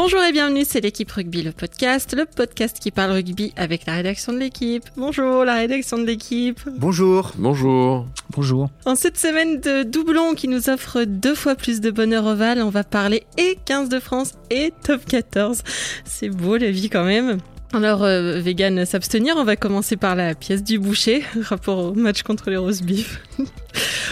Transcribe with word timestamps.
Bonjour 0.00 0.22
et 0.22 0.30
bienvenue, 0.30 0.62
c'est 0.64 0.80
l'équipe 0.80 1.10
rugby, 1.10 1.42
le 1.42 1.50
podcast, 1.50 2.14
le 2.16 2.24
podcast 2.24 2.78
qui 2.78 2.92
parle 2.92 3.10
rugby 3.10 3.52
avec 3.56 3.84
la 3.84 3.94
rédaction 3.94 4.32
de 4.32 4.38
l'équipe. 4.38 4.84
Bonjour 4.96 5.44
la 5.44 5.54
rédaction 5.54 5.98
de 5.98 6.04
l'équipe. 6.04 6.60
Bonjour. 6.76 7.32
Bonjour. 7.36 8.06
Bonjour. 8.30 8.70
En 8.86 8.94
cette 8.94 9.18
semaine 9.18 9.58
de 9.58 9.82
doublon 9.82 10.34
qui 10.34 10.46
nous 10.46 10.70
offre 10.70 11.02
deux 11.02 11.34
fois 11.34 11.56
plus 11.56 11.80
de 11.80 11.90
bonheur 11.90 12.26
ovale, 12.26 12.62
on 12.62 12.70
va 12.70 12.84
parler 12.84 13.24
et 13.38 13.58
15 13.64 13.88
de 13.88 13.98
France 13.98 14.34
et 14.50 14.72
top 14.84 15.04
14. 15.04 15.64
C'est 16.04 16.28
beau 16.28 16.56
la 16.56 16.70
vie 16.70 16.90
quand 16.90 17.04
même. 17.04 17.38
Alors, 17.72 18.04
euh, 18.04 18.38
vegan 18.38 18.86
s'abstenir, 18.86 19.34
on 19.36 19.42
va 19.42 19.56
commencer 19.56 19.96
par 19.96 20.14
la 20.14 20.36
pièce 20.36 20.62
du 20.62 20.78
boucher, 20.78 21.24
rapport 21.42 21.78
au 21.78 21.94
match 21.94 22.22
contre 22.22 22.50
les 22.50 22.56
roast 22.56 22.82
beef. 22.86 23.20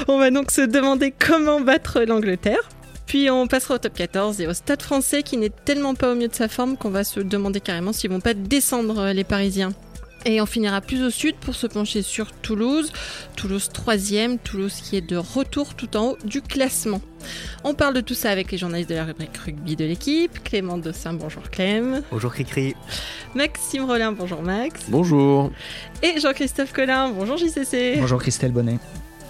on 0.09 0.19
va 0.19 0.33
donc 0.33 0.51
se 0.51 0.63
demander 0.63 1.15
comment 1.17 1.61
battre 1.61 2.01
l'Angleterre. 2.01 2.69
Puis 3.07 3.31
on 3.31 3.47
passera 3.47 3.77
au 3.77 3.79
top 3.79 3.95
14 3.95 4.41
et 4.41 4.47
au 4.47 4.53
stade 4.53 4.83
français 4.83 5.23
qui 5.23 5.37
n'est 5.37 5.51
tellement 5.51 5.95
pas 5.95 6.13
au 6.13 6.15
mieux 6.15 6.29
de 6.29 6.35
sa 6.35 6.49
forme 6.49 6.77
qu'on 6.77 6.91
va 6.91 7.05
se 7.05 7.21
demander 7.21 7.61
carrément 7.61 7.93
s'ils 7.93 8.11
vont 8.11 8.21
pas 8.21 8.35
descendre 8.35 8.99
euh, 8.99 9.13
les 9.13 9.25
Parisiens. 9.25 9.73
Et 10.25 10.41
on 10.41 10.47
finira 10.47 10.81
plus 10.81 11.05
au 11.05 11.11
sud 11.11 11.37
pour 11.37 11.55
se 11.55 11.69
pencher 11.69 12.03
sur 12.03 12.33
Toulouse. 12.33 12.93
Toulouse 13.37 13.69
3 13.73 13.95
Toulouse 14.43 14.75
qui 14.75 14.97
est 14.97 15.09
de 15.09 15.17
retour 15.17 15.75
tout 15.75 15.97
en 15.97 16.11
haut 16.11 16.19
du 16.25 16.43
classement. 16.43 17.01
On 17.63 17.75
parle 17.75 17.95
de 17.95 18.01
tout 18.01 18.15
ça 18.15 18.31
avec 18.33 18.51
les 18.51 18.59
journalistes 18.59 18.91
de 18.91 18.97
la 18.97 19.05
rubrique 19.05 19.37
rugby 19.37 19.77
de 19.77 19.85
l'équipe. 19.85 20.43
Clément 20.43 20.79
Dossin, 20.79 21.13
bonjour 21.13 21.49
Clem. 21.49 22.03
Bonjour 22.11 22.33
Cricri. 22.33 22.75
Maxime 23.37 23.85
Rollin, 23.85 24.11
bonjour 24.11 24.43
Max. 24.43 24.87
Bonjour. 24.89 25.53
Et 26.03 26.19
Jean-Christophe 26.19 26.73
Collin, 26.73 27.11
bonjour 27.11 27.37
JCC. 27.37 27.99
Bonjour 28.01 28.21
Christelle 28.21 28.51
Bonnet. 28.51 28.79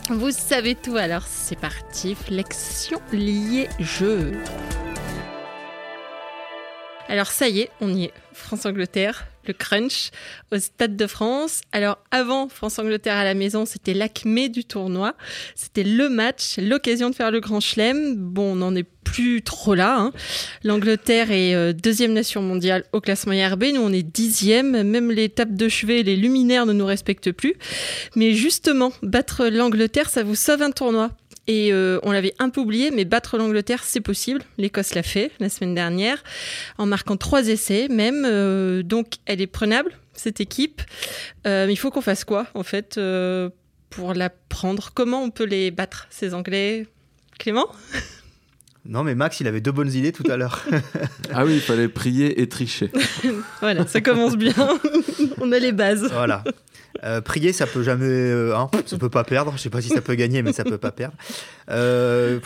Vous 0.09 0.31
savez 0.31 0.77
tout, 0.77 0.97
alors 0.97 1.25
c'est 1.27 1.59
parti, 1.59 2.15
flexion 2.15 3.01
liée 3.13 3.69
jeu. 3.81 4.33
Alors 7.09 7.27
ça 7.27 7.49
y 7.49 7.61
est, 7.61 7.71
on 7.81 7.93
y 7.93 8.05
est. 8.05 8.13
France-Angleterre, 8.33 9.27
le 9.47 9.55
crunch 9.55 10.11
au 10.53 10.59
Stade 10.59 10.97
de 10.97 11.07
France. 11.07 11.61
Alors 11.73 11.99
avant 12.11 12.49
France-Angleterre 12.49 13.17
à 13.17 13.25
la 13.25 13.35
maison, 13.35 13.65
c'était 13.67 13.95
l'acmé 13.95 14.49
du 14.49 14.65
tournoi. 14.65 15.15
C'était 15.55 15.85
le 15.85 16.09
match, 16.09 16.59
l'occasion 16.59 17.11
de 17.11 17.15
faire 17.15 17.31
le 17.31 17.41
grand 17.41 17.61
chelem. 17.61 18.15
Bon, 18.17 18.53
on 18.53 18.57
n'en 18.57 18.75
est 18.75 18.87
plus 19.07 19.43
trop 19.43 19.75
là. 19.75 19.97
Hein. 19.99 20.13
L'Angleterre 20.65 21.31
est 21.31 21.55
euh, 21.55 21.73
deuxième 21.73 22.13
nation 22.13 22.43
mondiale 22.43 22.85
au 22.93 23.01
classement 23.01 23.33
IRB. 23.33 23.65
Nous, 23.75 23.81
on 23.81 23.93
est 23.93 24.03
dixième. 24.03 24.83
Même 24.83 25.11
les 25.11 25.29
tapes 25.29 25.55
de 25.55 25.69
chevet, 25.69 26.03
les 26.03 26.17
luminaires 26.17 26.67
ne 26.67 26.73
nous 26.73 26.87
respectent 26.87 27.33
plus. 27.33 27.55
Mais 28.17 28.33
justement, 28.33 28.93
battre 29.03 29.47
l'Angleterre, 29.47 30.11
ça 30.11 30.23
vous 30.23 30.35
sauve 30.35 30.63
un 30.63 30.73
tournoi. 30.73 31.11
Et 31.47 31.73
euh, 31.73 32.01
on 32.03 32.13
l'avait 32.13 32.35
un 32.39 32.49
peu 32.49 32.61
oublié, 32.61 32.91
mais 32.91 33.05
battre 33.05 33.39
l'Angleterre, 33.39 33.85
c'est 33.85 34.01
possible. 34.01 34.43
L'Écosse 34.59 34.95
l'a 34.95 35.03
fait 35.03 35.31
la 35.39 35.49
semaine 35.49 35.75
dernière, 35.75 36.23
en 36.79 36.87
marquant 36.87 37.17
trois 37.17 37.47
essais 37.49 37.87
même. 37.89 38.25
Euh, 38.27 38.83
donc, 38.83 39.15
elle 39.27 39.41
est 39.41 39.47
prenable, 39.47 39.93
cette 40.13 40.41
équipe. 40.41 40.83
Euh, 41.47 41.67
il 41.71 41.77
faut 41.77 41.91
qu'on 41.91 42.01
fasse 42.01 42.25
quoi, 42.25 42.47
en 42.55 42.63
fait, 42.63 43.01
pour 43.91 44.15
la 44.15 44.31
prendre? 44.31 44.91
Comment 44.95 45.23
on 45.23 45.31
peut 45.31 45.45
les 45.45 45.71
battre, 45.71 46.09
ces 46.11 46.35
Anglais? 46.35 46.87
Clément? 47.39 47.69
Non, 48.89 49.05
mais 49.05 49.15
Max, 49.15 49.41
il 49.41 49.47
avait 49.47 49.61
deux 49.61 49.73
bonnes 49.73 49.93
idées 49.93 50.13
tout 50.13 50.25
à 50.31 50.37
l'heure. 50.37 50.65
ah 51.33 51.45
oui, 51.45 51.55
il 51.55 51.61
fallait 51.61 51.89
prier 51.89 52.41
et 52.41 52.49
tricher. 52.49 52.91
voilà, 53.61 53.87
ça 53.87 54.01
commence 54.01 54.37
bien. 54.37 54.55
On 55.41 55.53
a 55.53 55.59
les 55.59 55.73
bases. 55.73 56.09
Voilà. 56.13 56.45
Euh, 57.05 57.21
prier, 57.21 57.53
ça 57.53 57.67
peut 57.67 57.83
jamais, 57.83 58.07
euh, 58.07 58.57
hein, 58.57 58.71
ça 58.87 58.97
peut 58.97 59.11
pas 59.11 59.25
perdre. 59.25 59.53
Je 59.57 59.63
sais 59.63 59.71
pas 59.71 59.83
si 59.83 59.89
ça 59.89 60.01
peut 60.01 60.15
gagner, 60.15 60.43
mais 60.43 60.53
ça 60.53 60.65
peut 60.65 60.79
pas 60.79 60.93
perdre. 60.93 61.15
Euh, 61.71 62.41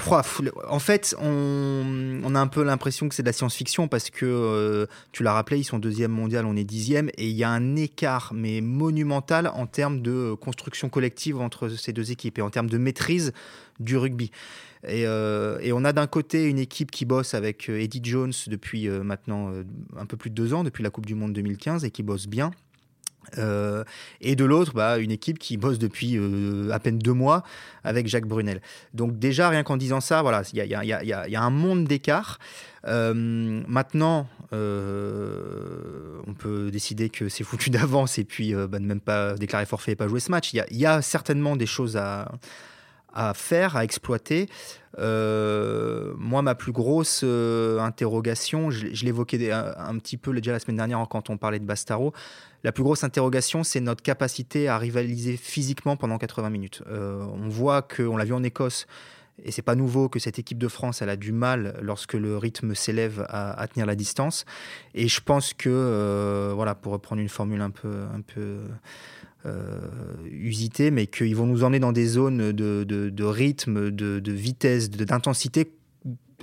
en 0.69 0.79
fait, 0.79 1.15
on, 1.21 2.21
on, 2.25 2.35
a 2.35 2.41
un 2.41 2.47
peu 2.47 2.65
l'impression 2.65 3.09
que 3.09 3.15
c'est 3.15 3.23
de 3.23 3.29
la 3.29 3.33
science-fiction 3.33 3.87
parce 3.87 4.11
que 4.11 4.27
euh, 4.27 4.87
tu 5.13 5.23
l'as 5.23 5.33
rappelé, 5.33 5.59
ils 5.59 5.65
sont 5.65 5.79
deuxième 5.79 6.11
mondial, 6.11 6.47
on 6.47 6.57
est 6.57 6.65
dixième, 6.65 7.11
et 7.11 7.29
il 7.29 7.37
y 7.37 7.45
a 7.45 7.51
un 7.51 7.77
écart 7.77 8.33
mais 8.35 8.61
monumental 8.61 9.53
en 9.55 9.67
termes 9.67 10.03
de 10.03 10.35
construction 10.35 10.89
collective 10.89 11.39
entre 11.39 11.69
ces 11.69 11.93
deux 11.93 12.11
équipes 12.11 12.39
et 12.39 12.43
en 12.43 12.51
termes 12.51 12.71
de 12.71 12.79
maîtrise 12.79 13.33
du 13.79 13.97
rugby. 13.97 14.31
Et, 14.87 15.07
euh, 15.07 15.59
et, 15.61 15.73
on 15.73 15.85
a 15.85 15.93
d'un 15.93 16.07
côté 16.07 16.45
une 16.45 16.59
équipe 16.59 16.91
qui 16.91 17.05
bosse 17.05 17.35
avec 17.35 17.69
Eddie 17.69 18.01
Jones 18.03 18.33
depuis 18.47 18.89
maintenant 18.89 19.53
un 19.97 20.07
peu 20.07 20.17
plus 20.17 20.31
de 20.31 20.35
deux 20.35 20.55
ans, 20.55 20.65
depuis 20.65 20.83
la 20.83 20.91
Coupe 20.91 21.07
du 21.07 21.15
Monde 21.15 21.33
2015, 21.35 21.85
et 21.85 21.91
qui 21.91 22.03
bosse 22.03 22.27
bien. 22.27 22.51
Euh, 23.39 23.85
et 24.21 24.35
de 24.37 24.45
l'autre, 24.45 24.73
bah, 24.75 24.99
une 24.99 25.11
équipe 25.11 25.39
qui 25.39 25.57
bosse 25.57 25.79
depuis 25.79 26.17
euh, 26.17 26.71
à 26.73 26.79
peine 26.79 26.99
deux 26.99 27.13
mois 27.13 27.43
avec 27.85 28.09
Jacques 28.09 28.27
Brunel. 28.27 28.61
Donc 28.95 29.19
déjà, 29.19 29.49
rien 29.49 29.63
qu'en 29.63 29.77
disant 29.77 30.01
ça, 30.01 30.23
voilà, 30.23 30.43
il 30.53 30.65
y, 30.65 30.75
a, 30.75 31.43
un 31.43 31.51
monde 31.51 31.85
d'écart. 31.85 32.39
Euh, 32.87 33.63
maintenant, 33.69 34.27
on 34.53 36.35
peut 36.35 36.71
décider 36.71 37.11
que 37.11 37.29
c'est 37.29 37.45
foutu 37.45 37.71
d'avance 37.71 38.19
et 38.19 38.25
puis 38.25 38.55
bah, 38.55 38.79
ne 38.79 38.87
même 38.87 39.01
pas 39.01 39.35
déclarer 39.35 39.67
forfait 39.67 39.93
et 39.93 39.97
pas 39.97 40.09
jouer 40.09 40.21
ce 40.21 40.31
match. 40.31 40.53
Il 40.53 40.65
y, 40.71 40.87
a 40.87 41.03
certainement 41.03 41.57
des 41.57 41.67
choses 41.67 41.97
à, 41.97 42.33
à 43.15 43.35
faire, 43.35 43.77
à 43.77 43.85
exploiter. 43.85 44.49
moi, 44.99 46.43
ma 46.43 46.55
plus 46.55 46.73
grosse 46.73 47.23
interrogation, 47.23 48.71
je, 48.71 49.05
l'évoquais 49.05 49.53
un, 49.53 49.99
petit 49.99 50.17
peu 50.17 50.33
déjà 50.33 50.53
la 50.53 50.59
semaine 50.59 50.77
dernière 50.77 51.07
quand 51.09 51.31
on 51.31 51.37
parlait 51.37 51.59
de 51.59 51.65
Bastaro, 51.65 52.13
la 52.63 52.73
plus 52.73 52.83
grosse 52.83 53.05
interrogation, 53.05 53.65
c'est 53.65 53.81
notre 53.81 54.03
capacité 54.03 54.69
à 54.69 54.77
rivaliser 54.77 55.37
physiquement 55.37 55.97
pendant 55.97 56.19
80 56.19 56.51
minutes. 56.51 56.83
Euh, 56.89 57.25
on 57.43 57.49
voit 57.49 57.81
qu'on 57.81 58.17
l'a 58.19 58.25
vu 58.25 58.35
en 58.35 58.43
Écosse, 58.43 58.87
et 59.43 59.51
c'est 59.51 59.63
pas 59.63 59.75
nouveau 59.75 60.11
que 60.11 60.19
cette 60.19 60.39
équipe 60.39 60.59
de 60.59 60.69
France, 60.69 61.01
elle 61.01 61.09
a 61.09 61.17
du 61.17 61.33
mal 61.33 61.79
lorsque 61.81 62.13
le 62.13 62.37
rythme 62.37 62.75
s'élève 62.75 63.25
à, 63.31 63.67
tenir 63.69 63.87
la 63.87 63.95
distance. 63.95 64.45
Et 64.95 65.09
je 65.09 65.23
pense 65.23 65.55
que, 65.55 65.71
euh, 65.71 66.53
voilà, 66.55 66.75
pour 66.75 66.93
reprendre 66.93 67.23
une 67.23 67.31
formule 67.31 67.63
un 67.63 67.71
peu, 67.71 68.03
un 68.15 68.21
peu 68.21 68.59
euh, 69.47 69.81
usitée, 70.31 70.91
mais 70.91 71.07
qu'ils 71.07 71.35
vont 71.35 71.47
nous 71.47 71.65
emmener 71.65 71.81
dans 71.81 71.93
des 71.93 72.07
zones 72.07 72.53
de, 72.53 73.25
rythme, 73.25 73.91
de, 73.91 74.33
vitesse, 74.33 74.91
d'intensité 74.91 75.73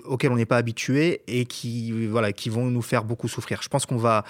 auxquelles 0.06 0.32
on 0.32 0.36
n'est 0.38 0.46
pas 0.46 0.58
habitué 0.58 1.22
et 1.28 1.46
qui, 1.46 2.08
voilà, 2.08 2.32
qui 2.32 2.50
vont 2.50 2.66
nous 2.66 2.82
faire 2.82 3.04
beaucoup 3.04 3.28
souffrir. 3.28 3.62
Je 3.62 3.68
pense 3.68 3.86
qu'on 3.86 3.98
va 3.98 4.24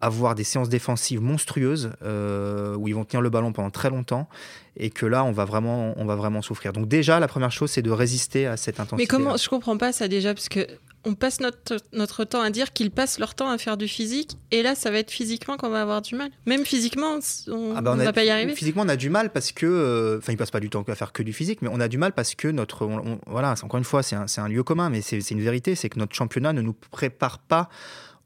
avoir 0.00 0.34
des 0.34 0.44
séances 0.44 0.68
défensives 0.68 1.20
monstrueuses 1.20 1.90
euh, 2.02 2.76
où 2.76 2.88
ils 2.88 2.94
vont 2.94 3.04
tenir 3.04 3.20
le 3.20 3.30
ballon 3.30 3.52
pendant 3.52 3.70
très 3.70 3.90
longtemps 3.90 4.28
et 4.76 4.90
que 4.90 5.06
là 5.06 5.24
on 5.24 5.32
va 5.32 5.44
vraiment 5.44 5.94
on 5.96 6.04
va 6.04 6.14
vraiment 6.14 6.40
souffrir. 6.40 6.72
Donc 6.72 6.86
déjà 6.86 7.18
la 7.18 7.26
première 7.26 7.50
chose 7.50 7.70
c'est 7.70 7.82
de 7.82 7.90
résister 7.90 8.46
à 8.46 8.56
cette 8.56 8.78
intensité. 8.78 9.02
Mais 9.02 9.06
comment 9.06 9.36
je 9.36 9.48
comprends 9.48 9.76
pas 9.76 9.92
ça 9.92 10.06
déjà 10.06 10.34
parce 10.34 10.48
que 10.48 10.68
on 11.04 11.14
passe 11.14 11.40
notre, 11.40 11.76
notre 11.92 12.24
temps 12.24 12.40
à 12.40 12.50
dire 12.50 12.72
qu'ils 12.72 12.90
passent 12.90 13.18
leur 13.18 13.34
temps 13.34 13.48
à 13.48 13.58
faire 13.58 13.76
du 13.76 13.88
physique 13.88 14.36
et 14.50 14.62
là 14.62 14.74
ça 14.74 14.90
va 14.90 14.98
être 14.98 15.10
physiquement 15.10 15.56
qu'on 15.56 15.68
va 15.68 15.82
avoir 15.82 16.02
du 16.02 16.14
mal. 16.14 16.30
Même 16.46 16.64
physiquement 16.64 17.18
on, 17.48 17.74
ah 17.76 17.80
bah, 17.80 17.94
ne 17.94 18.04
va 18.04 18.12
pas 18.12 18.24
y 18.24 18.30
arriver. 18.30 18.54
Physiquement 18.54 18.82
on 18.84 18.88
a 18.88 18.96
du 18.96 19.10
mal 19.10 19.30
parce 19.30 19.52
que 19.52 19.66
euh, 19.66 20.18
enfin 20.18 20.32
ils 20.32 20.36
passent 20.36 20.50
pas 20.50 20.60
du 20.60 20.70
temps 20.70 20.84
à 20.86 20.94
faire 20.94 21.12
que 21.12 21.22
du 21.22 21.32
physique 21.32 21.62
mais 21.62 21.68
on 21.72 21.80
a 21.80 21.88
du 21.88 21.98
mal 21.98 22.12
parce 22.12 22.34
que 22.34 22.48
notre 22.48 22.88
voilà 23.26 23.54
encore 23.62 23.78
une 23.78 23.84
fois 23.84 24.02
c'est 24.02 24.16
un, 24.16 24.26
un, 24.36 24.48
lieu 24.48 24.62
commun 24.62 24.90
mais 24.90 25.00
c'est 25.00 25.18
une 25.30 25.42
vérité 25.42 25.74
c'est 25.74 25.88
que 25.88 25.98
notre 25.98 26.14
championnat 26.14 26.52
ne 26.52 26.62
nous 26.62 26.74
prépare 26.74 27.38
pas 27.38 27.68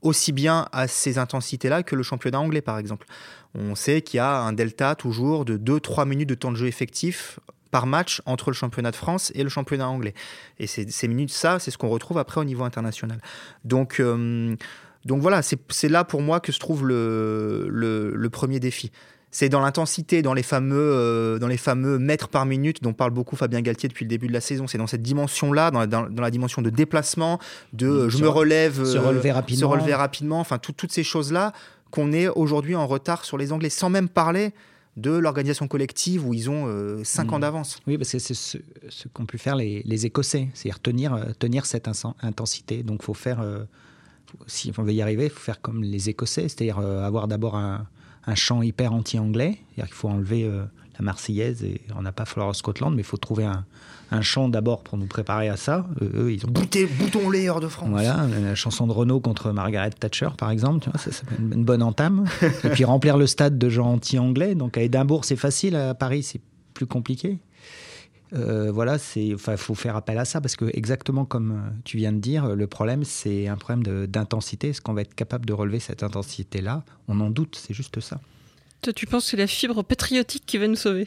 aussi 0.03 0.33
bien 0.33 0.69
à 0.73 0.89
ces 0.89 1.19
intensités-là 1.19 1.83
que 1.83 1.97
le 1.97 2.03
championnat 2.03 2.41
anglais, 2.41 2.61
par 2.61 2.79
exemple. 2.79 3.07
On 3.55 3.75
sait 3.75 4.03
qu'il 4.03 4.19
y 4.19 4.21
a 4.21 4.41
un 4.41 4.53
delta 4.53 4.95
toujours 4.95 5.45
de 5.45 5.57
2-3 5.57 6.07
minutes 6.07 6.29
de 6.29 6.35
temps 6.35 6.51
de 6.51 6.57
jeu 6.57 6.67
effectif 6.67 7.39
par 7.73 7.87
match 7.87 8.23
entre 8.27 8.51
le 8.51 8.55
championnat 8.55 8.93
de 8.93 8.97
France 8.97 9.33
et 9.35 9.43
le 9.43 9.49
championnat 9.49 9.89
anglais. 9.89 10.15
Et 10.61 10.69
ces 10.69 11.09
minutes, 11.09 11.33
ça, 11.33 11.59
c'est 11.59 11.73
ce 11.73 11.79
qu'on 11.79 11.89
retrouve 11.89 12.19
après 12.19 12.41
au 12.41 12.45
niveau 12.45 12.63
international. 12.63 13.21
Donc, 13.65 13.99
euh, 13.99 14.55
donc 15.05 15.21
voilà, 15.21 15.43
c'est 15.43 15.89
là 15.89 16.05
pour 16.05 16.23
moi 16.23 16.39
que 16.39 16.53
se 16.53 16.61
trouve 16.61 16.87
le, 16.87 17.69
le 17.69 18.31
premier 18.31 18.61
défi 18.61 18.93
c'est 19.35 19.49
dans 19.49 19.61
l'intensité, 19.61 20.21
dans 20.21 20.35
les 20.35 20.43
fameux, 20.43 20.77
euh, 20.79 21.39
dans 21.39 21.49
les 21.49 21.57
fameux 21.57 21.99
mètres 21.99 22.29
par 22.29 22.45
minute 22.45 22.83
dont 22.83 22.93
parle 22.93 23.13
beaucoup 23.13 23.35
Fabien 23.35 23.63
Galtier 23.63 23.89
depuis 23.89 24.05
le 24.05 24.11
début 24.11 24.29
de 24.29 24.33
la 24.33 24.43
saison. 24.43 24.67
C'est 24.67 24.77
dans 24.77 24.87
cette 24.87 25.03
dimension-là, 25.03 25.71
dans, 25.71 26.07
la 26.07 26.31
dimension 26.31 26.61
de 26.61 26.69
déplacement, 26.69 27.41
de 27.73 27.89
mmh, 27.89 28.09
je 28.11 28.19
me 28.19 28.29
relève, 28.29 28.85
se 28.85 28.99
relever 28.99 29.33
rapidement, 29.33 29.61
se 29.61 29.65
relever 29.65 29.95
rapidement, 29.95 30.39
enfin 30.39 30.59
toutes 30.59 30.93
ces 30.93 31.03
choses-là 31.03 31.53
qu'on 31.91 32.13
est 32.13 32.29
aujourd'hui 32.29 32.77
en 32.77 32.87
retard 32.87 33.25
sur 33.25 33.39
les 33.39 33.53
Anglais, 33.53 33.71
sans 33.71 33.89
même 33.89 34.11
parler 34.11 34.53
de 34.97 35.11
l'organisation 35.11 35.69
collective 35.69 36.27
où 36.27 36.35
ils 36.35 36.51
ont 36.51 36.67
5 37.03 37.27
euh, 37.27 37.35
ans 37.35 37.39
mmh. 37.39 37.41
d'avance. 37.41 37.81
Oui, 37.87 37.97
parce 37.97 38.13
que 38.13 38.19
c'est 38.19 38.35
ce, 38.35 38.59
qu'ont 39.13 39.27
pu 39.27 39.39
faire 39.39 39.57
les, 39.57 40.07
Écossais, 40.07 40.49
c'est-à-dire 40.55 40.81
tenir, 40.81 41.15
euh, 41.15 41.25
tenir 41.39 41.67
cette 41.67 41.89
intensité. 42.21 42.83
Donc, 42.83 43.03
faut 43.03 43.15
faire, 43.15 43.45
si 44.47 44.73
on 44.77 44.83
veut 44.83 44.93
y 44.93 45.03
arriver, 45.03 45.25
il 45.25 45.31
faut 45.31 45.41
faire 45.41 45.61
comme 45.61 45.83
les 45.83 46.11
Écossais, 46.11 46.49
c'est-à-dire 46.49 46.79
avoir 46.79 47.27
d'abord 47.27 47.57
un, 47.57 47.87
un 48.27 48.35
chant 48.35 48.63
hyper 48.63 48.93
anti-anglais. 48.93 49.59
Il 49.77 49.85
faut 49.87 50.09
enlever 50.09 50.45
euh, 50.45 50.65
Marseillaise 51.03 51.63
et 51.65 51.81
on 51.97 52.03
n'a 52.03 52.13
pas 52.13 52.25
Flora 52.25 52.55
Scotland, 52.55 52.95
mais 52.95 53.03
il 53.03 53.07
faut 53.07 53.17
trouver 53.17 53.45
un, 53.45 53.65
un 54.11 54.23
chant 54.23 54.49
d'abord 54.49 54.83
pour 54.83 54.99
nous 54.99 55.07
préparer 55.07 55.49
à 55.49 55.57
ça. 55.57 55.87
Euh, 56.01 56.25
eux, 56.25 56.33
ils 56.33 56.45
ont. 56.47 56.51
Boutons-les 56.51 57.49
hors 57.49 57.61
de 57.61 57.69
France. 57.69 57.89
Voilà, 57.91 58.27
la 58.27 58.55
chanson 58.55 58.87
de 58.87 58.93
Renault 58.93 59.21
contre 59.21 59.53
Margaret 59.53 59.91
Thatcher, 59.91 60.29
par 60.37 60.51
exemple, 60.51 60.81
tu 60.81 60.91
vois, 60.91 60.99
c'est 60.99 61.13
une, 61.39 61.53
une, 61.53 61.65
bonne 61.65 61.83
entame. 61.83 62.27
et 62.65 62.69
puis 62.69 62.85
remplir 62.85 63.17
le 63.17 63.27
stade 63.27 63.59
de 63.59 63.69
gens 63.69 63.93
anti-anglais. 63.93 64.55
Donc 64.55 64.77
à 64.77 64.83
Édimbourg, 64.83 65.25
c'est 65.25 65.37
facile, 65.37 65.77
à 65.77 65.95
Paris, 65.95 66.23
c'est 66.23 66.41
plus 66.75 66.87
compliqué. 66.87 67.39
Euh, 68.35 68.73
voilà, 68.73 68.99
c'est, 68.99 69.35
enfin, 69.35 69.57
faut 69.57 69.75
faire 69.75 69.95
appel 69.95 70.17
à 70.19 70.25
ça 70.25 70.41
parce 70.41 70.57
que 70.57 70.65
exactement 70.73 71.25
comme 71.27 71.53
euh, 71.53 71.71
tu 71.85 71.99
viens 71.99 72.13
de 72.13 72.19
dire, 72.19 72.57
le 72.57 72.67
problème 72.67 73.05
c'est 73.05 73.47
un 73.47 73.57
problème 73.57 74.07
d'intensité. 74.07 74.71
Est-ce 74.71 74.81
qu'on 74.81 74.95
va 74.95 75.03
être 75.03 75.15
capable 75.15 75.45
de 75.45 75.53
relever 75.53 75.81
cette 75.81 76.03
intensité-là? 76.03 76.83
On 77.09 77.21
en 77.21 77.29
doute, 77.29 77.61
c'est 77.61 77.75
juste 77.75 78.01
ça. 78.01 78.21
Toi, 78.83 78.93
tu 78.93 79.07
penses 79.07 79.25
que 79.25 79.31
c'est 79.31 79.37
la 79.37 79.47
fibre 79.47 79.83
patriotique 79.83 80.45
qui 80.45 80.59
va 80.59 80.67
nous 80.67 80.77
sauver 80.77 81.07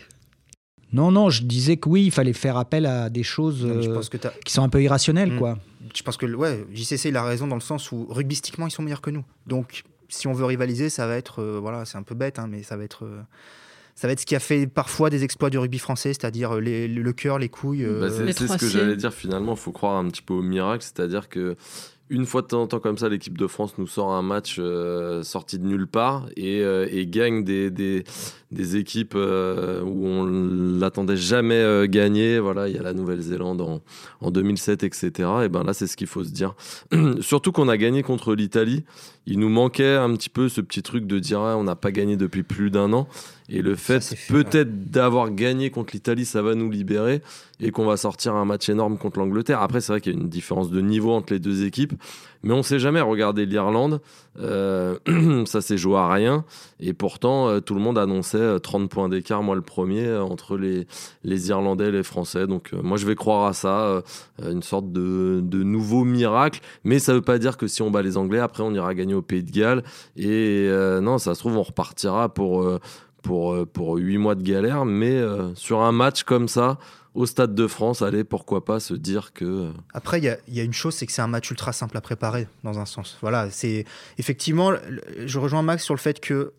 Non, 0.93 1.11
non, 1.11 1.29
je 1.29 1.43
disais 1.43 1.77
que 1.77 1.89
oui, 1.89 2.05
il 2.05 2.11
fallait 2.11 2.33
faire 2.33 2.55
appel 2.57 2.85
à 2.85 3.09
des 3.09 3.23
choses 3.23 3.65
Non, 3.65 3.75
mais 3.75 3.83
je 3.83 3.89
euh, 3.89 3.93
pense 3.93 4.09
que 4.09 4.17
t'as- 4.17 4.33
qui 4.45 4.53
sont 4.53 4.63
un 4.63 4.69
peu 4.69 4.81
irrationnelles, 4.81 5.33
Mm. 5.33 5.37
quoi. 5.39 5.57
je 5.93 6.01
pense 6.03 6.17
que 6.17 6.25
ouais, 6.25 6.65
JCC 6.73 7.09
il 7.09 7.17
a 7.17 7.23
raison 7.23 7.47
dans 7.47 7.55
le 7.55 7.61
sens 7.61 7.91
où 7.91 8.07
rugbystiquement 8.09 8.67
ils 8.67 8.71
sont 8.71 8.81
meilleurs 8.81 9.01
que 9.01 9.11
nous. 9.11 9.23
Donc 9.47 9.83
si 10.07 10.27
on 10.27 10.33
veut 10.33 10.45
rivaliser, 10.45 10.89
ça 10.89 11.05
va 11.07 11.15
être 11.17 11.41
euh, 11.41 11.59
voilà, 11.61 11.83
c'est 11.85 11.97
un 11.97 12.03
peu 12.03 12.15
bête, 12.15 12.39
hein, 12.39 12.47
mais 12.49 12.63
ça 12.63 12.77
va 12.77 12.83
être 12.85 13.03
euh, 13.05 13.21
ça 13.93 14.07
va 14.07 14.13
être 14.13 14.19
ce 14.21 14.25
qui 14.25 14.35
a 14.35 14.39
fait 14.39 14.67
parfois 14.67 15.09
des 15.09 15.23
exploits 15.23 15.49
du 15.49 15.57
rugby 15.57 15.79
français, 15.79 16.13
c'est-à-dire 16.13 16.55
les- 16.59 16.87
le 16.87 17.13
cœur, 17.13 17.39
les 17.39 17.49
couilles. 17.49 17.83
euh, 17.85 18.01
Bah, 18.01 18.09
c'est 18.33 18.47
ce 18.47 18.57
que 18.57 18.67
j'allais 18.69 18.95
dire 18.97 19.13
finalement, 19.13 19.53
il 19.53 19.57
faut 19.59 19.71
croire 19.71 19.95
un 19.97 20.07
petit 20.09 20.21
peu 20.21 20.33
au 20.33 20.41
miracle, 20.41 20.83
c'est-à-dire 20.83 21.27
que 21.29 21.55
une 22.09 22.25
fois 22.27 22.43
de 22.43 22.47
temps 22.47 22.61
en 22.61 22.67
temps 22.67 22.79
comme 22.79 22.97
ça, 22.97 23.09
l'équipe 23.09 23.37
de 23.37 23.47
France 23.47 23.77
nous 23.79 23.87
sort 23.87 24.13
un 24.13 24.21
match 24.21 24.57
euh, 24.59 25.23
sorti 25.23 25.57
de 25.57 25.65
nulle 25.65 25.87
part 25.87 26.27
et, 26.37 26.61
euh, 26.61 26.85
gagne 27.07 27.43
des, 27.43 28.03
équipes 28.77 29.15
euh, 29.15 29.81
où 29.81 30.05
on 30.05 30.25
l'attendait 30.79 31.17
jamais 31.17 31.87
gagner. 31.87 32.39
Voilà, 32.39 32.67
il 32.67 32.75
y 32.75 32.77
a 32.77 32.83
la 32.83 32.93
Nouvelle-Zélande 32.93 33.61
en, 33.61 33.81
en 34.21 34.31
2007, 34.31 34.83
etc. 34.83 35.29
Et 35.45 35.49
ben 35.49 35.63
là, 35.63 35.73
c'est 35.73 35.87
ce 35.87 35.97
qu'il 35.97 36.07
faut 36.07 36.23
se 36.23 36.31
dire. 36.31 36.53
Surtout 37.21 37.51
qu'on 37.51 37.67
a 37.69 37.77
gagné 37.77 38.03
contre 38.03 38.35
l'Italie. 38.35 38.83
Il 39.25 39.39
nous 39.39 39.49
manquait 39.49 39.95
un 39.95 40.13
petit 40.15 40.29
peu 40.29 40.47
ce 40.47 40.61
petit 40.61 40.83
truc 40.83 41.07
de 41.07 41.17
dire 41.17 41.41
ah, 41.41 41.57
on 41.57 41.63
n'a 41.63 41.75
pas 41.75 41.91
gagné 41.91 42.17
depuis 42.17 42.43
plus 42.43 42.69
d'un 42.69 42.93
an. 42.93 43.07
Et 43.47 43.61
le 43.61 43.75
fait 43.75 44.11
ouais. 44.11 44.43
peut-être 44.43 44.89
d'avoir 44.89 45.31
gagné 45.31 45.69
contre 45.69 45.93
l'Italie, 45.93 46.25
ça 46.25 46.41
va 46.41 46.55
nous 46.55 46.71
libérer 46.71 47.21
et 47.59 47.71
qu'on 47.71 47.85
va 47.85 47.97
sortir 47.97 48.35
un 48.35 48.45
match 48.45 48.69
énorme 48.69 48.97
contre 48.97 49.19
l'Angleterre. 49.19 49.61
Après, 49.61 49.81
c'est 49.81 49.93
vrai 49.93 50.01
qu'il 50.01 50.13
y 50.13 50.17
a 50.17 50.19
une 50.19 50.29
différence 50.29 50.69
de 50.69 50.81
niveau 50.81 51.11
entre 51.11 51.33
les 51.33 51.39
deux 51.39 51.63
équipes, 51.65 51.93
mais 52.43 52.53
on 52.53 52.63
sait 52.63 52.79
jamais. 52.79 53.01
Regardez 53.01 53.45
l'Irlande, 53.45 54.01
euh, 54.39 54.97
ça 55.45 55.61
s'est 55.61 55.77
joué 55.77 55.97
à 55.97 56.11
rien, 56.11 56.43
et 56.79 56.93
pourtant 56.93 57.47
euh, 57.47 57.59
tout 57.61 57.73
le 57.73 57.79
monde 57.79 57.97
annonçait 57.97 58.37
euh, 58.37 58.59
30 58.59 58.89
points 58.89 59.09
d'écart, 59.09 59.41
moi 59.41 59.55
le 59.55 59.61
premier, 59.61 60.05
euh, 60.05 60.23
entre 60.23 60.57
les, 60.57 60.85
les 61.23 61.49
Irlandais 61.49 61.87
et 61.87 61.91
les 61.91 62.03
Français. 62.03 62.47
Donc 62.47 62.71
euh, 62.73 62.81
moi 62.81 62.97
je 62.97 63.05
vais 63.05 63.15
croire 63.15 63.45
à 63.45 63.53
ça, 63.53 63.79
euh, 63.79 64.01
une 64.43 64.63
sorte 64.63 64.91
de, 64.91 65.39
de 65.41 65.63
nouveau 65.63 66.03
miracle, 66.03 66.59
mais 66.83 66.99
ça 66.99 67.13
veut 67.13 67.21
pas 67.21 67.37
dire 67.37 67.57
que 67.57 67.67
si 67.67 67.81
on 67.81 67.89
bat 67.89 68.01
les 68.01 68.17
Anglais, 68.17 68.39
après 68.39 68.63
on 68.63 68.73
ira 68.73 68.93
gagner 68.93 69.13
au 69.13 69.21
Pays 69.21 69.43
de 69.43 69.51
Galles, 69.51 69.83
et 70.17 70.67
euh, 70.69 70.99
non, 70.99 71.17
ça 71.17 71.35
se 71.35 71.39
trouve 71.39 71.57
on 71.57 71.63
repartira 71.63 72.33
pour... 72.33 72.79
pour, 73.25 73.53
euh, 73.53 73.65
pour 73.65 73.95
8 73.97 74.17
mois 74.17 74.35
de 74.35 74.43
galère, 74.43 74.85
mais 74.85 75.11
euh, 75.11 75.53
sur 75.55 75.81
un 75.81 75.91
match 75.91 76.23
comme 76.23 76.47
ça, 76.47 76.77
au 77.15 77.25
Stade 77.25 77.55
de 77.55 77.65
France, 77.67 78.01
allez, 78.01 78.23
pourquoi 78.23 78.63
pas 78.65 78.79
se 78.79 78.93
dire 78.93 79.33
que... 79.33 79.45
euh, 79.45 79.71
Après, 79.93 80.19
il 80.19 80.25
y 80.25 80.55
y 80.55 80.59
a 80.59 80.63
une 80.63 80.73
chose, 80.73 80.93
c'est 80.93 81.05
que 81.05 81.11
c'est 81.11 81.21
un 81.21 81.27
match 81.27 81.49
ultra 81.49 81.73
simple 81.73 81.97
à 81.97 82.01
préparer, 82.01 82.47
dans 82.63 82.77
un 82.79 82.85
sens. 82.85 83.17
Voilà, 83.21 83.49
c'est 83.49 83.85
effectivement, 84.17 84.71
je 85.25 85.39
rejoins 85.39 85.63
Max 85.63 85.83
sur 85.83 85.93
le 85.95 85.99
fait 85.99 86.19
que 86.19 86.53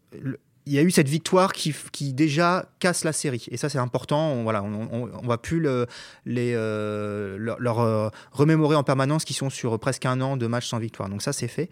il 0.67 0.73
y 0.73 0.79
a 0.79 0.83
eu 0.83 0.91
cette 0.91 1.09
victoire 1.09 1.53
qui, 1.53 1.73
déjà 2.13 2.69
casse 2.81 3.05
la 3.05 3.13
série. 3.13 3.47
Et 3.53 3.57
ça, 3.57 3.69
c'est 3.69 3.79
important. 3.79 4.33
On, 4.33 4.43
voilà, 4.43 4.65
on, 4.65 5.27
va 5.27 5.39
plus 5.39 5.61
le- 5.61 5.87
les, 6.25 6.53
euh, 6.57 7.37
leur, 7.59 7.79
euh, 7.81 8.09
remémorer 8.33 8.75
en 8.75 8.83
permanence 8.83 9.25
qu'ils 9.25 9.37
sont 9.37 9.49
sur 9.51 9.79
presque 9.79 10.07
un 10.07 10.21
an 10.21 10.37
de 10.37 10.47
match 10.49 10.67
sans 10.67 10.79
victoire. 10.79 11.09
Donc 11.09 11.23
ça, 11.23 11.33
c'est 11.33 11.47
fait. 11.49 11.69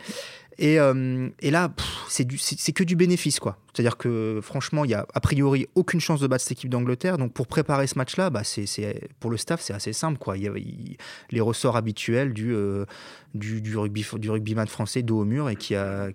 Et, 0.58 0.78
euh, 0.78 1.28
là, 1.42 1.72
c'est 2.08 2.24
que 2.72 2.84
du 2.84 2.94
bénéfice, 2.94 3.40
quoi. 3.40 3.58
C'est-à-dire 3.72 3.96
que 3.96 4.38
franchement, 4.40 4.84
il 4.84 4.92
y 4.92 4.94
a 4.94 5.04
a 5.12 5.20
priori 5.20 5.66
aucune 5.74 5.98
chance 6.00 6.20
de 6.20 6.28
battre 6.28 6.44
cette 6.44 6.52
équipe 6.52 6.70
d'Angleterre. 6.70 7.18
Donc 7.18 7.32
pour 7.32 7.48
préparer 7.48 7.88
ce 7.88 7.98
match-là, 7.98 8.30
bah, 8.30 8.42
pour 9.18 9.32
le 9.32 9.36
staff, 9.36 9.60
c'est 9.60 9.74
assez 9.74 9.92
simple, 9.92 10.18
quoi. 10.18 10.36
Il 10.36 10.44
y 10.44 10.48
a- 10.48 10.52
les 11.32 11.40
ressorts 11.40 11.76
habituels 11.76 12.32
du, 12.32 12.54
rugby, 13.34 14.06
du 14.18 14.30
rugbyman 14.30 14.68
français 14.68 15.02
dos 15.02 15.18
au 15.22 15.24
mur 15.24 15.50
et 15.50 15.56
qui, 15.56 15.74
a- 15.74 16.12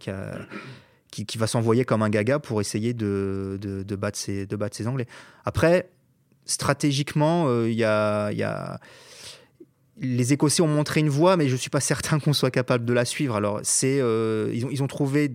qui, 1.12 1.38
va 1.38 1.48
s'envoyer 1.48 1.86
comme 1.86 2.02
un 2.02 2.10
gaga 2.10 2.40
pour 2.40 2.62
essayer 2.62 2.94
de, 2.94 3.58
de, 3.62 3.96
battre, 3.96 4.18
ses, 4.18 4.46
de 4.46 4.56
battre 4.56 4.86
Anglais. 4.88 5.08
Après, 5.46 5.90
stratégiquement, 6.46 7.48
euh, 7.48 7.70
y, 7.70 7.84
a, 7.84 8.32
y 8.32 8.44
a- 8.44 8.80
Les 9.98 10.34
Écossais 10.34 10.62
ont 10.62 10.68
montré 10.68 11.00
une 11.00 11.10
voie, 11.10 11.38
mais 11.38 11.48
je 11.48 11.54
ne 11.54 11.58
suis 11.58 11.70
pas 11.70 11.80
certain 11.80 12.20
qu'on 12.20 12.34
soit 12.34 12.52
capable 12.52 12.86
de 12.86 12.94
la 12.94 13.06
suivre. 13.06 13.36
Alors, 13.36 13.62
euh, 13.84 14.52
ils, 14.54 14.66
ont, 14.66 14.70
ils 14.72 14.84
ont 14.84 14.88
trouvé 14.88 15.32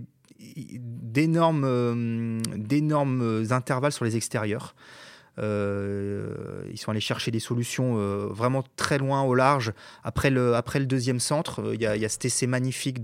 d'énormes, 0.57 1.65
euh, 1.65 2.41
d'énormes 2.57 3.45
intervalles 3.51 3.93
sur 3.93 4.05
les 4.05 4.17
extérieurs. 4.17 4.75
Euh, 5.39 6.65
ils 6.71 6.79
sont 6.79 6.91
allés 6.91 7.01
chercher 7.01 7.31
des 7.31 7.41
solutions 7.41 7.97
euh, 7.99 8.29
vraiment 8.31 8.63
très 8.77 8.99
loin 8.99 9.23
au 9.23 9.35
large. 9.35 9.73
Après 10.05 10.31
le, 10.31 10.87
deuxième 10.87 11.21
centre, 11.21 11.61
euh, 11.61 11.75
il 11.75 11.81
y, 11.81 11.87
a, 11.87 12.09
cet 12.09 12.25
essai 12.25 12.47
magnifique 12.47 12.99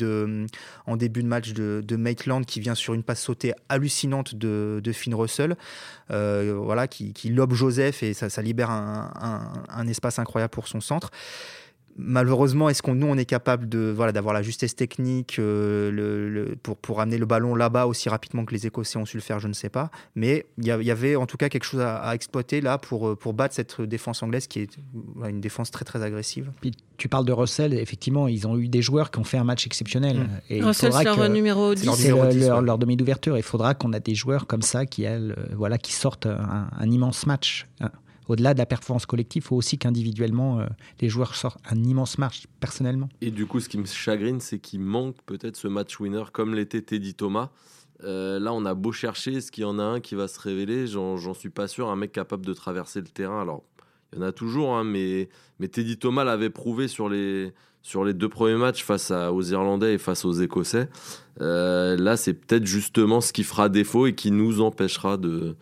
en 0.87 0.97
début 0.97 1.23
de 1.23 1.29
match 1.29 1.53
de, 1.53 1.97
Maitland 1.97 2.47
qui 2.47 2.61
vient 2.61 2.75
sur 2.75 2.95
une 2.95 3.03
passe 3.03 3.21
sautée 3.21 3.53
hallucinante 3.69 4.35
de, 4.35 4.93
Finn 4.93 5.15
Russell, 5.15 5.57
voilà, 6.09 6.89
qui, 6.89 7.29
lobe 7.31 7.55
Joseph 7.55 8.03
et 8.03 8.15
ça, 8.15 8.43
libère 8.43 8.71
un 8.71 9.87
espace 9.89 10.19
incroyable 10.19 10.51
pour 10.51 10.69
son 10.69 10.81
centre. 10.81 11.11
Malheureusement, 12.03 12.69
est-ce 12.71 12.83
qu'on 12.83 12.95
nous 12.95 13.07
on 13.07 13.17
est 13.17 13.25
capable 13.27 13.69
de 13.69 13.93
voilà 13.95 14.11
d'avoir 14.13 14.33
la 14.35 14.43
justesse 14.43 14.75
technique 14.75 15.39
euh, 15.39 15.91
le- 15.91 16.29
le- 16.31 16.57
pour 16.57 16.77
pour 16.79 17.01
amener 17.01 17.19
le 17.19 17.27
ballon 17.27 17.55
là-bas 17.55 17.87
aussi 17.87 18.09
rapidement 18.09 18.45
que 18.45 18.55
les 18.55 18.67
Écossais 18.67 18.99
ont 18.99 19.05
su 19.05 19.17
le 19.17 19.23
faire 19.23 19.39
Je 19.39 19.49
ne 19.49 19.53
sais 19.53 19.69
pas. 19.69 19.91
Mais 20.15 20.47
il 20.59 20.65
y, 20.67 20.71
avait 20.91 21.17
en 21.17 21.27
tout 21.27 21.37
cas 21.37 21.49
quelque 21.51 21.65
chose 21.65 21.81
à, 21.81 21.97
à 21.99 22.15
exploiter 22.15 22.61
là 22.61 22.79
pour 22.79 23.09
euh, 23.09 23.17
pour 23.17 23.35
battre 23.35 23.55
cette 23.55 23.81
défense 23.83 24.23
anglaise 24.23 24.47
qui 24.47 24.61
est 24.61 24.71
une 25.29 25.41
défense 25.41 25.71
très 25.71 25.85
très 25.85 26.03
agressive. 26.03 26.51
Puis 26.61 26.73
tu 26.97 27.09
parles 27.09 27.25
de 27.27 27.33
Russell, 27.33 27.75
effectivement, 27.75 28.29
ils 28.29 28.47
ont 28.47 28.57
eu 28.59 28.69
des 28.69 28.83
joueurs 28.83 29.11
qui 29.11 29.19
ont 29.19 29.25
fait 29.25 29.39
un 29.39 29.45
match 29.45 29.67
exceptionnel. 29.67 30.19
Mm. 30.19 30.29
Et 30.51 30.63
Russell, 30.63 30.93
c'est 30.93 31.05
leur 31.05 31.29
numéro 31.29 31.75
c'est 31.75 31.81
10. 31.83 31.87
leur 31.87 31.95
c'est 31.97 32.09
numéro 32.09 32.25
le- 32.27 32.31
10, 32.33 32.41
leur, 32.47 32.59
ouais. 32.61 32.65
leur 32.65 32.79
demi 32.79 32.97
d'ouverture. 32.97 33.37
Il 33.37 33.43
faudra 33.43 33.75
qu'on 33.75 33.93
a 33.93 34.01
des 34.01 34.15
joueurs 34.15 34.47
comme 34.47 34.63
ça 34.63 34.87
qui, 34.87 35.03
elles, 35.05 35.35
euh, 35.39 35.55
voilà, 35.55 35.79
qui 35.79 35.93
sortent 35.93 36.27
un, 36.27 36.69
un 36.79 36.91
immense 36.91 37.27
match. 37.27 37.67
Au-delà 38.31 38.55
de 38.55 38.61
la 38.61 38.67
performance 38.67 39.07
collective, 39.07 39.43
il 39.43 39.47
faut 39.49 39.57
aussi 39.57 39.77
qu'individuellement, 39.77 40.61
euh, 40.61 40.67
les 41.01 41.09
joueurs 41.09 41.35
sortent 41.35 41.59
un 41.69 41.83
immense 41.83 42.17
match, 42.17 42.45
personnellement. 42.61 43.09
Et 43.21 43.33
du 43.33 43.45
coup, 43.45 43.59
ce 43.59 43.69
qui 43.69 43.77
me 43.77 43.87
chagrine, 43.87 44.39
c'est 44.39 44.61
qu'il 44.61 44.79
manque 44.79 45.17
peut-être 45.27 45.57
ce 45.57 45.67
match 45.67 45.99
winner 45.99 46.23
comme 46.33 46.55
l'était 46.55 46.81
Teddy 46.81 47.15
Thomas. 47.15 47.51
Euh, 48.05 48.39
là, 48.39 48.53
on 48.53 48.65
a 48.67 48.75
beau 48.75 48.93
chercher, 48.93 49.33
est-ce 49.33 49.51
qu'il 49.51 49.63
y 49.63 49.65
en 49.65 49.81
a 49.81 49.83
un 49.83 49.99
qui 49.99 50.15
va 50.15 50.29
se 50.29 50.39
révéler? 50.39 50.87
J'en 50.87 51.35
suis 51.35 51.51
pas 51.51 51.67
sûr. 51.67 51.89
Un 51.89 51.97
mec 51.97 52.13
capable 52.13 52.47
de 52.47 52.53
traverser 52.53 53.01
le 53.01 53.09
terrain. 53.09 53.43
Alors, 53.43 53.65
il 54.13 54.21
y 54.21 54.23
en 54.23 54.25
a 54.25 54.31
toujours, 54.31 54.77
hein, 54.77 54.85
mais, 54.85 55.29
Teddy 55.59 55.97
Thomas 55.97 56.23
l'avait 56.23 56.51
prouvé 56.51 56.87
sur 56.87 57.09
les, 57.09 57.53
sur 57.83 58.05
les 58.05 58.15
deux 58.15 58.29
premiers 58.29 58.59
matchs 58.59 58.85
face 58.85 59.11
aux 59.11 59.43
Irlandais 59.43 59.95
et 59.95 59.99
face 59.99 60.25
aux 60.25 60.35
Écossais. 60.35 60.89
Euh, 61.41 61.97
là, 61.97 62.17
c'est 62.17 62.35
peut-être 62.35 62.65
justement 62.65 63.21
ce 63.21 63.33
qui 63.33 63.43
fera 63.43 63.69
défaut 63.69 64.07
et 64.07 64.15
qui 64.15 64.31
nous 64.31 64.61
empêchera 64.61 65.17
de, 65.17 65.57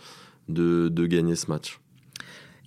de 0.48 1.06
gagner 1.06 1.34
ce 1.34 1.50
match. 1.50 1.80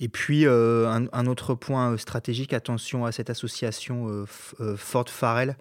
Et 0.03 0.09
puis, 0.09 0.47
euh, 0.47 0.89
un, 1.13 1.27
autre 1.27 1.53
point 1.53 1.91
euh, 1.91 1.97
stratégique, 1.97 2.53
attention 2.53 3.05
à 3.05 3.11
cette 3.11 3.29
association 3.29 4.25
euh, 4.59 4.75
Ford 4.75 5.07
Farrell, 5.07 5.55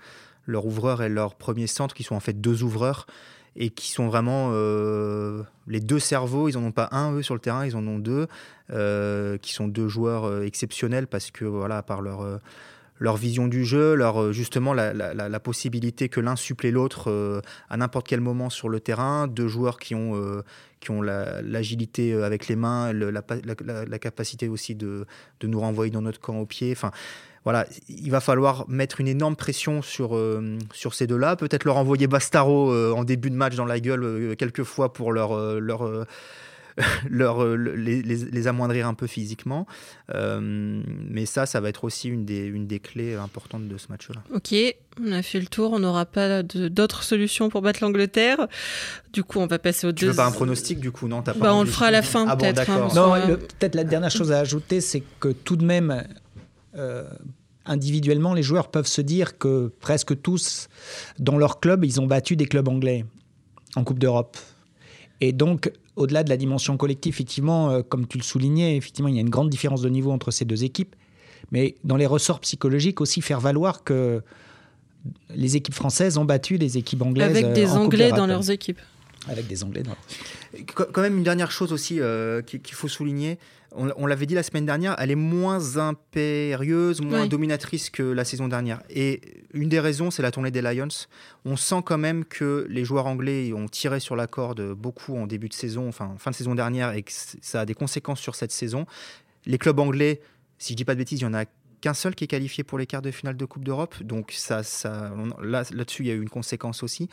leur 0.47 0.65
ouvreur 0.65 1.03
et 1.03 1.11
leur 1.11 1.35
premier 1.35 1.67
centre, 1.67 1.95
qui 1.95 2.05
sont 2.05 2.15
en 2.15 2.21
fait 2.21 2.41
deux 2.41 2.63
ouvreurs 2.63 3.07
et 3.55 3.69
qui 3.69 3.91
sont 3.91 4.09
vraiment 4.09 4.53
les 5.67 5.81
deux 5.81 5.99
cerveaux. 5.99 6.49
Ils 6.49 6.57
n'en 6.57 6.69
ont 6.69 6.73
pas 6.73 6.89
un, 6.93 7.13
eux, 7.13 7.23
sur 7.23 7.35
le 7.35 7.41
terrain, 7.41 7.67
ils 7.67 7.77
en 7.77 7.87
ont 7.87 7.99
deux, 7.99 8.27
qui 8.69 9.53
sont 9.53 9.69
deux 9.69 9.89
joueurs 9.89 10.43
exceptionnels 10.43 11.07
parce 11.07 11.31
que, 11.31 11.45
voilà, 11.45 11.83
par 11.83 12.01
leur. 12.01 12.41
Leur 13.01 13.17
vision 13.17 13.49
du 13.49 13.65
jeu, 13.65 13.95
leur, 13.95 14.23
euh, 14.23 14.33
justement 14.33 14.73
la, 14.75 14.93
la- 14.93 15.41
possibilité 15.41 16.09
que 16.11 16.21
l'un 16.21 16.37
supplée 16.37 16.71
l'autre 16.71 17.11
euh, 17.11 17.41
à 17.71 17.79
n'importe 17.79 18.07
quel 18.07 18.21
moment 18.21 18.51
sur 18.51 18.69
le 18.69 18.79
terrain, 18.79 19.27
deux 19.27 19.49
joueurs 19.49 19.79
qui 19.79 19.95
ont, 19.95 20.15
euh, 20.15 20.43
qui 20.81 20.91
ont 20.91 21.01
la- 21.01 21.41
l'agilité 21.41 22.13
avec 22.15 22.47
les 22.47 22.57
mains, 22.57 22.93
la, 22.93 23.23
pa- 23.23 23.37
la- 23.43 23.55
la- 23.65 23.85
la 23.87 23.99
capacité 23.99 24.49
aussi 24.49 24.75
de, 24.75 25.07
de 25.41 25.47
nous 25.47 25.59
renvoyer 25.59 25.91
dans 25.91 26.03
notre 26.03 26.21
camp 26.21 26.39
au 26.39 26.47
pied. 26.47 26.71
Enfin, 26.73 26.91
voilà, 27.45 27.67
il 27.89 28.11
va 28.11 28.21
falloir 28.21 28.69
mettre 28.69 29.01
une 29.01 29.09
énorme 29.09 29.35
pression 29.35 29.81
sur, 29.81 30.11
sur 30.75 30.93
ces 30.93 31.07
deux-là. 31.07 31.37
Peut-être 31.37 31.65
leur 31.65 31.79
envoyer 31.79 32.07
Bastaro 32.07 32.71
en 32.95 33.03
début 33.03 33.31
de 33.31 33.35
match 33.35 33.57
dans 33.57 33.65
la 33.65 33.81
gueule 33.81 34.37
quelques 34.37 34.63
fois 34.65 34.93
pour 34.93 35.11
leur, 35.11 35.59
leur, 35.59 36.07
leur, 37.11 37.43
euh, 37.43 37.57
les, 37.57 38.03
les- 38.03 38.25
les 38.31 38.47
amoindrir 38.49 38.87
un 38.87 38.95
peu 38.95 39.07
physiquement. 39.07 39.67
Euh, 40.15 40.41
mais 41.09 41.27
ça, 41.27 41.47
ça 41.47 41.61
va 41.61 41.69
être 41.69 41.85
aussi 41.85 42.09
une 42.09 42.25
des, 42.25 42.45
une 42.47 42.67
des 42.67 42.81
clés 42.81 43.15
importantes 43.15 43.69
de 43.69 43.77
ce 43.79 43.87
match-là. 43.89 44.23
Ok, 44.35 44.55
on 45.03 45.13
a 45.13 45.23
fait 45.23 45.41
le 45.41 45.47
tour, 45.47 45.73
on 45.73 45.79
n'aura 45.79 46.07
pas 46.07 46.43
d'autres 46.43 47.03
solutions 47.03 47.49
pour 47.49 47.63
battre 47.63 47.81
l'Angleterre. 47.83 48.47
Du 49.13 49.23
coup, 49.25 49.39
on 49.39 49.47
va 49.47 49.59
passer 49.59 49.87
au 49.87 49.93
Tu 49.93 50.05
veux 50.05 50.11
deuxième. 50.11 50.25
pas 50.25 50.31
un 50.31 50.33
pronostic 50.35 50.81
du 50.81 50.91
coup 50.91 51.09
Non, 51.09 51.23
t'as 51.23 51.33
pas 51.35 51.41
Bah, 51.41 51.55
on 51.55 51.63
le 51.63 51.69
fera 51.71 51.87
à 51.87 51.91
la 51.91 52.03
fin, 52.03 52.27
Ah 52.29 52.37
bon, 52.37 52.45
peut-être, 52.53 52.71
hein, 52.71 52.89
Non, 52.95 53.13
Ouais. 53.13 53.37
peut-être 53.37 53.75
la 53.75 53.85
dernière 53.85 54.11
chose 54.11 54.31
à 54.33 54.39
ajouter, 54.41 54.81
c'est 54.81 55.03
que 55.21 55.29
tout 55.29 55.57
de 55.57 55.65
même, 55.65 56.05
euh, 56.77 57.05
individuellement, 57.67 58.35
les 58.35 58.43
joueurs 58.43 58.71
peuvent 58.71 58.87
se 58.87 59.01
dire 59.01 59.39
que 59.39 59.73
presque 59.81 60.21
tous, 60.23 60.69
dans 61.19 61.39
leur 61.39 61.61
club, 61.61 61.85
ils 61.85 62.01
ont 62.01 62.07
battu 62.07 62.37
des 62.37 62.47
clubs 62.47 62.69
anglais 62.69 63.05
en 63.77 63.85
Coupe 63.85 63.99
d'Europe. 63.99 64.37
Et 65.21 65.33
donc, 65.33 65.71
au-delà 66.01 66.25
de 66.25 66.29
la 66.31 66.37
dimension 66.37 66.77
collective, 66.77 67.13
effectivement, 67.13 67.71
euh, 67.71 67.83
comme 67.83 68.07
tu 68.07 68.19
le 68.19 68.23
soulignais, 68.23 68.77
effectivement, 68.77 69.09
il 69.09 69.15
y 69.15 69.19
a 69.19 69.21
une 69.21 69.31
grande 69.31 69.51
différence 69.51 69.83
de 69.83 69.89
niveau 69.89 70.11
entre 70.11 70.31
ces 70.31 70.45
deux 70.45 70.65
équipes. 70.65 70.95
Mais 71.53 71.75
dans 71.85 71.97
les 71.97 72.07
ressorts 72.07 72.41
psychologiques 72.41 73.01
aussi, 73.01 73.21
faire 73.23 73.41
valoir 73.41 73.83
que 73.85 74.23
les 75.35 75.57
équipes 75.57 75.75
françaises 75.75 76.19
ont 76.19 76.25
battu 76.25 76.57
les 76.59 76.77
équipes 76.79 77.03
anglaises. 77.03 77.31
Avec 77.31 77.53
des 77.53 77.65
euh, 77.65 77.69
en 77.71 77.75
Coupe 77.75 77.85
Anglais 77.85 78.11
dans 78.13 78.27
leurs 78.27 78.51
équipes. 78.51 78.81
Avec 79.29 79.47
des 79.47 79.65
Anglais 79.65 79.83
dans 79.83 79.97
Qu- 80.55 80.85
Quand 80.93 81.03
même, 81.03 81.19
une 81.19 81.25
dernière 81.25 81.51
chose 81.51 81.73
aussi 81.73 82.01
euh, 82.01 82.43
qu'il 82.43 82.61
qu'il 82.61 82.75
faut 82.75 82.89
souligner, 82.89 83.39
on, 83.73 83.91
on 83.97 84.07
l'avait 84.07 84.27
dit 84.27 84.35
la 84.35 84.43
semaine 84.43 84.67
dernière, 84.67 84.97
elle 84.99 85.11
est 85.11 85.15
moins 85.17 85.77
impérieuse, 85.77 87.01
moins 87.01 87.23
Oui. 87.23 87.29
dominatrice 87.29 87.91
que 87.91 88.03
la 88.03 88.25
saison 88.25 88.49
dernière. 88.49 88.83
Et 88.91 89.21
une 89.55 89.69
des 89.69 89.81
raisons, 89.81 90.11
c'est 90.11 90.23
la 90.23 90.31
tournée 90.31 90.51
des 90.51 90.63
Lions. 90.63 90.89
On 91.45 91.57
sent 91.57 91.83
quand 91.85 91.99
même 91.99 92.25
que 92.25 92.67
les 92.69 92.85
joueurs 92.85 93.07
anglais 93.07 93.53
ont 93.53 93.69
tiré 93.69 94.01
sur 94.01 94.17
la 94.17 94.27
corde 94.27 94.73
beaucoup 94.75 95.17
en 95.17 95.27
début 95.27 95.49
de 95.49 95.55
saison, 95.55 95.89
enfin 95.89 96.15
fin 96.19 96.31
de 96.31 96.37
saison 96.37 96.55
dernière, 96.55 96.93
et 96.95 97.03
que 97.03 97.13
ça 97.41 97.61
a 97.61 97.67
des 97.67 97.75
conséquences 97.75 98.21
sur 98.21 98.35
cette 98.35 98.53
saison. 98.53 98.87
Les 99.47 99.59
clubs 99.59 99.79
anglais, 99.79 100.21
si 100.59 100.73
je 100.73 100.77
dis 100.77 100.85
pas 100.85 100.95
de 100.95 100.99
bêtises, 100.99 101.21
il 101.21 101.25
y 101.25 101.27
en 101.27 101.35
a 101.35 101.45
qu'un 101.81 101.95
seul 101.95 102.15
qui 102.15 102.25
est 102.25 102.29
qualifié 102.29 102.65
pour 102.65 102.79
les 102.79 102.87
quarts 102.87 103.03
de 103.03 103.11
finale 103.11 103.37
de 103.37 103.45
Coupe 103.45 103.65
d'Europe. 103.65 104.03
Donc 104.03 104.33
ça, 104.37 104.63
ça, 104.63 105.13
là, 105.43 105.65
là-dessus, 105.71 106.03
il 106.03 106.09
y 106.09 106.11
a 106.11 106.15
eu 106.15 106.23
une 106.23 106.29
conséquence 106.29 106.83
aussi. 106.83 107.09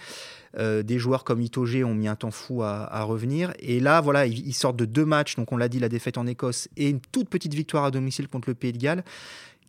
Euh, 0.57 0.83
des 0.83 0.99
joueurs 0.99 1.23
comme 1.23 1.41
Itoge 1.41 1.83
ont 1.83 1.93
mis 1.93 2.07
un 2.07 2.15
temps 2.15 2.31
fou 2.31 2.63
à, 2.63 3.03
revenir. 3.03 3.53
Et 3.59 3.79
là, 3.79 4.01
voilà, 4.01 4.25
ils 4.25 4.53
sortent 4.53 4.77
de 4.77 4.85
deux 4.85 5.05
matchs. 5.05 5.35
Donc, 5.35 5.51
on 5.51 5.57
l'a 5.57 5.69
dit, 5.69 5.79
la 5.79 5.89
défaite 5.89 6.17
en 6.17 6.27
Écosse 6.27 6.67
et 6.77 6.89
une 6.89 6.99
toute 6.99 7.29
petite 7.29 7.53
victoire 7.53 7.85
à 7.85 7.91
domicile 7.91 8.27
contre 8.27 8.49
le 8.49 8.55
Pays 8.55 8.73
de 8.73 8.77
Galles, 8.77 9.03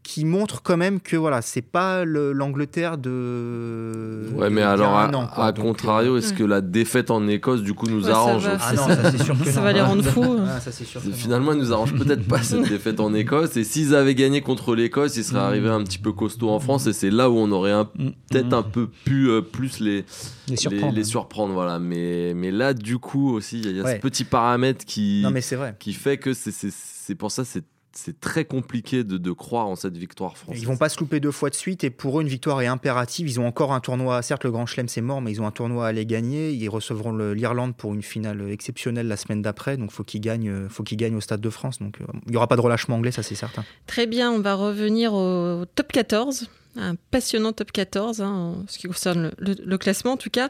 qui 0.02 0.24
montre 0.24 0.62
quand 0.62 0.76
même 0.78 1.00
que 1.00 1.16
voilà, 1.16 1.42
c'est 1.42 1.60
pas 1.62 2.04
le- 2.04 2.32
l'Angleterre 2.32 2.96
de. 2.98 4.28
Ouais, 4.34 4.48
mais 4.50 4.62
alors, 4.62 4.96
à, 4.96 5.06
an, 5.14 5.26
quoi. 5.26 5.44
à 5.46 5.52
Donc, 5.52 5.66
contrario, 5.66 6.16
est-ce 6.16 6.30
Ouais. 6.32 6.38
que 6.38 6.44
la 6.44 6.60
défaite 6.60 7.10
en 7.10 7.26
Écosse, 7.28 7.62
du 7.62 7.74
coup, 7.74 7.86
nous 7.88 8.04
Ouais, 8.04 8.10
ça 8.10 8.16
arrange 8.16 8.44
va. 8.44 8.54
aussi 8.54 8.64
Ah 8.68 8.72
non, 8.74 8.86
ça 8.88 9.10
c'est 9.10 9.22
sûr 9.22 9.38
que 9.38 9.50
Ça 9.50 9.60
non. 9.60 9.62
va 9.64 9.72
les 9.72 9.80
rendre 9.82 10.02
fous. 10.02 10.38
Ah, 10.48 10.60
ça 10.60 10.72
c'est 10.72 10.84
sûr. 10.84 11.02
que. 11.02 11.10
Finalement, 11.10 11.52
ils 11.52 11.58
nous 11.58 11.72
arrange 11.72 11.94
peut-être 11.94 12.26
pas 12.26 12.42
cette 12.42 12.62
défaite 12.68 13.00
en 13.00 13.12
Écosse. 13.12 13.56
Et 13.56 13.64
s'ils 13.64 13.94
avaient 13.94 14.14
gagné 14.14 14.40
contre 14.40 14.74
l'Écosse, 14.74 15.16
ils 15.16 15.24
seraient 15.24 15.40
arrivés 15.40 15.68
un 15.68 15.82
petit 15.84 15.98
peu 15.98 16.12
costaud 16.12 16.48
en 16.50 16.60
France. 16.60 16.86
Et 16.86 16.92
c'est 16.92 17.10
là 17.10 17.28
où 17.30 17.36
on 17.36 17.50
aurait 17.52 17.68
Mm. 17.68 18.10
peut-être 18.30 18.50
Mm. 18.50 18.54
un 18.54 18.62
peu 18.62 18.86
pu 19.04 19.28
euh, 19.28 19.42
plus 19.42 19.78
les, 19.80 20.04
les 20.48 20.56
surprendre. 20.56 20.94
les 20.94 21.04
surprendre. 21.04 21.52
Voilà. 21.52 21.78
Mais, 21.78 22.32
mais 22.34 22.50
là, 22.50 22.72
du 22.72 22.98
coup, 22.98 23.34
aussi, 23.34 23.58
il 23.60 23.66
y 23.66 23.68
a, 23.68 23.72
y 23.72 23.80
a 23.80 23.84
Ouais. 23.84 23.96
ce 23.96 24.00
petit 24.00 24.24
paramètre 24.24 24.84
qui, 24.86 25.20
Non, 25.22 25.30
mais 25.30 25.40
c'est 25.42 25.56
vrai. 25.56 25.76
qui 25.78 25.92
fait 25.92 26.16
que 26.16 26.32
c'est- 26.32 26.50
c'est 26.50 26.70
c'est 26.72 27.14
pour 27.14 27.30
ça 27.30 27.44
c'est 27.44 27.64
c'est 27.92 28.20
très 28.20 28.44
compliqué 28.44 29.02
de, 29.02 29.18
de 29.18 29.32
croire 29.32 29.66
en 29.66 29.74
cette 29.76 29.96
victoire 29.96 30.36
française. 30.36 30.62
Ils 30.62 30.66
vont 30.66 30.76
pas 30.76 30.88
se 30.88 31.00
louper 31.00 31.20
deux 31.20 31.30
fois 31.32 31.50
de 31.50 31.54
suite 31.54 31.82
et 31.84 31.90
pour 31.90 32.18
eux 32.18 32.22
une 32.22 32.28
victoire 32.28 32.60
est 32.62 32.66
impérative. 32.66 33.28
Ils 33.28 33.40
ont 33.40 33.46
encore 33.46 33.72
un 33.72 33.80
tournoi, 33.80 34.22
certes 34.22 34.44
le 34.44 34.50
Grand 34.50 34.66
Chelem 34.66 34.88
c'est 34.88 35.00
mort, 35.00 35.20
mais 35.20 35.32
ils 35.32 35.40
ont 35.40 35.46
un 35.46 35.50
tournoi 35.50 35.86
à 35.86 35.88
aller 35.88 36.06
gagner. 36.06 36.50
Ils 36.52 36.68
recevront 36.68 37.12
l'Irlande 37.32 37.74
pour 37.76 37.94
une 37.94 38.02
finale 38.02 38.50
exceptionnelle 38.50 39.08
la 39.08 39.16
semaine 39.16 39.42
d'après, 39.42 39.76
donc 39.76 39.90
faut 39.90 40.04
qu'ils 40.04 40.20
gagnent, 40.20 40.50
euh, 40.50 40.68
faut 40.68 40.82
qu'ils 40.84 40.98
gagnent 40.98 41.16
au 41.16 41.20
Stade 41.20 41.40
de 41.40 41.50
France. 41.50 41.78
Donc 41.80 42.00
euh, 42.00 42.04
il 42.26 42.34
y 42.34 42.36
aura 42.36 42.46
pas 42.46 42.56
de 42.56 42.60
relâchement 42.60 42.96
anglais, 42.96 43.10
ça 43.12 43.22
c'est 43.22 43.34
certain. 43.34 43.64
Très 43.86 44.06
bien, 44.06 44.30
on 44.30 44.38
va 44.40 44.54
revenir 44.54 45.12
au 45.14 45.64
top 45.74 45.90
14. 45.92 46.48
Un 46.76 46.94
passionnant 47.10 47.52
top 47.52 47.72
14, 47.72 48.20
hein, 48.20 48.30
en 48.30 48.64
ce 48.68 48.78
qui 48.78 48.86
concerne 48.86 49.32
le, 49.38 49.54
le- 49.54 49.64
le 49.64 49.78
classement 49.78 50.12
en 50.12 50.16
tout 50.16 50.30
cas, 50.30 50.48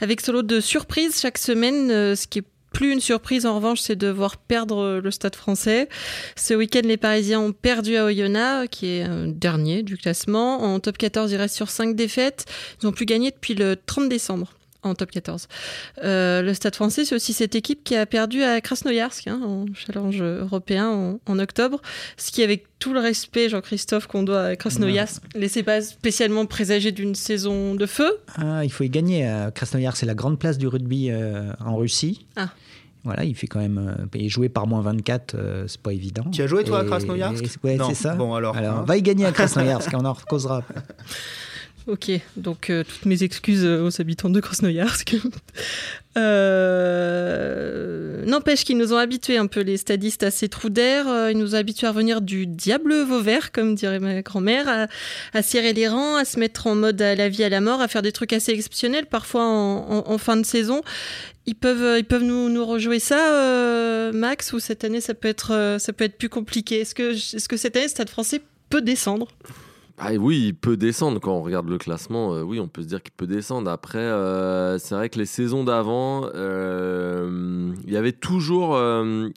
avec 0.00 0.20
ce 0.20 0.30
lot 0.30 0.42
de 0.42 0.60
surprises 0.60 1.18
chaque 1.20 1.38
semaine. 1.38 1.90
euh, 1.90 2.16
ce 2.16 2.26
qui 2.26 2.40
est 2.40 2.44
plus 2.72 2.92
une 2.92 3.00
surprise 3.00 3.46
en 3.46 3.56
revanche, 3.56 3.80
c'est 3.80 3.96
de 3.96 4.08
voir 4.08 4.36
perdre 4.36 5.00
le 5.02 5.10
stade 5.10 5.36
français. 5.36 5.88
Ce 6.36 6.54
week-end, 6.54 6.82
les 6.84 6.96
Parisiens 6.96 7.40
ont 7.40 7.52
perdu 7.52 7.96
à 7.96 8.04
Oyonnax, 8.04 8.68
qui 8.70 8.86
est 8.86 9.08
euh, 9.08 9.26
dernier 9.26 9.82
du 9.82 9.96
classement. 9.96 10.62
En 10.62 10.80
top 10.80 10.98
14, 10.98 11.32
ils 11.32 11.36
restent 11.36 11.56
sur 11.56 11.70
5 11.70 11.96
défaites. 11.96 12.46
Ils 12.80 12.86
n'ont 12.86 12.92
plus 12.92 13.06
gagné 13.06 13.30
depuis 13.30 13.54
le 13.54 13.76
30 13.76 14.08
décembre 14.08 14.52
en 14.82 14.94
top 14.94 15.10
14. 15.10 15.46
Euh, 16.04 16.42
le 16.42 16.54
Stade 16.54 16.74
français, 16.74 17.04
c'est 17.04 17.14
aussi 17.14 17.32
cette 17.32 17.54
équipe 17.54 17.84
qui 17.84 17.96
a 17.96 18.06
perdu 18.06 18.42
à 18.42 18.60
Krasnoyarsk 18.60 19.26
hein, 19.28 19.40
en 19.44 19.66
challenge 19.74 20.22
européen 20.22 20.88
en, 20.88 21.20
en 21.26 21.38
octobre. 21.38 21.80
Ce 22.16 22.30
qui, 22.30 22.42
avec 22.42 22.64
tout 22.78 22.94
le 22.94 23.00
respect, 23.00 23.48
Jean-Christophe, 23.50 24.06
qu'on 24.06 24.22
doit 24.22 24.42
à 24.42 24.56
Krasnoyarsk, 24.56 25.22
laissait 25.34 25.62
pas 25.62 25.82
spécialement 25.82 26.46
présager 26.46 26.92
d'une 26.92 27.14
saison 27.14 27.74
de 27.74 27.84
feu. 27.86 28.10
Ah, 28.36 28.64
il 28.64 28.72
faut 28.72 28.84
y 28.84 28.88
gagner. 28.90 29.26
à 29.26 29.50
Krasnoyarsk, 29.50 29.98
c'est 29.98 30.06
la 30.06 30.14
grande 30.14 30.38
place 30.38 30.56
du 30.58 30.66
rugby 30.66 31.10
euh, 31.10 31.52
en 31.64 31.76
Russie. 31.76 32.26
Ah. 32.36 32.48
Voilà, 33.04 33.24
il 33.24 33.34
fait 33.34 33.46
quand 33.46 33.60
même. 33.60 33.78
euh, 33.78 34.18
et 34.18 34.28
jouer 34.28 34.48
par 34.50 34.66
moins 34.66 34.82
24, 34.82 35.34
euh, 35.34 35.64
c'est 35.66 35.80
pas 35.80 35.92
évident. 35.92 36.24
Tu 36.32 36.42
as 36.42 36.46
joué, 36.46 36.64
toi, 36.64 36.80
à 36.80 36.84
Krasnoyarsk? 36.84 37.42
et- 37.44 37.66
Ouais, 37.66 37.78
c'est 37.88 37.94
ça. 37.94 38.14
Bon, 38.14 38.34
alors, 38.34 38.56
hein. 38.56 38.84
va 38.86 38.96
y 38.96 39.02
gagner 39.02 39.24
à 39.26 39.32
Krasnoyarsk, 39.32 39.90
on 39.94 40.04
en 40.04 40.14
causera. 40.14 40.62
Ok, 41.86 42.10
donc 42.36 42.68
euh, 42.68 42.84
toutes 42.84 43.06
mes 43.06 43.22
excuses 43.22 43.64
euh, 43.64 43.82
aux 43.82 44.00
habitants 44.00 44.30
de 44.30 44.40
Krasnoyarsk. 44.40 45.16
Euh, 46.16 48.24
N'empêche 48.26 48.64
qu'ils 48.64 48.78
nous 48.78 48.92
ont 48.92 48.96
habitués 48.96 49.36
un 49.36 49.46
peu, 49.46 49.60
les 49.60 49.76
stadistes, 49.76 50.24
à 50.24 50.32
ces 50.32 50.48
trous 50.48 50.68
d'air. 50.68 51.06
Ils 51.30 51.38
nous 51.38 51.54
ont 51.54 51.58
habitués 51.58 51.86
à 51.86 51.92
revenir 51.92 52.20
du 52.20 52.48
diable 52.48 53.02
Vauvert, 53.02 53.52
comme 53.52 53.76
dirait 53.76 54.00
ma 54.00 54.20
grand-mère, 54.20 54.88
à, 55.32 55.42
serrer 55.42 55.72
les 55.72 55.86
rangs, 55.86 56.16
à 56.16 56.24
se 56.24 56.40
mettre 56.40 56.66
en 56.66 56.74
mode 56.74 57.00
à 57.00 57.14
la 57.14 57.28
vie, 57.28 57.44
à 57.44 57.48
la 57.48 57.60
mort, 57.60 57.80
à 57.80 57.86
faire 57.86 58.02
des 58.02 58.10
trucs 58.10 58.32
assez 58.32 58.50
exceptionnels, 58.50 59.06
parfois 59.06 59.44
en, 59.44 60.18
fin 60.18 60.36
de 60.36 60.44
saison. 60.44 60.80
Ils 61.46 61.54
peuvent, 61.54 61.84
euh, 61.84 61.98
ils 62.00 62.04
peuvent 62.04 62.24
nous, 62.24 62.66
rejouer 62.66 62.98
ça, 62.98 64.10
Max, 64.12 64.52
ou 64.52 64.58
cette 64.58 64.82
année, 64.82 65.00
ça 65.00 65.14
peut 65.14 65.28
être, 65.28 65.76
ça 65.78 65.92
peut 65.92 66.02
être 66.02 66.18
plus 66.18 66.28
compliqué? 66.28 66.80
Est-ce 66.80 66.96
que, 66.96 67.12
est-ce 67.12 67.48
que 67.48 67.56
cette 67.56 67.76
année, 67.76 67.86
Stade 67.86 68.10
français 68.10 68.42
peut 68.68 68.82
descendre? 68.82 69.28
Ah 70.02 70.14
oui, 70.14 70.46
il 70.46 70.54
peut 70.54 70.78
descendre 70.78 71.20
quand 71.20 71.34
on 71.34 71.42
regarde 71.42 71.68
le 71.68 71.76
classement. 71.76 72.32
euh, 72.34 72.42
oui, 72.42 72.58
on 72.58 72.68
peut 72.68 72.80
se 72.80 72.86
dire 72.86 73.02
qu'il 73.02 73.12
peut 73.12 73.26
descendre. 73.26 73.70
Après, 73.70 73.98
euh, 73.98 74.78
c'est 74.78 74.94
vrai 74.94 75.10
que 75.10 75.18
les 75.18 75.26
saisons 75.26 75.62
d'avant, 75.62 76.24
euh, 76.34 77.74
il 77.86 77.92
y 77.92 77.98
avait 77.98 78.12
toujours 78.12 78.78
un 78.78 79.30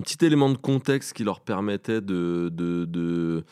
petit 0.00 0.24
élément 0.26 0.50
de 0.50 0.56
contexte 0.56 1.12
qui 1.12 1.22
leur 1.22 1.40
permettait 1.40 2.00
de, 2.00 2.50
de, 2.52 2.86
de, 2.86 3.44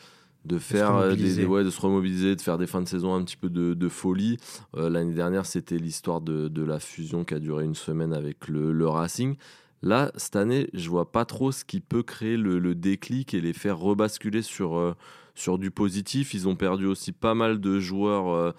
de 0.43 0.57
faire 0.57 0.97
euh, 0.97 1.15
des, 1.15 1.45
ouais, 1.45 1.63
de 1.63 1.69
se 1.69 1.79
remobiliser, 1.79 2.35
de 2.35 2.41
faire 2.41 2.57
des 2.57 2.67
fins 2.67 2.81
de 2.81 2.89
saison 2.89 3.15
un 3.15 3.23
petit 3.23 3.37
peu 3.37 3.49
de, 3.49 3.73
de 3.73 3.87
folie. 3.87 4.35
L'année 4.75 5.13
dernière, 5.13 5.45
c'était 5.45 5.77
l'histoire 5.77 6.19
de, 6.19 6.49
de 6.49 6.61
la 6.61 6.81
fusion 6.81 7.23
qui 7.23 7.35
a 7.35 7.39
duré 7.39 7.63
une 7.63 7.75
semaine 7.75 8.11
avec 8.11 8.49
le, 8.49 8.73
le 8.73 8.87
Racing. 8.89 9.37
Là, 9.81 10.11
cette 10.17 10.35
année, 10.35 10.69
je 10.73 10.89
vois 10.89 11.09
pas 11.09 11.23
trop 11.23 11.53
ce 11.53 11.63
qui 11.63 11.79
peut 11.79 12.03
créer 12.03 12.35
le, 12.35 12.59
le 12.59 12.75
déclic 12.75 13.33
et 13.33 13.39
les 13.39 13.53
faire 13.53 13.77
rebasculer 13.77 14.41
sur, 14.41 14.95
sur 15.33 15.57
du 15.57 15.71
positif. 15.71 16.33
Ils 16.33 16.47
ont 16.47 16.55
perdu 16.55 16.85
aussi 16.85 17.11
pas 17.11 17.33
mal 17.35 17.59
de 17.59 17.79
joueurs. 17.79 18.29
euh, 18.33 18.51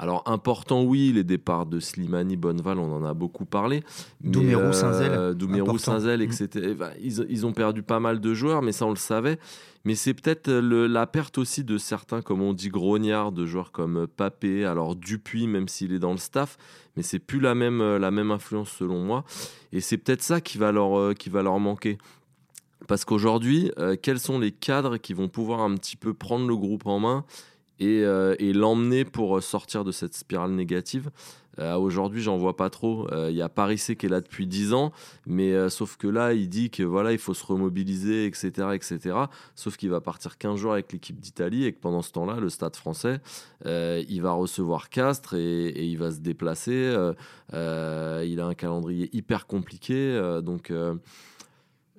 alors, 0.00 0.22
important, 0.26 0.84
oui, 0.84 1.10
les 1.12 1.24
départs 1.24 1.66
de 1.66 1.80
Slimani, 1.80 2.36
Bonneval, 2.36 2.78
on 2.78 2.94
en 2.94 3.04
a 3.04 3.14
beaucoup 3.14 3.44
parlé. 3.44 3.82
Doumerou, 4.22 4.72
Saint-Zel, 4.72 5.10
euh, 5.10 5.34
Doumerou, 5.34 5.62
important. 5.70 5.92
Saint-Zel, 5.98 6.20
Mm. 6.20 6.22
etc. 6.22 6.74
Ben, 6.78 6.90
ils, 7.02 7.26
ils 7.28 7.44
ont 7.46 7.52
perdu 7.52 7.82
pas 7.82 7.98
mal 7.98 8.20
de 8.20 8.32
joueurs, 8.32 8.62
mais 8.62 8.70
ça, 8.70 8.86
on 8.86 8.90
le 8.90 8.96
savait. 8.96 9.40
Mais 9.84 9.96
c'est 9.96 10.14
peut-être 10.14 10.52
le- 10.52 10.86
la 10.86 11.08
perte 11.08 11.36
aussi 11.38 11.64
de 11.64 11.78
certains, 11.78 12.22
comme 12.22 12.42
on 12.42 12.52
dit, 12.52 12.68
grognards, 12.68 13.32
de 13.32 13.44
joueurs 13.44 13.72
comme 13.72 14.06
Papé, 14.06 14.64
alors 14.64 14.94
Dupuis, 14.94 15.48
même 15.48 15.66
s'il 15.66 15.92
est 15.92 15.98
dans 15.98 16.12
le 16.12 16.18
staff, 16.18 16.58
mais 16.96 17.02
c'est 17.02 17.18
plus 17.18 17.40
la 17.40 17.56
même, 17.56 17.80
euh, 17.80 17.98
la 17.98 18.12
même 18.12 18.30
influence 18.30 18.70
selon 18.70 19.02
moi. 19.02 19.24
Et 19.72 19.80
c'est 19.80 19.98
peut-être 19.98 20.22
ça 20.22 20.40
qui 20.40 20.58
va 20.58 20.70
leur, 20.70 20.96
euh, 20.96 21.12
qui 21.12 21.28
va 21.28 21.42
leur 21.42 21.58
manquer. 21.58 21.98
Parce 22.88 23.04
qu'aujourd'hui, 23.04 23.70
euh, 23.78 23.96
quels 24.00 24.18
sont 24.18 24.40
les 24.40 24.50
cadres 24.50 24.96
qui 24.96 25.12
vont 25.12 25.28
pouvoir 25.28 25.60
un 25.60 25.74
petit 25.76 25.94
peu 25.94 26.14
prendre 26.14 26.48
le 26.48 26.56
groupe 26.56 26.86
en 26.86 26.98
main 26.98 27.24
et, 27.78 28.02
euh, 28.02 28.34
l'emmener 28.40 29.04
pour 29.04 29.36
euh, 29.36 29.40
sortir 29.40 29.84
de 29.84 29.92
cette 29.92 30.14
spirale 30.14 30.50
négative? 30.50 31.10
Aujourd'hui, 31.60 32.22
j'en 32.22 32.38
vois 32.38 32.56
pas 32.56 32.70
trop. 32.70 33.08
Il 33.12 33.34
y 33.34 33.42
a 33.42 33.48
Parissé 33.48 33.96
qui 33.96 34.06
est 34.06 34.08
là 34.08 34.20
depuis 34.20 34.46
10 34.46 34.74
ans, 34.74 34.92
mais 35.26 35.68
sauf 35.70 35.96
que 35.96 36.06
là, 36.06 36.32
il 36.32 36.48
dit 36.48 36.70
que 36.70 36.84
voilà, 36.84 37.10
il 37.10 37.18
faut 37.18 37.34
se 37.34 37.44
remobiliser, 37.44 38.26
etc., 38.26 38.68
etc. 38.74 39.16
Sauf 39.56 39.76
qu'il 39.76 39.90
va 39.90 40.00
partir 40.00 40.38
15 40.38 40.54
jours 40.54 40.74
avec 40.74 40.92
l'équipe 40.92 41.18
d'Italie 41.18 41.64
et 41.64 41.72
que 41.72 41.80
pendant 41.80 42.00
ce 42.00 42.12
temps-là, 42.12 42.36
le 42.38 42.48
Stade 42.48 42.76
Français, 42.76 43.18
il 43.64 44.20
va 44.20 44.30
recevoir 44.30 44.88
Castres 44.88 45.34
et, 45.34 45.66
et 45.70 45.82
il 45.82 45.98
va 45.98 46.12
se 46.12 46.20
déplacer. 46.20 46.94
Il 47.52 47.56
a 47.56 48.46
un 48.46 48.54
calendrier 48.54 49.10
hyper 49.12 49.48
compliqué, 49.48 50.40
donc. 50.44 50.70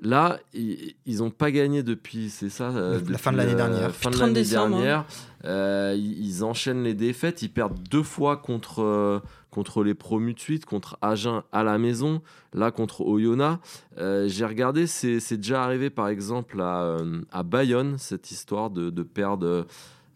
Là, 0.01 0.39
ils 0.53 1.17
n'ont 1.17 1.29
pas 1.29 1.51
gagné 1.51 1.83
depuis, 1.83 2.29
c'est 2.29 2.49
ça, 2.49 2.69
euh, 2.69 3.01
La 3.09 3.17
fin 3.17 3.31
de 3.31 3.37
l'année 3.37 3.53
euh, 3.53 3.55
dernière. 3.55 3.91
Fin 3.95 4.09
de 4.09 4.15
30 4.15 4.21
l'année 4.27 4.33
décembre, 4.33 4.77
hein. 4.77 4.79
dernière. 4.79 5.05
Euh, 5.45 5.95
ils 5.97 6.43
enchaînent 6.43 6.83
les 6.83 6.93
défaites. 6.93 7.41
Ils 7.41 7.49
perdent 7.49 7.77
deux 7.89 8.03
fois 8.03 8.37
contre, 8.37 9.21
contre 9.51 9.83
les 9.83 9.93
promus 9.93 10.33
de 10.33 10.39
suite, 10.39 10.65
contre 10.65 10.97
Agen 11.01 11.43
à 11.51 11.63
la 11.63 11.77
maison, 11.77 12.21
là 12.53 12.71
contre 12.71 13.01
Oyonnax. 13.01 13.59
Euh, 13.97 14.27
J'ai 14.29 14.45
regardé, 14.45 14.87
c'est 14.87 15.19
c'est 15.19 15.37
déjà 15.37 15.63
arrivé 15.63 15.89
par 15.89 16.07
exemple 16.07 16.61
à, 16.61 16.97
à 17.31 17.43
Bayonne, 17.43 17.97
cette 17.97 18.31
histoire 18.31 18.69
de, 18.69 18.89
de 18.89 19.03
perdre. 19.03 19.65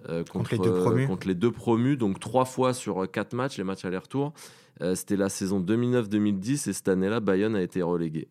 euh, 0.09 0.23
Contre 0.31 0.51
les 0.53 0.59
deux 0.59 0.73
promus. 0.73 1.07
contre 1.07 1.27
les 1.27 1.35
deux 1.35 1.51
promus, 1.51 1.97
donc 1.97 2.19
trois 2.19 2.45
fois 2.45 2.73
sur 2.73 3.09
quatre 3.11 3.33
matchs, 3.33 3.57
les 3.57 3.63
matchs 3.63 3.85
aller-retour. 3.85 4.33
Euh, 4.81 4.95
C'était 4.95 5.17
la 5.17 5.29
saison 5.29 5.59
2009-2010 5.61 6.69
et 6.69 6.73
cette 6.73 6.87
année-là, 6.87 7.19
Bayonne 7.19 7.55
a 7.55 7.61
été 7.61 7.81
relégué. 7.81 8.27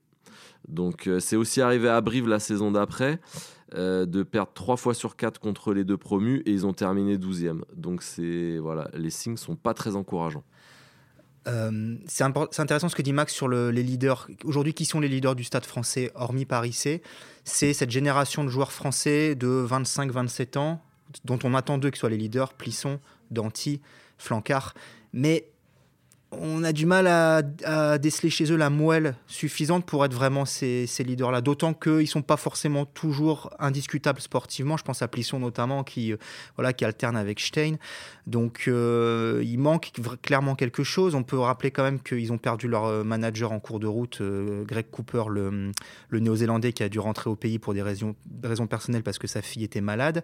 Donc 0.68 1.06
euh, 1.06 1.20
c'est 1.20 1.36
aussi 1.36 1.60
arrivé 1.60 1.88
à 1.88 2.00
Brive 2.00 2.28
la 2.28 2.38
saison 2.38 2.70
d'après, 2.70 3.20
euh, 3.74 4.06
de 4.06 4.22
perdre 4.22 4.52
trois 4.54 4.76
fois 4.76 4.94
sur 4.94 5.16
quatre 5.16 5.40
contre 5.40 5.74
les 5.74 5.84
deux 5.84 5.96
promus 5.96 6.42
et 6.46 6.50
ils 6.52 6.66
ont 6.66 6.72
terminé 6.72 7.16
12e. 7.16 7.62
Donc 7.74 8.02
voilà, 8.60 8.88
les 8.94 9.10
signes 9.10 9.36
sont 9.36 9.56
pas 9.56 9.74
très 9.74 9.96
encourageants. 9.96 10.44
Euh, 11.48 11.96
c'est 12.06 12.22
intéressant 12.22 12.88
ce 12.88 12.94
que 12.94 13.02
dit 13.02 13.12
Max 13.12 13.32
sur 13.32 13.48
les 13.48 13.82
leaders. 13.82 14.28
Aujourd'hui, 14.44 14.74
qui 14.74 14.84
sont 14.84 15.00
les 15.00 15.08
leaders 15.08 15.34
du 15.34 15.44
stade 15.44 15.64
français, 15.64 16.12
hormis 16.14 16.44
Paris 16.44 16.72
C? 16.72 17.02
C'est 17.44 17.72
cette 17.72 17.90
génération 17.90 18.44
de 18.44 18.48
joueurs 18.48 18.72
français 18.72 19.34
de 19.34 19.66
25-27 19.68 20.58
ans, 20.58 20.80
dont 21.24 21.38
on 21.42 21.54
attend 21.54 21.78
d'eux 21.78 21.90
qu'ils 21.90 21.98
soient 21.98 22.10
les 22.10 22.16
leaders, 22.16 22.54
Plisson, 22.54 23.00
Danty, 23.30 23.80
Flancard. 24.18 24.74
Mais 25.12 25.51
on 26.32 26.64
a 26.64 26.72
du 26.72 26.86
mal 26.86 27.06
à, 27.06 27.42
déceler 27.98 28.30
chez 28.30 28.50
eux 28.50 28.56
la 28.56 28.70
moelle 28.70 29.14
suffisante 29.26 29.84
pour 29.84 30.04
être 30.04 30.14
vraiment 30.14 30.44
ces, 30.44 30.86
leaders-là. 30.98 31.40
D'autant 31.40 31.74
qu'ils 31.74 31.92
ne 31.92 32.04
sont 32.04 32.22
pas 32.22 32.36
forcément 32.36 32.86
toujours 32.86 33.50
indiscutables 33.58 34.20
sportivement. 34.20 34.76
Je 34.76 34.84
pense 34.84 35.02
à 35.02 35.08
Plisson 35.08 35.38
notamment, 35.38 35.84
qui, 35.84 36.12
euh, 36.12 36.16
voilà, 36.56 36.72
qui 36.72 36.84
alterne 36.84 37.16
avec 37.16 37.40
Stein. 37.40 37.76
Donc 38.26 38.64
euh, 38.66 39.42
il 39.44 39.58
manque 39.58 39.92
clairement 40.22 40.54
quelque 40.54 40.84
chose. 40.84 41.14
On 41.14 41.22
peut 41.22 41.38
rappeler 41.38 41.70
quand 41.70 41.82
même 41.82 42.00
qu'ils 42.00 42.32
ont 42.32 42.38
perdu 42.38 42.68
leur 42.68 42.86
euh, 42.86 43.04
manager 43.04 43.52
en 43.52 43.60
cours 43.60 43.80
de 43.80 43.86
route, 43.86 44.22
Greg 44.66 44.86
Cooper, 44.90 45.24
le, 45.28 45.70
néo-zélandais, 46.12 46.72
qui 46.72 46.82
a 46.82 46.88
dû 46.88 46.98
rentrer 46.98 47.28
au 47.28 47.36
pays 47.36 47.58
pour 47.58 47.74
des 47.74 47.82
raisons, 47.82 48.14
raisons 48.42 48.66
personnelles 48.66 49.02
parce 49.02 49.18
que 49.18 49.26
sa 49.26 49.42
fille 49.42 49.64
était 49.64 49.80
malade. 49.80 50.22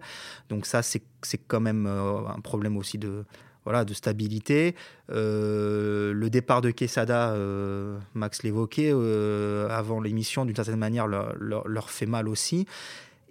Donc 0.49 0.65
ça, 0.65 0.81
c'est 0.81 1.01
quand 1.47 1.59
même 1.59 1.85
un 1.85 2.39
problème 2.41 2.77
aussi 2.77 2.97
de 2.97 3.25
voilà, 3.69 3.85
de 3.85 3.93
stabilité. 3.93 4.73
Euh, 5.11 6.11
le 6.11 6.29
départ 6.31 6.61
de 6.61 6.71
Quesada, 6.71 7.33
euh, 7.33 7.99
Max 8.15 8.41
l'évoquait 8.41 8.89
euh, 8.91 9.69
avant 9.69 10.01
l'émission, 10.01 10.43
d'une 10.43 10.55
certaine 10.55 10.77
manière, 10.77 11.05
leur, 11.05 11.89
fait 11.91 12.07
mal 12.07 12.27
aussi. 12.27 12.65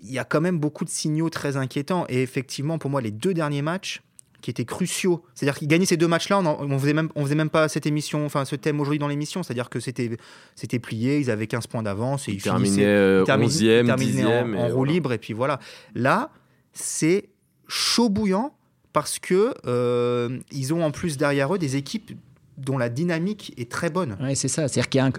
Il 0.04 0.12
y 0.12 0.18
a 0.20 0.22
quand 0.22 0.40
même 0.40 0.60
beaucoup 0.60 0.84
de 0.84 0.90
signaux 0.90 1.28
très 1.28 1.56
inquiétants. 1.56 2.06
Et 2.08 2.22
effectivement, 2.22 2.78
pour 2.78 2.88
moi, 2.88 3.00
les 3.00 3.10
deux 3.10 3.34
derniers 3.34 3.62
matchs 3.62 4.00
qui 4.40 4.52
étaient 4.52 4.64
cruciaux, 4.64 5.24
c'est-à-dire 5.34 5.58
qu'ils 5.58 5.66
gagnaient 5.66 5.86
ces 5.86 5.96
deux 5.96 6.06
matchs-là, 6.06 6.38
on, 6.38 6.68
ne 6.68 6.78
faisait 6.78 6.92
même, 6.92 7.08
on 7.16 7.24
faisait 7.24 7.34
même 7.34 7.50
pas 7.50 7.68
cette 7.68 7.86
émission, 7.86 8.24
enfin 8.24 8.44
ce 8.44 8.54
thème 8.54 8.78
aujourd'hui 8.78 9.00
dans 9.00 9.08
l'émission, 9.08 9.42
c'est-à-dire 9.42 9.68
que 9.68 9.80
c'était, 9.80 10.16
c'était 10.54 10.78
plié, 10.78 11.18
ils 11.18 11.32
avaient 11.32 11.48
15 11.48 11.66
points 11.66 11.82
d'avance 11.82 12.28
et 12.28 12.32
ils, 12.32 12.40
terminaient 12.40 13.24
11e, 13.24 14.56
en, 14.56 14.68
roue 14.68 14.84
libre. 14.84 15.12
Et 15.12 15.18
puis 15.18 15.32
voilà. 15.32 15.58
Là, 15.96 16.30
c'est 16.72 17.28
chaud 17.66 18.08
bouillant 18.08 18.54
parce 18.92 19.18
que 19.18 19.54
euh, 19.66 20.38
ils 20.50 20.74
ont 20.74 20.84
en 20.84 20.90
plus 20.90 21.16
derrière 21.16 21.54
eux 21.54 21.58
des 21.58 21.76
équipes 21.76 22.12
dont 22.56 22.78
la 22.78 22.88
dynamique 22.88 23.54
est 23.56 23.70
très 23.70 23.90
bonne. 23.90 24.16
Oui, 24.20 24.34
c'est 24.34 24.48
ça. 24.48 24.68
C'est-à-dire 24.68 24.88
qu'il 24.88 25.00
y 25.00 25.02
a 25.02 25.10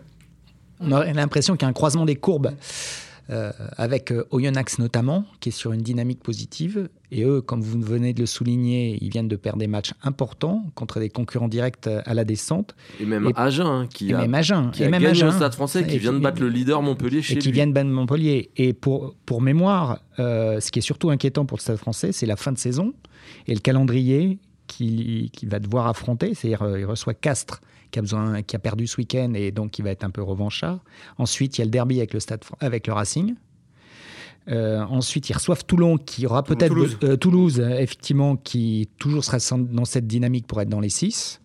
on 0.82 0.92
a 0.94 1.12
l'impression 1.12 1.56
qu'il 1.56 1.64
y 1.64 1.66
a 1.66 1.70
un 1.70 1.74
croisement 1.74 2.06
des 2.06 2.16
courbes 2.16 2.52
euh, 3.30 3.52
avec 3.78 4.12
euh, 4.12 4.26
Oyonnax 4.32 4.80
notamment, 4.80 5.26
qui 5.40 5.50
est 5.50 5.52
sur 5.52 5.72
une 5.72 5.82
dynamique 5.82 6.22
positive. 6.22 6.90
Et 7.12 7.24
eux, 7.24 7.42
comme 7.42 7.62
vous 7.62 7.80
venez 7.82 8.14
de 8.14 8.20
le 8.20 8.26
souligner, 8.26 8.98
ils 9.02 9.10
viennent 9.10 9.28
de 9.28 9.36
perdre 9.36 9.60
des 9.60 9.68
matchs 9.68 9.94
importants 10.04 10.66
contre 10.76 11.00
des 11.00 11.10
concurrents 11.10 11.48
directs 11.48 11.88
à 11.88 12.14
la 12.14 12.24
descente. 12.24 12.76
Et 13.00 13.06
même 13.06 13.32
Agen, 13.36 13.66
hein, 13.66 13.88
qui, 13.88 14.14
a, 14.14 14.18
même 14.20 14.34
Agen, 14.36 14.72
qui 14.72 14.84
a 14.84 14.90
même 14.90 15.02
gagné 15.02 15.32
Stade 15.32 15.54
français, 15.54 15.86
qui 15.86 15.98
vient 15.98 16.14
de 16.14 16.20
battre 16.20 16.42
le 16.42 16.50
leader 16.50 16.82
Montpellier 16.82 17.22
chez 17.22 17.36
et 17.36 17.38
qui 17.38 17.52
vient 17.52 17.68
de 17.68 17.74
battre 17.74 17.90
Montpellier. 17.90 18.52
Et 18.58 18.74
pour, 18.74 19.16
pour 19.26 19.42
mémoire, 19.42 20.02
ce 20.18 20.72
qui 20.72 20.80
est 20.80 20.84
surtout 20.84 21.10
inquiétant 21.10 21.46
pour 21.46 21.58
le 21.58 21.62
Stade 21.62 21.78
français, 21.78 22.12
c'est 22.12 22.26
la 22.26 22.36
fin 22.36 22.52
de 22.52 22.58
saison 22.58 22.94
et 23.48 23.54
le 23.54 23.60
calendrier 23.60 24.40
qu'il 24.68 25.50
va 25.50 25.60
devoir 25.60 25.88
affronter, 25.88 26.34
c'est-à-dire 26.34 26.62
euh, 26.62 26.80
il 26.80 26.86
reçoit 26.86 27.14
Castres 27.14 27.62
qui 27.92 28.00
a, 28.00 28.02
besoin, 28.02 28.42
qui 28.42 28.56
a 28.56 28.60
perdu 28.60 28.88
ce 28.88 28.98
week-end 28.98 29.34
et 29.34 29.52
donc 29.52 29.72
qui 29.72 29.82
va 29.82 29.92
être 29.92 30.04
un 30.04 30.10
peu 30.10 30.22
revanchard. 30.22 30.80
Ensuite, 31.18 31.58
il 31.58 31.62
y 31.62 31.64
a 31.64 31.66
le 31.66 31.72
derby 31.72 31.98
avec 31.98 32.14
le, 32.14 32.20
stade, 32.20 32.44
avec 32.60 32.88
le 32.88 32.94
Racing. 32.94 33.36
Euh, 34.48 34.82
ensuite, 34.84 35.30
ils 35.30 35.34
reçoivent 35.34 35.66
Toulon, 35.66 35.98
qui 35.98 36.26
aura 36.26 36.44
peut-être 36.44 37.16
Toulouse. 37.18 37.60
Euh, 37.60 37.78
effectivement, 37.80 38.36
qui 38.36 38.90
toujours 38.98 39.24
sera 39.24 39.38
dans 39.58 39.86
cette 39.86 40.08
dynamique 40.08 40.48
pour 40.48 40.62
être 40.62 40.70
dans 40.70 40.80
les 40.80 40.90
six. 40.90 41.42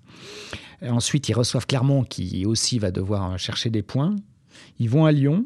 ensuite, 0.82 1.28
ils 1.28 1.34
reçoivent 1.34 1.66
Clermont, 1.66 2.04
qui 2.04 2.46
aussi 2.46 2.78
va 2.78 2.90
devoir 2.90 3.38
chercher 3.38 3.70
des 3.70 3.82
points. 3.82 4.16
Ils 4.78 4.88
vont 4.88 5.04
à 5.04 5.12
Lyon, 5.12 5.44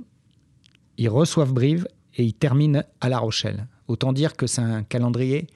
ils 0.99 1.09
reçoivent 1.09 1.53
Brive 1.53 1.87
et 2.17 2.25
ils 2.25 2.35
terminent 2.35 2.83
à 3.01 3.09
La 3.09 3.19
Rochelle. 3.19 3.67
Autant 3.87 4.13
dire 4.13 4.37
que 4.37 4.47
c'est 4.47 4.61
un 4.61 4.83
calendrier 4.83 5.47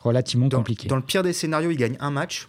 relativement 0.00 0.48
compliqué. 0.48 0.88
Dans 0.88 0.96
le 0.96 1.02
pire 1.02 1.22
des 1.22 1.32
scénarios, 1.32 1.70
ils 1.70 1.76
gagnent 1.76 1.96
un 2.00 2.10
match. 2.10 2.48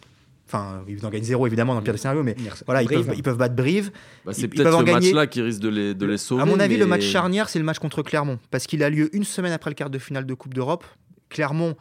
Enfin, 0.50 0.84
ils 0.88 1.06
en 1.06 1.10
gagnent 1.10 1.24
zéro 1.24 1.46
évidemment 1.46 1.74
dans 1.74 1.80
le 1.80 1.84
pire 1.84 1.94
des 1.94 2.00
scénarios, 2.00 2.24
mais 2.24 2.36
voilà, 2.66 2.82
ils 2.82 2.90
peuvent, 2.90 3.14
ils 3.16 3.22
peuvent, 3.22 3.38
battre 3.38 3.56
Brive. 3.56 3.92
Bah, 4.26 4.34
c'est 4.34 4.48
peut-être 4.48 4.80
ce 4.80 4.84
match-là 4.84 5.28
qui 5.28 5.44
risque 5.44 5.60
de 5.60 5.70
les, 5.70 5.94
de 5.94 6.06
les 6.08 6.18
sauver. 6.18 6.42
À 6.42 6.46
mon 6.46 6.60
avis, 6.60 6.78
le 6.78 6.88
match 6.88 7.04
charnière, 7.04 7.50
c'est 7.50 7.60
le 7.60 7.66
match 7.66 7.78
contre 7.78 8.02
Clermont, 8.02 8.40
parce 8.50 8.66
qu'il 8.66 8.84
a 8.84 8.90
lieu 8.90 9.16
une 9.16 9.24
semaine 9.24 9.52
après 9.52 9.70
le 9.70 9.76
quart 9.76 9.92
de 9.92 10.00
finale 10.00 10.26
de 10.26 10.34
Coupe 10.34 10.56
d'Europe. 10.56 10.84
Clermont 11.30 11.76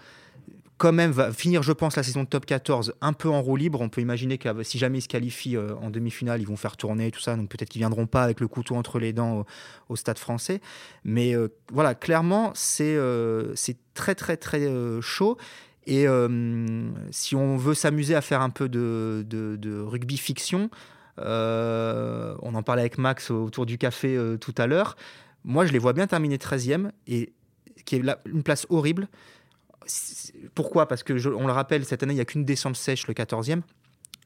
quand 0.78 0.92
même 0.92 1.10
va 1.10 1.32
finir, 1.32 1.62
je 1.62 1.72
pense, 1.72 1.96
la 1.96 2.02
saison 2.02 2.22
de 2.22 2.28
top 2.28 2.46
14 2.46 2.94
un 3.00 3.12
peu 3.12 3.28
en 3.28 3.42
roue 3.42 3.56
libre. 3.56 3.80
On 3.80 3.88
peut 3.88 4.00
imaginer 4.00 4.38
que 4.38 4.62
si 4.62 4.78
jamais 4.78 4.98
ils 4.98 5.02
se 5.02 5.08
qualifient 5.08 5.56
euh, 5.56 5.74
en 5.82 5.90
demi-finale, 5.90 6.40
ils 6.40 6.46
vont 6.46 6.56
faire 6.56 6.76
tourner 6.76 7.10
tout 7.10 7.20
ça. 7.20 7.36
Donc 7.36 7.48
peut-être 7.50 7.68
qu'ils 7.68 7.80
viendront 7.80 8.06
pas 8.06 8.22
avec 8.22 8.40
le 8.40 8.48
couteau 8.48 8.76
entre 8.76 8.98
les 8.98 9.12
dents 9.12 9.44
au, 9.88 9.96
stade 9.96 10.18
français. 10.18 10.60
Mais 11.04 11.34
euh, 11.34 11.48
voilà, 11.72 11.94
clairement, 11.94 12.52
c'est 12.54 12.96
euh, 12.96 13.54
c'est 13.56 13.76
très, 13.92 14.14
très, 14.14 14.36
très 14.36 14.70
chaud. 15.02 15.36
Et 15.90 16.06
si 17.10 17.34
on 17.34 17.56
veut 17.56 17.74
s'amuser 17.74 18.14
à 18.14 18.20
faire 18.20 18.42
un 18.42 18.50
peu 18.50 18.68
de, 18.68 19.24
de, 19.26 19.80
rugby 19.80 20.18
fiction, 20.18 20.68
on 21.16 22.54
en 22.54 22.62
parlait 22.62 22.82
avec 22.82 22.98
Max 22.98 23.30
autour 23.30 23.64
du 23.64 23.78
café 23.78 24.18
tout 24.38 24.54
à 24.58 24.66
l'heure. 24.66 24.96
Moi, 25.44 25.64
je 25.64 25.72
les 25.72 25.78
vois 25.78 25.94
bien 25.94 26.06
terminer 26.06 26.36
13e 26.36 26.90
et 27.06 27.32
qui 27.86 27.96
est 27.96 28.02
une 28.26 28.42
place 28.42 28.66
horrible. 28.68 29.08
Pourquoi? 30.54 30.86
Parce 30.86 31.02
que, 31.02 31.26
on 31.34 31.46
le 31.46 31.52
rappelle, 31.52 31.84
cette 31.86 32.02
année, 32.02 32.12
il 32.12 32.16
n'y 32.16 32.20
a 32.20 32.26
qu'une 32.26 32.44
descente 32.44 32.76
sèche, 32.76 33.06
le 33.06 33.14
14e. 33.14 33.62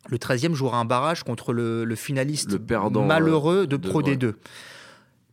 Le 0.09 0.18
13e 0.18 0.55
jouera 0.55 0.79
un 0.79 0.85
barrage 0.85 1.22
contre 1.22 1.53
le, 1.53 1.94
finaliste 1.94 2.59
malheureux 2.90 3.68
de, 3.68 3.77
Pro 3.77 4.03
D2. 4.03 4.35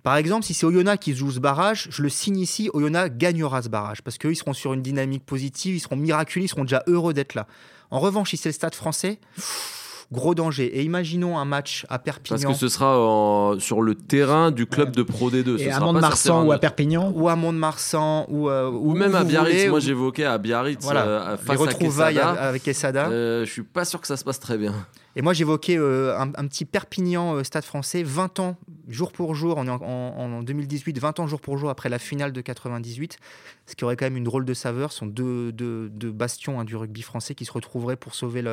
Par 0.03 0.15
exemple, 0.15 0.45
si 0.45 0.53
c'est 0.53 0.65
Oyonnax 0.65 1.03
qui 1.03 1.13
joue 1.13 1.31
ce 1.31 1.39
barrage, 1.39 1.87
je 1.91 2.01
le 2.01 2.09
signe 2.09 2.37
ici, 2.37 2.69
Oyonnax 2.73 3.15
gagnera 3.17 3.61
ce 3.61 3.69
barrage 3.69 4.01
parce 4.01 4.17
qu'ils 4.17 4.35
seront 4.35 4.53
sur 4.53 4.73
une 4.73 4.81
dynamique 4.81 5.25
positive, 5.25 5.75
ils 5.75 5.79
seront 5.79 5.97
miraculeux, 5.97 6.45
ils 6.45 6.49
seront 6.49 6.63
déjà 6.63 6.83
heureux 6.87 7.13
d'être 7.13 7.35
là. 7.35 7.47
En 7.91 7.99
revanche, 7.99 8.29
si 8.29 8.37
c'est 8.37 8.49
le 8.49 8.53
stade 8.53 8.75
français, 8.75 9.19
gros 10.11 10.35
danger. 10.35 10.65
Et 10.79 10.83
imaginons 10.83 11.37
un 11.37 11.45
match 11.45 11.85
à 11.89 11.99
Perpignan. 11.99 12.39
Parce 12.41 12.53
que 12.53 12.59
ce 12.59 12.69
sera 12.69 13.55
sur 13.59 13.81
le 13.81 13.95
terrain 13.95 14.51
du 14.51 14.65
club 14.65 14.91
de 14.91 15.03
Pro 15.03 15.29
D2. 15.29 15.59
Et 15.59 15.71
à 15.71 15.79
Mont-de-Marsan 15.79 16.45
ou 16.45 16.51
à 16.51 16.57
Perpignan 16.57 17.11
Ou 17.15 17.29
à 17.29 17.35
Mont-de-Marsan 17.35 18.25
ou, 18.29 18.49
euh, 18.49 18.69
ou, 18.69 18.93
même 18.93 19.15
à 19.15 19.23
Biarritz. 19.23 19.69
Moi, 19.69 19.79
j'évoquais 19.79 20.25
à 20.25 20.37
Biarritz 20.37 20.83
voilà. 20.83 21.05
euh, 21.05 21.37
face 21.37 21.57
Les 21.57 21.65
retrouvailles 21.65 22.19
avec 22.19 22.63
Quesada. 22.63 23.07
Euh, 23.07 23.45
je 23.45 23.51
suis 23.51 23.63
pas 23.63 23.85
sûr 23.85 24.01
que 24.01 24.07
ça 24.07 24.17
se 24.17 24.23
passe 24.23 24.39
très 24.39 24.57
bien. 24.57 24.73
Et 25.15 25.21
moi, 25.21 25.33
j'évoquais 25.33 25.77
euh, 25.77 26.17
un, 26.17 26.47
petit 26.47 26.65
Perpignan 26.65 27.35
euh, 27.35 27.43
Stade 27.43 27.63
français, 27.63 28.03
20 28.03 28.39
ans, 28.39 28.57
jour 28.87 29.11
pour 29.11 29.33
jour, 29.35 29.55
on 29.57 29.65
est 29.65 29.69
en, 29.69 30.43
2018, 30.43 30.99
20 30.99 31.19
ans 31.19 31.27
jour 31.27 31.41
pour 31.41 31.57
jour 31.57 31.69
après 31.69 31.89
la 31.89 31.99
finale 31.99 32.31
de 32.31 32.41
98, 32.41 33.17
ce 33.65 33.75
qui 33.75 33.83
aurait 33.83 33.95
quand 33.95 34.05
même 34.05 34.17
une 34.17 34.23
drôle 34.23 34.45
de 34.45 34.53
saveur. 34.53 34.91
Ce 34.91 34.99
sont 34.99 35.07
deux, 35.07 35.51
bastions 35.91 36.59
hein, 36.59 36.63
du 36.63 36.75
rugby 36.75 37.01
français 37.01 37.35
qui 37.35 37.45
se 37.45 37.51
retrouveraient 37.51 37.95
pour 37.95 38.13
sauver 38.13 38.43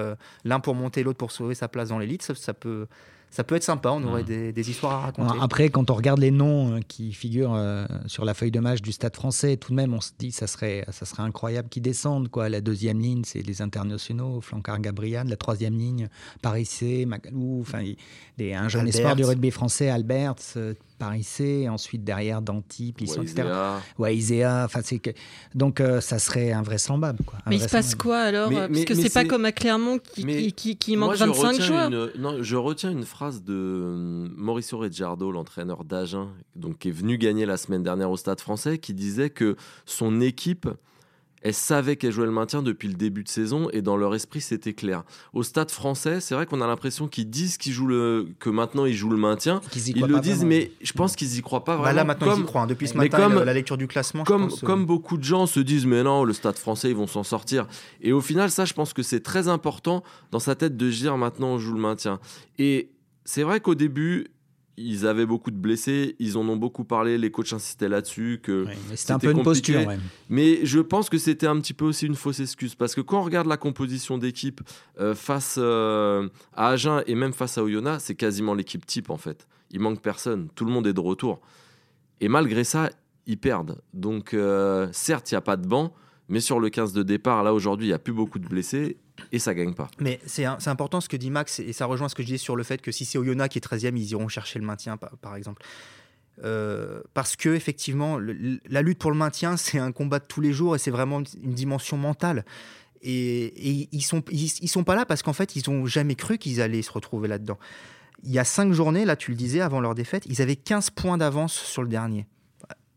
l'un 0.45 0.61
pour 0.61 0.75
monter, 0.75 1.03
l'autre 1.03 1.19
pour 1.19 1.31
sauver 1.31 1.55
sa 1.55 1.69
place 1.69 1.91
dans 1.91 1.99
l'élite. 1.99 2.23
ça 2.23 2.55
peut 2.55 2.87
ça 3.31 3.45
peut 3.45 3.55
être 3.55 3.65
sympa, 3.65 3.91
on 3.91 4.03
aurait 4.05 4.23
mmh. 4.23 4.53
des, 4.53 4.71
histoires 4.71 4.93
à 4.93 5.01
raconter. 5.01 5.39
Après, 5.43 5.69
quand 5.69 5.91
on 5.91 5.95
regarde 5.95 6.21
les 6.21 6.31
noms 6.31 6.77
euh, 6.77 6.81
qui 6.87 7.13
figurent 7.13 7.55
euh, 7.55 7.85
sur 8.07 8.25
la 8.25 8.33
feuille 8.33 8.51
de 8.51 8.61
match 8.61 8.81
du 8.81 8.93
Stade 8.93 9.15
français, 9.15 9.57
tout 9.57 9.73
de 9.73 9.77
même, 9.77 9.93
on 9.93 10.01
se 10.01 10.13
dit 10.19 10.33
ça 10.33 10.47
serait, 10.47 10.87
ça 10.91 11.05
serait 11.05 11.23
incroyable 11.23 11.69
qu'ils 11.69 11.83
descendent. 11.83 12.29
Quoi. 12.29 12.49
La 12.49 12.61
deuxième 12.61 12.99
ligne, 12.99 13.25
c'est 13.25 13.43
les 13.43 13.61
internationaux, 13.61 14.41
Flancard 14.41 14.81
Gabriel. 14.81 15.29
La 15.29 15.37
troisième 15.37 15.77
ligne, 15.77 16.09
Paris 16.41 16.65
C, 16.65 17.05
Magalou, 17.05 17.59
enfin, 17.61 17.83
un 18.39 18.69
jeune 18.69 18.89
espoir 18.89 19.17
du 19.17 19.25
rugby 19.25 19.51
français, 19.51 19.89
Albert, 19.89 20.37
euh, 20.57 20.75
Paris 20.99 21.25
C, 21.25 21.69
ensuite 21.69 22.05
derrière 22.05 22.41
Danty, 22.41 22.93
Plisson, 22.93 23.23
etc. 23.23 23.49
Ouais, 23.99 24.17
Isea. 24.17 24.65
Enfin, 24.65 24.81
c'est 24.83 24.99
que... 24.99 25.11
Donc, 25.55 25.81
euh, 25.81 26.01
ça 26.01 26.19
serait 26.19 26.53
invraisemblable. 26.53 27.19
Quoi, 27.25 27.39
mais 27.47 27.57
il 27.57 27.63
se 27.63 27.69
passe 27.69 27.95
quoi 27.95 28.19
alors? 28.19 28.51
Mais, 28.51 28.69
Parce 28.69 28.85
que 28.85 28.95
c'est 28.95 29.13
pas 29.13 29.25
comme 29.25 29.45
à 29.45 29.53
Clermont 29.53 29.99
qui, 29.99 30.53
qui, 30.53 30.77
qui, 30.77 30.97
manque 30.97 31.17
25 31.17 31.61
joueurs. 31.61 31.91
non, 31.91 32.43
je 32.43 32.57
retiens 32.57 32.91
une 32.91 33.05
phrase 33.05 33.26
de 33.33 33.55
euh, 33.55 34.29
Mauricio 34.37 34.79
Reggiardo, 34.79 35.31
l'entraîneur 35.31 35.85
d'Agen, 35.85 36.29
donc 36.55 36.79
qui 36.79 36.89
est 36.89 36.93
venu 36.93 37.19
gagner 37.19 37.47
la 37.47 37.57
semaine 37.57 37.83
dernière 37.83 38.11
au 38.11 38.17
Stade 38.17 38.41
français, 38.41 38.79
qui 38.79 38.95
disait 38.95 39.31
que 39.31 39.57
son 39.85 40.21
équipe 40.21 40.69
elles 41.47 41.55
savaient 41.55 41.95
qu'elles 41.95 42.11
jouaient 42.11 42.27
le 42.27 42.33
maintien 42.33 42.61
depuis 42.61 42.89
le 42.89 42.95
début 42.95 43.23
de 43.23 43.29
saison 43.29 43.69
et 43.73 43.81
dans 43.81 43.97
leur 43.97 44.17
esprit 44.17 44.41
c'était 44.41 44.73
clair. 44.73 45.05
Au 45.33 45.45
stade 45.45 45.71
français, 45.71 46.21
c'est 46.21 46.35
vrai 46.35 46.45
qu'on 46.45 46.61
a 46.61 46.67
l'impression 46.67 47.07
qu'ils 47.07 47.31
disent 47.31 47.57
qu'ils 47.57 47.73
jouent 47.73 47.87
le, 47.87 48.29
que 48.41 48.51
maintenant 48.51 48.85
ils 48.85 48.95
jouent 48.95 49.11
le 49.11 49.17
maintien. 49.17 49.61
Ils, 49.77 50.05
le 50.05 50.19
disent, 50.19 50.45
mais 50.45 50.73
je 50.83 50.93
pense 50.93 51.15
qu'ils 51.15 51.39
y 51.39 51.43
croient 51.43 51.63
pas 51.63 51.77
bah 51.77 51.83
vraiment. 51.83 51.97
là 51.97 52.05
maintenant 52.05 52.37
ils 52.37 52.43
y 52.43 52.45
croient. 52.45 52.63
Hein. 52.63 52.67
Depuis 52.67 52.89
ce 52.89 52.97
matin, 52.97 53.29
comme, 53.29 53.45
la 53.45 53.55
lecture 53.55 53.77
du 53.77 53.87
classement. 53.87 54.25
Comme, 54.25 54.47
euh, 54.47 54.67
comme 54.67 54.87
beaucoup 54.87 55.17
de 55.17 55.23
gens 55.23 55.47
se 55.47 55.61
disent, 55.61 55.87
mais 55.87 56.03
non, 56.03 56.25
le 56.25 56.33
stade 56.33 56.57
français 56.57 56.91
ils 56.91 56.97
vont 56.97 57.07
s'en 57.07 57.23
sortir. 57.23 57.69
Et 58.01 58.13
au 58.13 58.21
final, 58.21 58.51
ça, 58.51 58.65
je 58.65 58.75
pense 58.75 58.93
que 58.93 59.05
c'est 59.05 59.21
très 59.21 59.47
important 59.47 60.03
dans 60.33 60.41
sa 60.41 60.57
tête 60.57 60.77
de 60.77 60.91
dire 60.91 61.17
maintenant 61.17 61.51
on 61.51 61.59
joue 61.59 61.75
le 61.75 61.81
maintien. 61.81 62.19
Et 62.59 62.89
c'est 63.27 63.43
vrai 63.43 63.61
qu'au 63.61 63.75
début, 63.75 64.29
ils 64.77 65.07
avaient 65.07 65.27
beaucoup 65.27 65.51
de 65.51 65.57
blessés, 65.57 66.17
ils 66.19 66.37
en 66.37 66.49
ont 66.49 66.57
beaucoup 66.57 66.85
parlé, 66.85 67.19
les 67.19 67.31
coachs 67.31 67.53
insistaient 67.53 67.89
là-dessus. 67.89 68.41
que 68.43 68.67
ouais, 68.67 68.77
C'était 68.95 69.13
un 69.13 69.19
peu 69.19 69.31
une 69.31 69.43
posture. 69.43 69.87
Ouais. 69.87 69.99
Mais 70.29 70.65
je 70.65 70.81
pense 70.81 71.09
que 71.09 71.19
c'était 71.19 71.47
un 71.47 71.59
petit 71.61 71.75
peu 71.75 71.85
aussi 71.87 72.07
une 72.07 72.15
fausse 72.15 72.41
excuse. 72.41 72.75
Parce 72.75 72.95
que 72.95 73.01
quand 73.01 73.21
on 73.21 73.25
regarde 73.25 73.47
la 73.47 73.57
composition 73.57 74.19
d'équipe 74.19 74.61
euh, 75.01 75.15
face 75.15 75.57
euh, 75.59 76.29
à 76.55 76.69
Agen 76.69 77.03
et 77.07 77.15
même 77.15 77.33
face 77.33 77.59
à 77.59 77.65
Oyonnax, 77.65 78.05
c'est 78.05 78.15
quasiment 78.15 78.55
l'équipe 78.55 78.85
type 78.87 79.11
en 79.11 79.17
fait. 79.17 79.47
Il 79.71 79.81
manque 79.81 80.01
personne, 80.01 80.49
tout 80.55 80.65
le 80.65 80.71
monde 80.71 80.87
est 80.87 80.93
de 80.93 81.01
retour. 81.01 81.41
Et 82.21 82.29
malgré 82.29 82.63
ça, 82.63 82.91
ils 83.27 83.39
perdent. 83.39 83.81
Donc 83.95 84.35
euh, 84.35 84.89
certes, 84.93 85.31
il 85.31 85.35
n'y 85.35 85.39
a 85.39 85.43
pas 85.43 85.57
de 85.57 85.67
banc, 85.67 85.93
mais 86.29 86.41
sur 86.41 86.61
le 86.61 86.69
15 86.69 86.93
de 86.93 87.03
départ, 87.03 87.43
là 87.43 87.55
aujourd'hui, 87.55 87.87
il 87.87 87.91
n'y 87.91 87.95
a 87.95 87.99
plus 87.99 88.13
beaucoup 88.13 88.39
de 88.39 88.47
blessés 88.47 88.99
et 89.33 89.39
ça 89.39 89.55
gagne 89.55 89.75
pas. 89.75 89.89
Mais 90.01 90.21
c'est 90.27 90.45
important 90.45 91.01
ce 91.01 91.09
que 91.09 91.17
dit 91.17 91.31
Max 91.31 91.61
et 91.61 91.73
ça 91.73 91.87
rejoint 91.87 92.09
ce 92.09 92.15
que 92.15 92.23
je 92.23 92.27
disais 92.27 92.39
sur 92.39 92.57
le 92.57 92.63
fait 92.63 92.81
que 92.81 92.93
si 92.93 93.05
c'est 93.05 93.19
Oyonnax 93.19 93.53
qui 93.53 93.59
est 93.59 93.67
13e, 93.67 93.97
ils 93.97 94.11
iront 94.11 94.29
chercher 94.29 94.59
le 94.59 94.65
maintien 94.65 94.97
par, 94.97 95.37
exemple. 95.37 95.63
Euh, 96.45 97.01
parce 97.15 97.35
que 97.35 97.51
effectivement, 97.51 98.19
la 98.19 98.83
lutte 98.83 98.99
pour 98.99 99.11
le 99.11 99.17
maintien, 99.17 99.57
c'est 99.57 99.79
un 99.79 99.93
combat 99.93 100.19
de 100.19 100.27
tous 100.27 100.41
les 100.41 100.53
jours 100.53 100.77
et 100.77 100.79
c'est 100.79 100.91
vraiment 100.91 101.23
une 101.43 101.55
dimension 101.55 101.97
mentale. 101.97 102.45
Et, 103.03 103.89
ils 103.93 104.03
sont 104.03 104.23
ils, 104.31 104.69
sont 104.69 104.85
pas 104.85 104.97
là 104.97 105.07
parce 105.07 105.23
qu'en 105.23 105.33
fait, 105.33 105.55
ils 105.57 105.69
ont 105.71 105.87
jamais 105.87 106.15
cru 106.17 106.39
qu'ils 106.39 106.61
allaient 106.61 106.83
se 106.83 106.91
retrouver 106.91 107.29
là-dedans. 107.29 107.59
Il 108.25 108.33
y 108.33 108.39
a 108.39 108.45
cinq 108.45 108.73
journées, 108.73 109.05
là, 109.05 109.15
tu 109.15 109.31
le 109.31 109.37
disais, 109.37 109.61
avant 109.61 109.81
leur 109.81 109.95
défaite, 109.95 110.25
ils 110.27 110.43
avaient 110.43 110.57
15 110.57 110.91
points 110.91 111.19
d'avance 111.19 111.53
sur 111.53 111.83
le 111.83 111.89
dernier. 111.89 112.27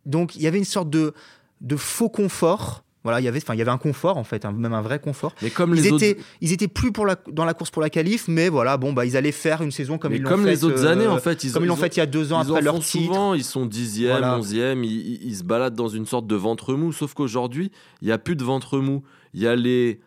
Donc, 0.05 0.35
il 0.35 0.41
y 0.41 0.47
avait 0.47 0.57
une 0.57 0.63
sorte 0.63 0.89
de, 0.89 1.13
de 1.61 1.75
faux 1.75 2.09
confort 2.09 2.83
voilà, 3.09 3.21
il 3.21 3.25
y 3.25 3.27
avait, 3.27 3.39
enfin, 3.41 3.55
il 3.55 3.57
y 3.57 3.61
avait 3.61 3.71
un 3.71 3.77
confort 3.77 4.17
en 4.17 4.23
fait, 4.23 4.45
un, 4.45 4.51
même 4.51 4.73
un 4.73 4.81
vrai 4.81 4.99
confort. 4.99 5.33
Mais 5.41 5.49
comme 5.49 5.73
ils 5.73 5.81
les 5.81 5.87
étaient, 5.87 6.11
autres, 6.17 6.27
ils 6.41 6.53
étaient 6.53 6.67
plus 6.67 6.91
pour 6.91 7.05
la, 7.05 7.15
dans 7.31 7.45
la 7.45 7.53
course 7.53 7.71
pour 7.71 7.81
la 7.81 7.89
qualif, 7.89 8.27
mais 8.27 8.49
voilà, 8.49 8.77
bon, 8.77 8.93
bah, 8.93 9.05
ils 9.05 9.17
allaient 9.17 9.31
faire 9.31 9.61
une 9.61 9.71
saison 9.71 9.97
comme 9.97 10.11
mais 10.11 10.17
ils 10.17 10.21
l'ont 10.21 10.29
comme 10.29 10.43
fait. 10.43 10.51
les 10.51 10.63
autres 10.63 10.85
euh, 10.85 10.91
années 10.91 11.07
en 11.07 11.17
fait, 11.17 11.43
ils 11.43 11.51
comme 11.51 11.63
ils 11.63 11.67
l'ont 11.67 11.75
fait 11.75 11.95
il 11.95 11.99
y 11.99 12.03
a 12.03 12.05
deux 12.05 12.31
ans 12.33 12.39
ils 12.43 12.49
après 12.49 12.61
en 12.61 12.63
leur 12.63 12.75
font 12.75 12.79
titre. 12.81 13.05
souvent, 13.05 13.33
ils 13.33 13.43
sont 13.43 13.65
dixième, 13.65 14.11
Voilà. 14.11 14.37
onzième, 14.37 14.83
ils 14.83 15.35
se 15.35 15.43
baladent 15.43 15.75
dans 15.75 15.87
une 15.87 16.05
sorte 16.05 16.27
de 16.27 16.35
ventre 16.35 16.73
mou. 16.75 16.93
Sauf 16.93 17.13
qu'aujourd'hui, 17.13 17.71
il 18.01 18.07
y 18.07 18.11
a 18.11 18.17
plus 18.17 18.35
de 18.35 18.43
ventre 18.43 18.77
mou. 18.79 19.03
Il 19.33 19.41
y 19.41 19.47
a 19.47 19.55
les, 19.55 19.99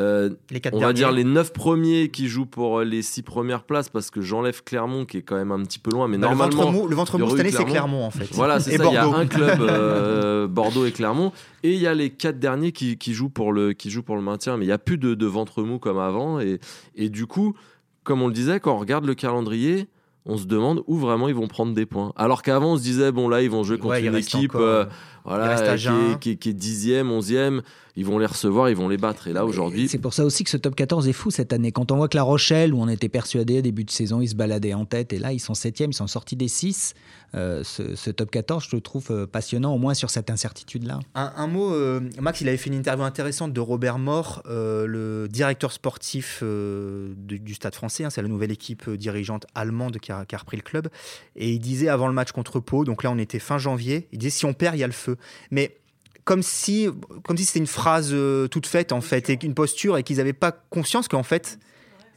euh, 0.00 0.30
Les 0.50 0.60
quatre 0.60 0.74
on 0.74 0.78
va 0.78 0.92
derniers. 0.92 0.94
dire 0.98 1.12
les 1.12 1.24
neuf 1.24 1.52
premiers 1.52 2.08
qui 2.10 2.28
jouent 2.28 2.46
pour 2.46 2.80
euh, 2.80 2.84
les 2.84 3.02
six 3.02 3.22
premières 3.22 3.62
places 3.64 3.88
parce 3.88 4.10
que 4.10 4.20
j'enlève 4.20 4.62
Clermont 4.64 5.04
qui 5.04 5.18
est 5.18 5.22
quand 5.22 5.36
même 5.36 5.52
un 5.52 5.62
petit 5.62 5.78
peu 5.78 5.90
loin, 5.90 6.08
mais 6.08 6.18
Bah, 6.18 6.30
le 6.30 6.36
ventre 6.36 6.56
normalement. 6.56 6.82
mou, 6.82 6.88
le 6.88 6.96
ventre 6.96 7.18
mou 7.18 7.30
cette 7.30 7.40
année, 7.40 7.50
c'est 7.50 7.64
Clermont. 7.64 8.04
En 8.04 8.10
fait. 8.10 8.28
Voilà, 8.32 8.60
c'est 8.60 8.76
ça. 8.76 8.84
Il 8.86 8.92
y 8.92 8.96
a 8.96 9.06
un 9.06 9.26
club 9.26 9.60
euh, 9.60 10.46
Bordeaux 10.48 10.84
et 10.86 10.92
Clermont, 10.92 11.32
et 11.62 11.72
il 11.72 11.80
y 11.80 11.86
a 11.86 11.94
les 11.94 12.10
quatre 12.10 12.38
derniers 12.38 12.72
qui, 12.72 12.98
qui 12.98 13.14
jouent 13.14 13.28
pour 13.30 13.52
le 13.52 13.72
qui 13.72 13.90
jouent 13.90 14.02
pour 14.02 14.16
le 14.16 14.22
maintien. 14.22 14.56
Mais 14.56 14.64
il 14.64 14.68
y 14.68 14.72
a 14.72 14.78
plus 14.78 14.98
de, 14.98 15.14
de 15.14 15.26
ventre 15.26 15.62
mou 15.62 15.78
comme 15.78 15.98
avant, 15.98 16.40
et, 16.40 16.58
et 16.96 17.08
du 17.08 17.26
coup, 17.26 17.54
comme 18.02 18.22
on 18.22 18.26
le 18.28 18.34
disait, 18.34 18.60
quand 18.60 18.74
on 18.74 18.78
regarde 18.78 19.04
le 19.06 19.14
calendrier, 19.14 19.88
on 20.26 20.38
se 20.38 20.46
demande 20.46 20.82
où 20.86 20.96
vraiment 20.96 21.28
ils 21.28 21.34
vont 21.34 21.48
prendre 21.48 21.74
des 21.74 21.84
points. 21.84 22.12
Alors 22.16 22.42
qu'avant, 22.42 22.72
on 22.72 22.76
se 22.78 22.82
disait 22.82 23.12
bon 23.12 23.28
là, 23.28 23.42
ils 23.42 23.50
vont 23.50 23.62
jouer 23.62 23.76
contre 23.78 23.90
Ouais, 23.94 24.04
une 24.04 24.14
équipe, 24.14 24.54
encore, 24.54 24.66
euh, 24.66 24.84
voilà, 25.24 25.56
reste 25.56 25.76
qui 25.76 25.88
est, 25.88 26.18
qui, 26.20 26.30
est, 26.30 26.36
qui 26.36 26.48
est 26.50 26.54
dixième, 26.54 27.10
onzième, 27.10 27.62
ils 27.96 28.04
vont 28.04 28.18
les 28.18 28.26
recevoir, 28.26 28.68
ils 28.68 28.76
vont 28.76 28.88
les 28.88 28.96
battre. 28.96 29.28
Et 29.28 29.32
là 29.32 29.44
aujourd'hui, 29.46 29.88
C'est 29.88 29.98
pour 29.98 30.12
ça 30.14 30.24
aussi 30.24 30.44
que 30.44 30.50
ce 30.50 30.56
top 30.56 30.74
14 30.74 31.06
est 31.08 31.12
fou 31.12 31.30
cette 31.30 31.52
année. 31.52 31.70
Quand 31.72 31.92
on 31.92 31.96
voit 31.96 32.08
que 32.08 32.16
La 32.16 32.22
Rochelle, 32.24 32.74
où 32.74 32.80
on 32.82 32.88
était 32.88 33.08
persuadé 33.08 33.62
début 33.62 33.84
de 33.84 33.90
saison, 33.90 34.20
ils 34.20 34.28
se 34.28 34.34
baladaient 34.34 34.74
en 34.74 34.84
tête, 34.84 35.12
et 35.12 35.18
là 35.18 35.32
ils 35.32 35.38
sont 35.38 35.54
septième, 35.54 35.90
ils 35.90 35.94
sont 35.94 36.06
sortis 36.06 36.36
des 36.36 36.48
six. 36.48 36.94
Euh, 37.34 37.64
ce, 37.64 37.96
ce 37.96 38.10
top 38.10 38.30
14, 38.30 38.66
je 38.70 38.76
le 38.76 38.80
trouve 38.80 39.08
euh, 39.10 39.26
passionnant, 39.26 39.74
au 39.74 39.78
moins 39.78 39.94
sur 39.94 40.08
cette 40.08 40.30
incertitude-là. 40.30 41.00
Un, 41.16 41.32
un 41.36 41.46
mot, 41.48 41.72
euh, 41.74 42.00
Max, 42.20 42.40
il 42.40 42.48
avait 42.48 42.56
fait 42.56 42.70
une 42.70 42.76
interview 42.76 43.04
intéressante 43.04 43.52
de 43.52 43.58
Robert 43.60 43.98
Mort, 43.98 44.42
euh, 44.46 44.86
le 44.86 45.26
directeur 45.28 45.72
sportif 45.72 46.40
euh, 46.44 47.12
du 47.16 47.54
Stade 47.54 47.74
français. 47.74 48.04
hein, 48.04 48.10
c'est 48.10 48.22
la 48.22 48.28
nouvelle 48.28 48.52
équipe 48.52 48.86
euh, 48.86 48.96
dirigeante 48.96 49.46
allemande 49.56 49.98
qui 49.98 50.12
a, 50.12 50.24
qui 50.26 50.36
a 50.36 50.38
repris 50.38 50.56
le 50.56 50.62
club. 50.62 50.88
Et 51.34 51.50
il 51.50 51.58
disait 51.58 51.88
avant 51.88 52.06
le 52.06 52.12
match 52.14 52.30
contre 52.30 52.60
Pau, 52.60 52.84
donc 52.84 53.02
là 53.02 53.10
on 53.10 53.18
était 53.18 53.40
fin 53.40 53.58
janvier, 53.58 54.06
il 54.12 54.18
disait 54.18 54.30
si 54.30 54.44
on 54.44 54.52
perd, 54.52 54.76
il 54.76 54.80
y 54.80 54.84
a 54.84 54.88
le 54.88 54.92
feu. 54.92 55.13
Mais 55.50 55.76
comme 56.24 56.42
si, 56.42 56.88
comme 57.24 57.36
si 57.36 57.44
c'était 57.44 57.58
une 57.58 57.66
phrase 57.66 58.10
euh, 58.12 58.48
toute 58.48 58.66
faite 58.66 58.92
en 58.92 59.00
fait, 59.00 59.28
et 59.30 59.38
une 59.44 59.54
posture, 59.54 59.98
et 59.98 60.02
qu'ils 60.02 60.16
n'avaient 60.18 60.32
pas 60.32 60.52
conscience 60.52 61.08
qu'en 61.08 61.22
fait. 61.22 61.58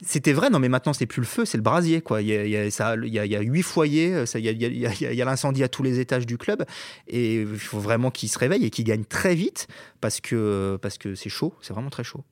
C'était 0.00 0.32
vrai, 0.32 0.48
non 0.48 0.60
mais 0.60 0.68
maintenant 0.68 0.92
c'est 0.92 1.06
plus 1.06 1.18
le 1.22 1.26
feu, 1.26 1.44
c'est 1.44 1.58
le 1.58 1.62
brasier 1.64 2.00
quoi. 2.02 2.22
Il 2.22 2.28
y 2.28 2.36
a, 2.36 2.44
il 2.44 2.50
y 2.50 2.56
a, 2.56 2.70
ça- 2.70 2.94
il 2.94 3.12
y 3.12 3.18
a- 3.18 3.26
il 3.26 3.32
y 3.32 3.34
a 3.34 3.40
huit 3.40 3.64
foyers, 3.64 4.26
ça- 4.26 4.38
il 4.38 4.44
y 4.44 5.22
a, 5.22 5.24
l'incendie 5.24 5.64
à 5.64 5.68
tous 5.68 5.82
les 5.82 5.98
étages 5.98 6.24
du 6.24 6.38
club 6.38 6.64
et 7.08 7.40
il 7.40 7.58
faut 7.58 7.80
vraiment 7.80 8.12
qu'ils 8.12 8.28
se 8.28 8.38
réveillent 8.38 8.64
et 8.64 8.70
qu'ils 8.70 8.84
gagnent 8.84 9.04
très 9.04 9.34
vite 9.34 9.66
parce 10.00 10.20
que 10.20 10.78
parce 10.80 10.98
que 10.98 11.16
c'est 11.16 11.30
chaud, 11.30 11.52
c'est 11.62 11.72
vraiment 11.72 11.90
très 11.90 12.04
chaud. 12.04 12.22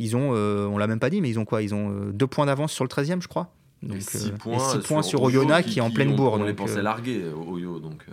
Ils 0.00 0.16
ont, 0.16 0.32
euh, 0.34 0.66
on 0.66 0.78
l'a 0.78 0.88
même 0.88 0.98
pas 0.98 1.10
dit, 1.10 1.20
mais 1.20 1.28
ils 1.30 1.38
ont 1.38 1.44
quoi? 1.44 1.62
Ils 1.62 1.74
ont 1.74 1.90
euh, 1.90 2.12
deux 2.12 2.26
points 2.26 2.46
d'avance 2.46 2.72
sur 2.72 2.82
le 2.82 2.88
13e, 2.88 3.22
je 3.22 3.28
crois. 3.28 3.54
Donc, 3.84 3.98
et 3.98 4.00
six 4.00 4.30
euh, 4.30 4.36
points, 4.80 5.02
sur, 5.02 5.22
Oyo 5.22 5.42
Oyonnax 5.42 5.70
qui, 5.70 5.78
est 5.78 5.82
en 5.82 5.90
pleine 5.92 6.16
bourre. 6.16 6.34
On, 6.40 6.42
les 6.44 6.54
pensait 6.54 6.82
larguer, 6.82 7.22
Oyo. 7.48 7.78
Donc, 7.78 8.04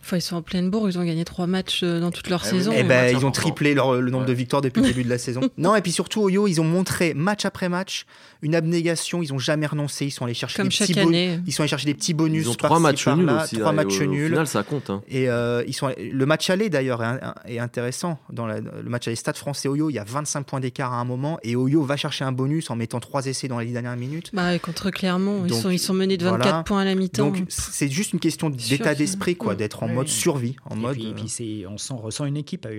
Enfin, 0.00 0.16
ils 0.16 0.20
sont 0.22 0.36
en 0.36 0.42
pleine 0.42 0.68
bourre, 0.70 0.88
ils 0.90 0.98
ont 0.98 1.04
gagné 1.04 1.24
trois 1.24 1.46
matchs 1.46 1.80
euh, 1.84 2.00
dans 2.00 2.10
toute 2.10 2.28
leur 2.28 2.42
oui. 2.44 2.50
saison. 2.50 2.72
Eh 2.74 2.78
Ouais, 2.78 2.84
ben, 2.84 3.16
ils 3.16 3.24
ont 3.24 3.30
triplé 3.30 3.72
leur- 3.74 3.94
le 4.00 4.10
nombre 4.10 4.24
Ouais. 4.24 4.28
de 4.30 4.34
victoires 4.34 4.60
depuis 4.62 4.80
le 4.82 4.88
début 4.88 5.04
de 5.04 5.08
la 5.10 5.18
saison. 5.18 5.40
Non, 5.58 5.76
et 5.76 5.80
puis 5.82 5.92
surtout, 5.92 6.22
Oyo, 6.22 6.48
ils 6.48 6.60
ont 6.60 6.64
montré 6.64 7.14
match 7.14 7.44
après 7.44 7.68
match 7.68 8.04
une 8.42 8.54
abnégation. 8.54 9.22
Ils 9.22 9.32
ont 9.32 9.38
jamais 9.38 9.66
renoncé. 9.66 10.06
Ils 10.06 10.10
sont 10.10 10.24
allés 10.24 10.34
chercher 10.34 10.56
Comme 10.56 10.68
des 10.68 10.76
petits 10.76 10.98
année. 10.98 11.40
Ils 11.46 11.52
sont 11.52 11.62
allés 11.62 11.68
chercher 11.68 11.86
des 11.86 11.94
petits 11.94 12.14
bonus. 12.14 12.44
ils 12.44 12.50
ont 12.50 12.54
trois 12.54 12.80
matchs 12.80 13.06
nuls 13.08 13.30
aussi. 13.30 13.56
Trois 13.58 13.72
là, 13.72 13.82
et 13.82 13.84
matchs 13.84 14.00
au, 14.00 14.04
Au 14.04 14.06
nuls. 14.06 14.28
final, 14.30 14.46
ça 14.46 14.62
compte. 14.64 14.90
hein. 14.90 15.02
Et 15.08 15.28
euh, 15.30 15.62
ils 15.66 15.72
sont, 15.74 15.90
le 15.98 16.26
match 16.26 16.50
aller 16.50 16.68
d'ailleurs 16.68 17.02
est, 17.46 17.54
est 17.54 17.58
intéressant. 17.60 18.18
Dans 18.32 18.46
la- 18.46 18.60
le 18.60 18.88
match 18.90 19.06
aller 19.06 19.16
Stade 19.16 19.36
français 19.36 19.68
Oyo, 19.68 19.88
il 19.90 19.94
y 19.94 19.98
a 19.98 20.04
25 20.04 20.44
points 20.44 20.60
d'écart 20.60 20.92
à 20.92 20.96
un 20.96 21.04
moment 21.04 21.38
et 21.44 21.54
Oyo 21.56 21.82
va 21.82 21.96
chercher 21.96 22.24
un 22.24 22.32
bonus 22.32 22.70
en 22.70 22.76
mettant 22.76 22.98
trois 23.00 23.26
essais 23.26 23.46
dans 23.48 23.58
les 23.60 23.66
dernières 23.66 23.96
minutes. 23.96 24.30
Bah, 24.32 24.54
et 24.54 24.58
contre 24.58 24.90
Clermont, 24.90 25.44
ils, 25.46 25.54
sont, 25.54 25.70
ils 25.70 25.78
sont 25.78 25.94
menés 25.94 26.16
de 26.16 26.24
24 26.24 26.42
voilà. 26.48 26.62
points 26.64 26.80
à 26.80 26.84
la 26.84 26.94
mi-temps. 26.96 27.26
Donc 27.26 27.44
c'est 27.48 27.88
juste 27.88 28.12
une 28.12 28.20
question 28.20 28.50
d'état 28.50 28.94
d'esprit, 28.94 29.36
quoi, 29.36 29.50
ouais. 29.52 29.56
En 29.82 29.88
Oui, 29.88 29.94
mode 29.94 30.08
survie, 30.08 30.56
en 30.64 30.76
et 30.76 30.78
mode. 30.80 30.92
puis, 30.96 31.06
euh, 31.08 31.12
puis 31.14 31.28
c'est- 31.28 31.66
on 31.66 31.78
sent, 31.78 31.94
ressent 31.94 32.24
une 32.24 32.36
équipe 32.36 32.64
à 32.66 32.70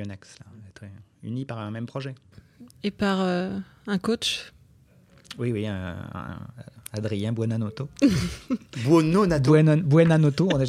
d'être 0.66 0.84
unis 1.24 1.46
par 1.46 1.60
un 1.60 1.72
même 1.72 1.86
projet. 1.86 2.16
Et 2.84 2.92
par 2.92 3.22
euh, 3.22 3.58
un 3.88 3.98
coach. 3.98 4.54
Oui, 5.40 5.52
oui, 5.52 5.68
un- 5.68 5.98
un- 6.14 6.40
Adrien 6.94 7.34
Buonanotto. 7.34 7.90
On 10.54 10.60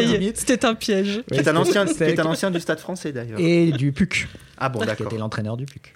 dix 0.00 0.12
minutes. 0.12 0.36
C'était 0.36 0.64
un 0.64 0.74
piège. 0.74 1.22
qui 1.30 1.34
est 1.38 1.48
un 1.48 1.56
ancien, 1.56 1.84
qui 1.86 1.92
C'était- 1.92 2.12
est 2.12 2.20
un 2.20 2.26
ancien 2.26 2.50
du 2.50 2.60
Stade 2.60 2.78
français 2.78 3.12
d'ailleurs. 3.12 3.40
Et 3.40 3.72
du 3.72 3.92
PUC, 3.92 4.28
Ah 4.58 4.68
bon, 4.68 4.78
qui 4.80 4.86
d'accord. 4.86 5.06
était 5.08 5.18
l'entraîneur 5.18 5.56
du 5.56 5.66
PUC. 5.66 5.94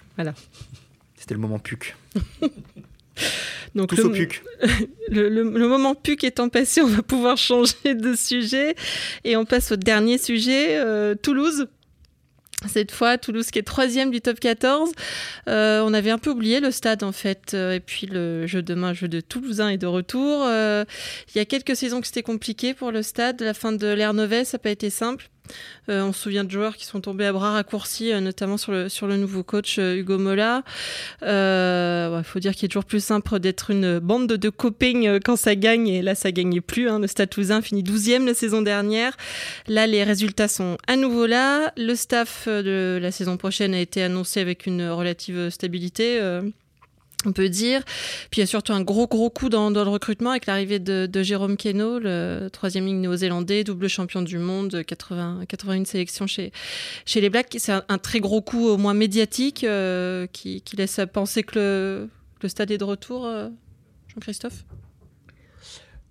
C'était 1.15 1.33
le 1.33 1.39
moment 1.39 1.57
puc. 1.59 1.95
Donc, 3.75 3.89
Tous 3.89 3.97
le, 3.97 4.05
au 4.05 4.09
puc. 4.09 4.41
le, 5.09 5.27
le- 5.29 5.43
le 5.43 5.67
moment 5.67 5.95
PUC 5.95 6.23
étant 6.23 6.47
passé, 6.49 6.81
on 6.81 6.87
va 6.87 7.01
pouvoir 7.01 7.37
changer 7.37 7.93
de 7.93 8.15
sujet. 8.15 8.75
Et 9.25 9.35
on 9.35 9.45
passe 9.45 9.71
au 9.73 9.75
dernier 9.75 10.17
sujet, 10.17 10.77
euh, 10.77 11.13
Toulouse. 11.15 11.67
Cette 12.67 12.91
fois, 12.91 13.17
Toulouse 13.19 13.51
qui 13.51 13.59
est 13.59 13.63
troisième 13.63 14.09
du 14.09 14.21
top 14.21 14.39
14. 14.39 14.91
Euh, 15.49 15.81
on 15.85 15.93
avait 15.93 16.09
un 16.09 16.17
peu 16.17 16.31
oublié 16.31 16.59
le 16.61 16.71
stade 16.71 17.03
en 17.03 17.11
fait. 17.11 17.51
Euh, 17.53 17.73
Et 17.73 17.79
puis 17.79 18.07
le 18.07 18.47
jeu 18.47 18.61
demain, 18.63 18.93
jeu 18.93 19.07
de 19.07 19.19
Toulousain 19.21 19.69
est 19.69 19.77
de 19.77 19.85
retour. 19.85 20.43
Euh, 20.45 20.83
il 21.33 21.37
y 21.37 21.41
a 21.41 21.45
quelques 21.45 21.75
saisons 21.75 21.99
que 22.01 22.07
c'était 22.07 22.23
compliqué 22.23 22.73
pour 22.73 22.91
le 22.91 23.03
stade. 23.03 23.41
La 23.41 23.53
fin 23.53 23.71
de 23.73 23.85
l'ère 23.87 24.13
Novet, 24.15 24.45
ça 24.45 24.57
n'a 24.57 24.59
pas 24.63 24.71
été 24.71 24.89
simple. 24.89 25.29
Euh, 25.89 26.03
on 26.03 26.13
se 26.13 26.21
souvient 26.21 26.43
de 26.43 26.51
joueurs 26.51 26.75
qui 26.75 26.85
sont 26.85 27.01
tombés 27.01 27.25
à 27.25 27.33
bras 27.33 27.51
raccourcis, 27.51 28.11
euh, 28.11 28.19
notamment 28.19 28.57
sur 28.57 28.71
le, 28.71 29.17
nouveau 29.17 29.43
coach 29.43 29.77
euh, 29.79 29.95
Hugo 29.95 30.17
Mola. 30.17 30.63
Il 31.21 32.23
faut 32.23 32.39
dire 32.39 32.53
qu'il 32.53 32.65
est 32.65 32.69
toujours 32.69 32.85
plus 32.85 33.03
simple 33.03 33.39
d'être 33.39 33.71
une 33.71 33.99
bande 33.99 34.27
de, 34.27 34.47
euh, 34.47 35.19
quand 35.23 35.35
ça 35.35 35.55
gagne, 35.55 35.87
et 35.87 36.01
là 36.01 36.15
ça 36.15 36.31
gagnait 36.31 36.61
plus. 36.61 36.89
hein. 36.89 36.99
Le 36.99 37.07
Stade 37.07 37.29
Toulousain 37.29 37.61
finit 37.61 37.83
12e 37.83 38.25
la 38.25 38.33
saison 38.33 38.61
dernière. 38.61 39.15
Là, 39.67 39.87
les 39.87 40.03
résultats 40.03 40.47
sont 40.47 40.77
à 40.87 40.95
nouveau 40.95 41.25
là. 41.25 41.71
Le 41.77 41.95
staff 41.95 42.47
de 42.47 42.99
la 43.01 43.11
saison 43.11 43.37
prochaine 43.37 43.73
a 43.73 43.79
été 43.79 44.01
annoncé 44.01 44.39
avec 44.39 44.65
une 44.65 44.89
relative 44.89 45.49
stabilité. 45.49 46.19
On 47.25 47.31
peut 47.31 47.49
dire. 47.49 47.83
Puis 48.29 48.39
il 48.39 48.39
y 48.41 48.43
a 48.43 48.47
surtout 48.47 48.73
un 48.73 48.81
gros 48.81 49.07
gros 49.07 49.29
coup 49.29 49.49
dans, 49.49 49.69
le 49.69 49.81
recrutement 49.81 50.31
avec 50.31 50.45
l'arrivée 50.45 50.79
de, 50.79 51.23
Jérôme 51.23 51.57
Keno, 51.57 51.99
le 51.99 52.49
troisième 52.51 52.85
ligne 52.85 52.99
néo-zélandais, 53.01 53.63
double 53.63 53.87
champion 53.87 54.21
du 54.21 54.37
monde, 54.37 54.83
80, 54.85 55.41
81 55.47 55.85
sélections 55.85 56.27
chez, 56.27 56.51
chez 57.05 57.21
les 57.21 57.29
Blacks. 57.29 57.55
C'est 57.57 57.71
un, 57.71 57.97
très 57.97 58.19
gros 58.19 58.41
coup 58.41 58.67
au 58.67 58.77
moins 58.77 58.93
médiatique 58.93 59.63
euh, 59.63 60.27
qui, 60.27 60.61
laisse 60.77 60.99
penser 61.11 61.43
que 61.43 62.07
le, 62.41 62.49
stade 62.49 62.69
est 62.71 62.77
de 62.77 62.83
retour, 62.83 63.25
euh, 63.25 63.49
Jean-Christophe? 64.07 64.65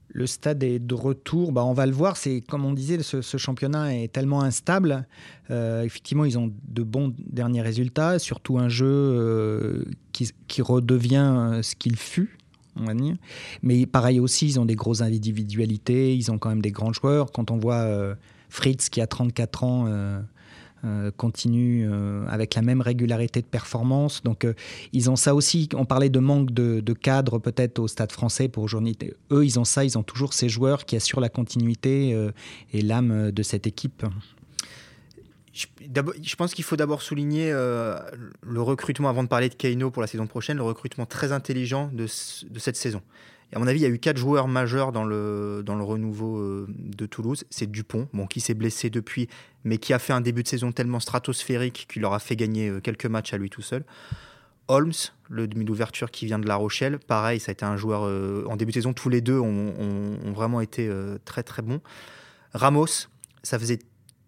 Le 0.09 0.27
stade 0.27 0.63
est 0.63 0.79
de 0.79 0.95
retour. 0.95 1.53
Bah, 1.53 1.65
on 1.65 1.73
va 1.73 1.87
le 1.87 1.93
voir. 1.93 2.17
C'est 2.17 2.41
comme 2.41 2.65
on 2.65 2.73
disait, 2.73 3.03
ce, 3.03 3.37
championnat 3.37 3.97
est 3.97 4.13
tellement 4.13 4.43
instable. 4.43 5.07
Euh, 5.51 5.83
effectivement, 5.83 6.25
ils 6.25 6.39
ont 6.39 6.53
de 6.69 6.83
bons 6.83 7.13
derniers 7.19 7.63
résultats, 7.63 8.19
surtout 8.21 8.59
un 8.59 8.69
jeu 8.69 9.85
qui, 10.15 10.63
redevient 10.63 11.35
euh, 11.37 11.63
ce 11.63 11.75
qu'il 11.75 11.97
fut. 11.97 12.39
On 12.77 12.85
va 12.85 12.95
dire. 12.95 13.17
Mais 13.63 13.87
pareil 13.87 14.19
aussi, 14.19 14.47
ils 14.47 14.59
ont 14.59 14.65
des 14.65 14.75
grosses 14.75 15.01
individualités, 15.01 16.17
ils 16.17 16.33
ont 16.33 16.39
quand 16.39 16.49
même 16.49 16.63
des 16.63 16.73
grands 16.73 16.93
joueurs. 16.93 17.31
Quand 17.31 17.53
on 17.53 17.57
voit 17.57 17.83
euh, 17.83 18.15
Fritz 18.49 18.89
qui 18.89 19.01
a 19.01 19.07
34 19.07 19.65
ans, 19.65 19.87
euh, 19.87 21.11
continue 21.17 21.89
avec 22.29 22.55
la 22.57 22.63
même 22.63 22.83
régularité 22.83 23.41
de 23.41 23.47
performance. 23.47 24.23
Donc, 24.23 24.47
ils 24.93 25.09
ont 25.09 25.17
ça 25.17 25.35
aussi. 25.35 25.69
On 25.75 25.87
parlait 25.87 26.11
de 26.11 26.19
manque 26.19 26.51
de, 26.51 26.81
de 26.81 26.93
cadre 26.93 27.39
peut-être 27.39 27.79
au 27.79 27.89
Stade 27.89 28.13
français 28.13 28.49
pour 28.49 28.65
aujourd'hui. 28.65 28.99
Eux, 29.31 29.47
ils 29.47 29.59
ont 29.59 29.65
ça. 29.65 29.85
Ils 29.85 29.97
ont 29.97 30.03
toujours 30.03 30.35
ces 30.35 30.49
joueurs 30.49 30.85
qui 30.85 30.97
assurent 30.97 31.21
la 31.21 31.31
continuité 31.31 32.15
et 32.73 32.83
l'âme 32.83 33.31
de 33.31 33.43
cette 33.43 33.67
équipe. 33.67 34.05
Je, 35.55 36.37
pense 36.37 36.53
qu'il 36.53 36.65
faut 36.65 36.77
d'abord 36.77 37.01
souligner 37.01 37.53
le 37.53 38.61
recrutement, 38.61 39.09
avant 39.09 39.23
de 39.23 39.29
parler 39.29 39.49
de 39.49 39.55
Keino 39.55 39.91
pour 39.91 40.03
la 40.03 40.09
saison 40.09 40.27
prochaine, 40.27 40.57
le 40.57 40.65
recrutement 40.65 41.07
très 41.07 41.31
intelligent 41.31 41.91
de, 41.93 42.07
cette 42.07 42.77
saison 42.77 43.03
à 43.55 43.59
mon 43.61 43.67
avis, 43.67 43.81
il 43.81 43.83
y 43.83 43.87
a 43.87 43.89
eu 43.89 43.99
quatre 43.99 44.17
joueurs 44.17 44.49
majeurs 44.49 44.91
dans 44.91 45.05
le, 45.05 45.63
renouveau 45.67 46.39
euh, 46.39 46.67
de 46.69 47.07
Toulouse. 47.07 47.45
C'est 47.51 47.71
Dupont, 47.71 48.09
bon, 48.13 48.27
qui 48.27 48.41
s'est 48.41 48.55
blessé 48.55 48.91
depuis, 48.91 49.29
mais 49.63 49.79
qui 49.79 49.93
a 49.93 49.99
fait 49.99 50.13
un 50.13 50.21
début 50.21 50.43
de 50.43 50.49
saison 50.49 50.73
tellement 50.73 51.01
stratosphérique 51.01 51.87
qu'il 51.89 52.03
leur 52.03 52.15
a 52.15 52.19
fait 52.19 52.37
gagner 52.37 52.69
euh, 52.69 52.81
quelques 52.81 53.07
matchs 53.07 53.33
à 53.33 53.39
lui 53.39 53.51
tout 53.51 53.63
seul. 53.63 53.85
Holmes, 54.67 54.93
le 55.29 55.47
demi 55.47 55.65
d'ouverture 55.65 56.11
qui 56.11 56.27
vient 56.27 56.39
de 56.39 56.49
La 56.49 56.57
Rochelle, 56.57 56.99
pareil, 56.99 57.39
ça 57.39 57.51
a 57.51 57.53
été 57.53 57.65
un 57.65 57.77
joueur 57.77 58.05
euh, 58.05 58.45
en 58.49 58.57
début 58.57 58.73
de 58.73 58.77
saison. 58.77 58.93
Tous 58.93 59.09
les 59.09 59.21
deux 59.21 59.39
ont, 59.39 59.75
ont, 59.79 60.33
vraiment 60.33 60.61
été 60.61 60.91
très 61.25 61.43
très 61.43 61.63
bons. 61.63 61.81
Ramos, 62.55 63.09
ça 63.43 63.59
faisait 63.59 63.79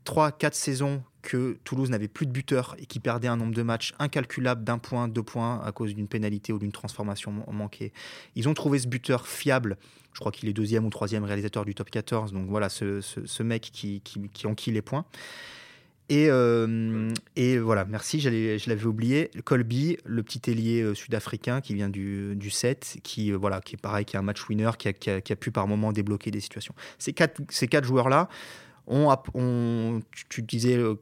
3-4 0.05 0.53
saisons 0.53 1.03
que 1.27 1.59
Toulouse 1.65 1.91
n'avait 1.91 2.07
plus 2.07 2.25
de 2.25 2.31
buteur 2.31 2.77
et 2.79 2.87
qui 2.87 3.01
perdait 3.01 3.27
un 3.27 3.37
nombre 3.37 3.55
de 3.55 3.62
matchs 3.62 3.95
incalculable 3.99 4.62
d'un 4.62 4.79
point, 4.79 5.09
deux 5.09 5.25
points 5.25 5.61
à 5.65 5.73
cause 5.73 5.93
d'une 5.93 6.07
pénalité 6.07 6.53
ou 6.53 6.61
d'une 6.61 6.71
transformation 6.71 7.33
manquée. 7.51 7.93
Ils 8.37 8.49
ont 8.49 8.55
trouvé 8.55 8.79
ce 8.79 8.87
buteur 8.87 9.27
fiable. 9.27 9.77
Je 10.12 10.21
crois 10.21 10.31
qu'il 10.31 10.49
est 10.49 10.53
deuxième 10.53 10.87
ou 10.87 10.91
troisième 10.91 11.25
réalisateur 11.25 11.65
du 11.65 11.75
top 11.75 11.91
14. 11.91 12.33
Donc 12.33 12.49
voilà, 12.49 12.69
ce, 12.69 13.43
mec 13.43 13.71
qui, 13.73 14.01
qui, 14.03 14.47
enquille 14.47 14.73
les 14.73 14.83
points. 14.83 15.05
Et, 16.09 16.29
euh, 16.31 17.11
voilà, 17.61 17.85
merci, 17.85 18.21
je 18.21 18.69
l'avais 18.69 18.85
oublié. 18.85 19.31
Colby, 19.45 19.99
le 20.05 20.23
petit 20.23 20.49
ailier 20.49 20.83
euh, 20.83 20.95
sud-africain 20.95 21.61
qui 21.61 21.75
vient 21.75 21.89
du, 21.89 22.37
du 22.37 22.51
7, 22.51 22.99
qui, 23.03 23.33
euh, 23.33 23.37
voilà, 23.37 23.61
qui 23.61 23.75
est 23.75 23.81
pareil, 23.81 24.05
qui 24.05 24.15
est 24.15 24.19
un 24.19 24.23
match 24.23 24.49
winner, 24.49 24.71
qui 24.79 25.11
a, 25.11 25.37
pu 25.37 25.51
par 25.51 25.67
moment 25.67 25.93
débloquer 25.93 26.31
des 26.31 26.41
situations. 26.41 26.75
Ces 26.99 27.12
quatre, 27.12 27.85
joueurs-là, 27.85 28.29
on, 28.87 30.01
tu, 30.29 30.43
disais 30.43 30.77
euh, 30.77 30.95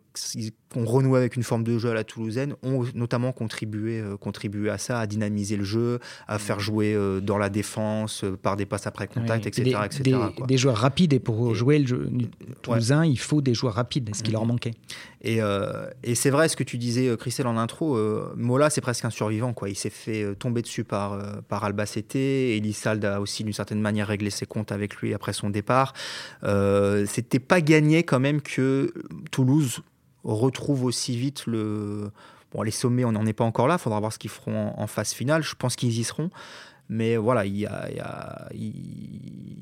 qu'on 0.72 0.84
renoue 0.84 1.16
avec 1.16 1.36
une 1.36 1.42
forme 1.42 1.64
de 1.64 1.78
jeu 1.78 1.90
à 1.90 1.94
la 1.94 2.04
toulousaine, 2.04 2.54
ont 2.62 2.84
notamment 2.94 3.32
contribué, 3.32 4.00
euh, 4.00 4.16
contribué 4.16 4.70
à 4.70 4.78
ça, 4.78 5.00
à 5.00 5.06
dynamiser 5.06 5.56
le 5.56 5.64
jeu, 5.64 5.98
à 6.28 6.38
faire 6.38 6.60
jouer 6.60 6.94
euh, 6.94 7.20
dans 7.20 7.38
la 7.38 7.48
défense 7.48 8.24
par 8.42 8.56
des 8.56 8.66
passes 8.66 8.86
après 8.86 9.06
contact, 9.06 9.46
etc. 9.46 9.62
Des, 9.62 9.86
etc., 9.86 10.18
des, 10.46 10.56
joueurs 10.56 10.76
rapides, 10.76 11.12
et 11.12 11.20
pour 11.20 11.54
jouer 11.54 11.78
le 11.78 11.86
jeu 11.86 12.10
toulousain, 12.62 13.04
il 13.04 13.18
faut 13.18 13.40
des 13.40 13.54
joueurs 13.54 13.74
rapides, 13.74 14.14
ce 14.14 14.22
qui 14.22 14.30
leur 14.30 14.46
manquait. 14.46 14.74
Et, 15.22 15.38
et 16.02 16.14
c'est 16.14 16.30
vrai 16.30 16.48
ce 16.48 16.56
que 16.56 16.64
tu 16.64 16.76
disais, 16.76 17.16
Christelle, 17.16 17.46
en 17.46 17.56
intro, 17.56 17.98
Mola, 18.36 18.68
c'est 18.70 18.80
presque 18.80 19.04
un 19.04 19.10
survivant. 19.10 19.52
Quoi. 19.52 19.70
Il 19.70 19.76
s'est 19.76 19.90
fait 19.90 20.34
tomber 20.34 20.62
dessus 20.62 20.84
par, 20.84 21.42
par 21.44 21.64
Albacete, 21.64 22.16
Elisald 22.16 23.04
a 23.04 23.20
aussi 23.20 23.42
d'une 23.44 23.52
certaine 23.52 23.80
manière 23.80 24.08
réglé 24.08 24.30
ses 24.30 24.46
comptes 24.46 24.72
avec 24.72 24.96
lui 24.96 25.14
après 25.14 25.32
son 25.32 25.50
départ. 25.50 25.94
C'était 27.06 27.38
pas 27.38 27.60
gagné 27.60 28.02
quand 28.02 28.20
même 28.20 28.42
que 28.42 28.92
Toulouse 29.30 29.82
retrouve 30.24 30.84
aussi 30.84 31.16
vite 31.16 31.46
le. 31.46 32.10
Bon, 32.52 32.62
les 32.62 32.70
sommets, 32.70 33.04
on 33.04 33.12
n'en 33.12 33.26
est 33.26 33.32
pas 33.32 33.44
encore 33.44 33.66
là. 33.66 33.74
Il 33.74 33.80
faudra 33.80 34.00
voir 34.00 34.12
ce 34.12 34.18
qu'ils 34.18 34.30
feront 34.30 34.72
en, 34.76 34.86
phase 34.86 35.12
finale. 35.12 35.42
Je 35.42 35.54
pense 35.54 35.76
qu'ils 35.76 35.98
y 35.98 36.04
seront. 36.04 36.30
Mais 36.88 37.16
voilà, 37.16 37.46
il 37.46 37.68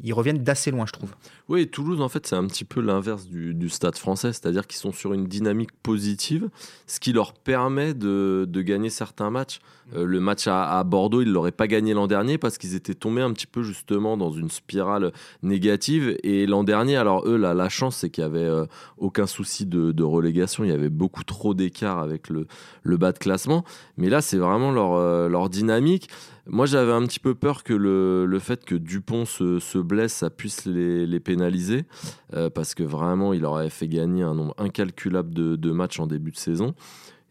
ils 0.03 0.13
reviennent 0.13 0.43
d'assez 0.43 0.71
loin, 0.71 0.85
je 0.87 0.93
trouve. 0.93 1.15
Oui, 1.49 1.69
Toulouse, 1.69 2.01
en 2.01 2.09
fait, 2.09 2.27
c'est 2.27 2.35
un 2.35 2.47
petit 2.47 2.65
peu 2.65 2.81
l'inverse 2.81 3.27
du, 3.27 3.69
stade 3.69 3.97
français, 3.97 4.33
c'est-à-dire 4.33 4.67
qu'ils 4.67 4.79
sont 4.79 4.93
sur 4.93 5.13
une 5.13 5.27
dynamique 5.27 5.71
positive, 5.83 6.49
ce 6.87 6.99
qui 6.99 7.13
leur 7.13 7.33
permet 7.33 7.95
de, 7.95 8.47
gagner 8.53 8.91
certains 8.91 9.31
matchs. 9.31 9.61
Euh, 9.95 10.05
le 10.05 10.21
match 10.21 10.47
à, 10.47 10.83
Bordeaux, 10.85 11.23
ils 11.23 11.29
ne 11.29 11.33
l'auraient 11.33 11.53
pas 11.53 11.67
gagné 11.67 11.95
l'an 11.95 12.07
dernier 12.07 12.39
parce 12.39 12.59
qu'ils 12.59 12.75
étaient 12.75 12.95
tombés 12.95 13.23
un 13.23 13.33
petit 13.33 13.47
peu 13.47 13.63
justement 13.63 14.17
dans 14.17 14.31
une 14.31 14.51
spirale 14.51 15.13
négative. 15.43 16.17
Et 16.23 16.47
l'an 16.47 16.65
dernier, 16.65 16.97
alors 16.97 17.27
eux, 17.27 17.37
la, 17.37 17.69
chance, 17.69 17.97
c'est 17.97 18.11
qu'il 18.11 18.25
n'y 18.25 18.31
avait 18.31 18.47
euh, 18.47 18.67
aucun 18.99 19.27
souci 19.27 19.67
de, 19.67 20.03
relégation, 20.03 20.65
il 20.65 20.71
y 20.71 20.75
avait 20.75 20.91
beaucoup 20.91 21.23
trop 21.23 21.55
d'écart 21.55 21.99
avec 21.99 22.29
le, 22.29 22.47
bas 22.85 23.13
de 23.13 23.19
classement. 23.19 23.65
Mais 23.97 24.09
là, 24.09 24.21
c'est 24.21 24.37
vraiment 24.37 24.73
leur, 24.73 24.95
euh, 24.95 25.29
leur 25.29 25.49
dynamique. 25.49 26.09
Moi, 26.47 26.67
j'avais 26.67 26.93
un 26.93 27.07
petit 27.07 27.21
peu 27.21 27.35
peur 27.35 27.63
que 27.63 27.73
le, 27.73 28.39
fait 28.41 28.65
que 28.65 28.75
Dupont 28.75 29.25
se, 29.25 29.61
se, 29.61 29.79
blesse, 29.79 30.13
ça 30.13 30.29
puisse 30.29 30.67
les, 30.67 31.21
pénaliser, 31.21 31.85
parce 32.55 32.75
que 32.75 32.83
vraiment, 32.83 33.33
il 33.33 33.45
aurait 33.45 33.71
fait 33.71 33.87
gagner 33.87 34.25
un 34.25 34.35
nombre 34.35 34.55
incalculable 34.59 35.33
de, 35.33 35.55
de 35.55 35.71
matchs 35.71 36.01
en 36.01 36.09
début 36.09 36.33
de 36.33 36.37
saison. 36.37 36.75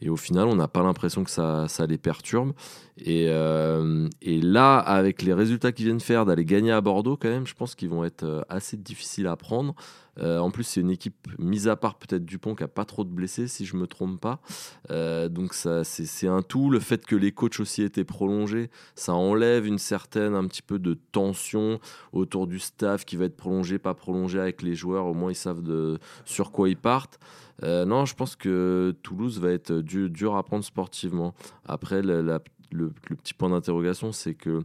Et 0.01 0.09
au 0.09 0.17
final, 0.17 0.47
on 0.47 0.55
n'a 0.55 0.67
pas 0.67 0.81
l'impression 0.81 1.23
que 1.23 1.29
ça, 1.29 1.67
ça, 1.67 1.85
les 1.85 1.99
perturbe. 1.99 2.53
Et, 2.97 3.27
euh, 3.29 4.09
et, 4.21 4.41
là, 4.41 4.79
avec 4.79 5.21
les 5.21 5.33
résultats 5.33 5.71
qu'ils 5.71 5.85
viennent 5.85 5.99
faire, 5.99 6.25
d'aller 6.25 6.43
gagner 6.43 6.71
à 6.71 6.81
Bordeaux, 6.81 7.17
quand 7.17 7.29
même, 7.29 7.45
je 7.45 7.53
pense 7.53 7.75
qu'ils 7.75 7.89
vont 7.89 8.03
être 8.03 8.23
euh, 8.23 8.41
assez 8.49 8.77
difficiles 8.77 9.27
à 9.27 9.35
prendre. 9.35 9.75
Euh, 10.19 10.39
en 10.39 10.49
plus, 10.49 10.63
c'est 10.63 10.81
une 10.81 10.89
équipe, 10.89 11.27
mise 11.37 11.67
à 11.67 11.75
part 11.75 11.95
peut-être 11.95 12.25
Dupont, 12.25 12.55
qui 12.55 12.63
n'a 12.63 12.67
pas 12.67 12.83
trop 12.83 13.03
de 13.03 13.09
blessés, 13.09 13.47
si 13.47 13.63
je 13.63 13.75
ne 13.75 13.81
me 13.81 13.87
trompe 13.87 14.19
pas. 14.19 14.41
Donc, 15.29 15.53
c'est 15.53 16.27
un 16.27 16.41
tout. 16.41 16.69
Le 16.71 16.79
fait 16.79 17.05
que 17.05 17.15
les 17.15 17.31
coachs 17.31 17.59
aussi 17.59 17.83
étaient 17.83 18.03
prolongés, 18.03 18.69
ça 18.95 19.13
enlève 19.13 19.67
une 19.67 19.77
certaine, 19.77 20.33
un 20.33 20.47
petit 20.47 20.63
peu 20.63 20.79
de 20.79 20.95
tension 21.11 21.79
autour 22.11 22.47
du 22.47 22.59
staff 22.59 23.05
qui 23.05 23.15
va 23.15 23.25
être 23.25 23.37
prolongé, 23.37 23.77
pas 23.77 23.93
prolongé 23.93 24.39
avec 24.39 24.63
les 24.63 24.75
joueurs. 24.75 25.05
Au 25.05 25.13
moins, 25.13 25.31
ils 25.31 25.35
savent 25.35 25.63
sur 26.25 26.51
quoi 26.51 26.69
ils 26.69 26.77
partent. 26.77 27.19
Euh, 27.63 27.85
non, 27.85 28.05
je 28.05 28.15
pense 28.15 28.35
que 28.35 28.95
Toulouse 29.03 29.39
va 29.39 29.51
être 29.51 29.73
dur, 29.73 30.09
dur 30.09 30.35
à 30.35 30.43
prendre 30.43 30.63
sportivement. 30.63 31.33
Après, 31.65 32.01
le, 32.01 32.39
petit 33.23 33.33
point 33.33 33.49
d'interrogation, 33.49 34.11
c'est 34.11 34.33
que 34.33 34.63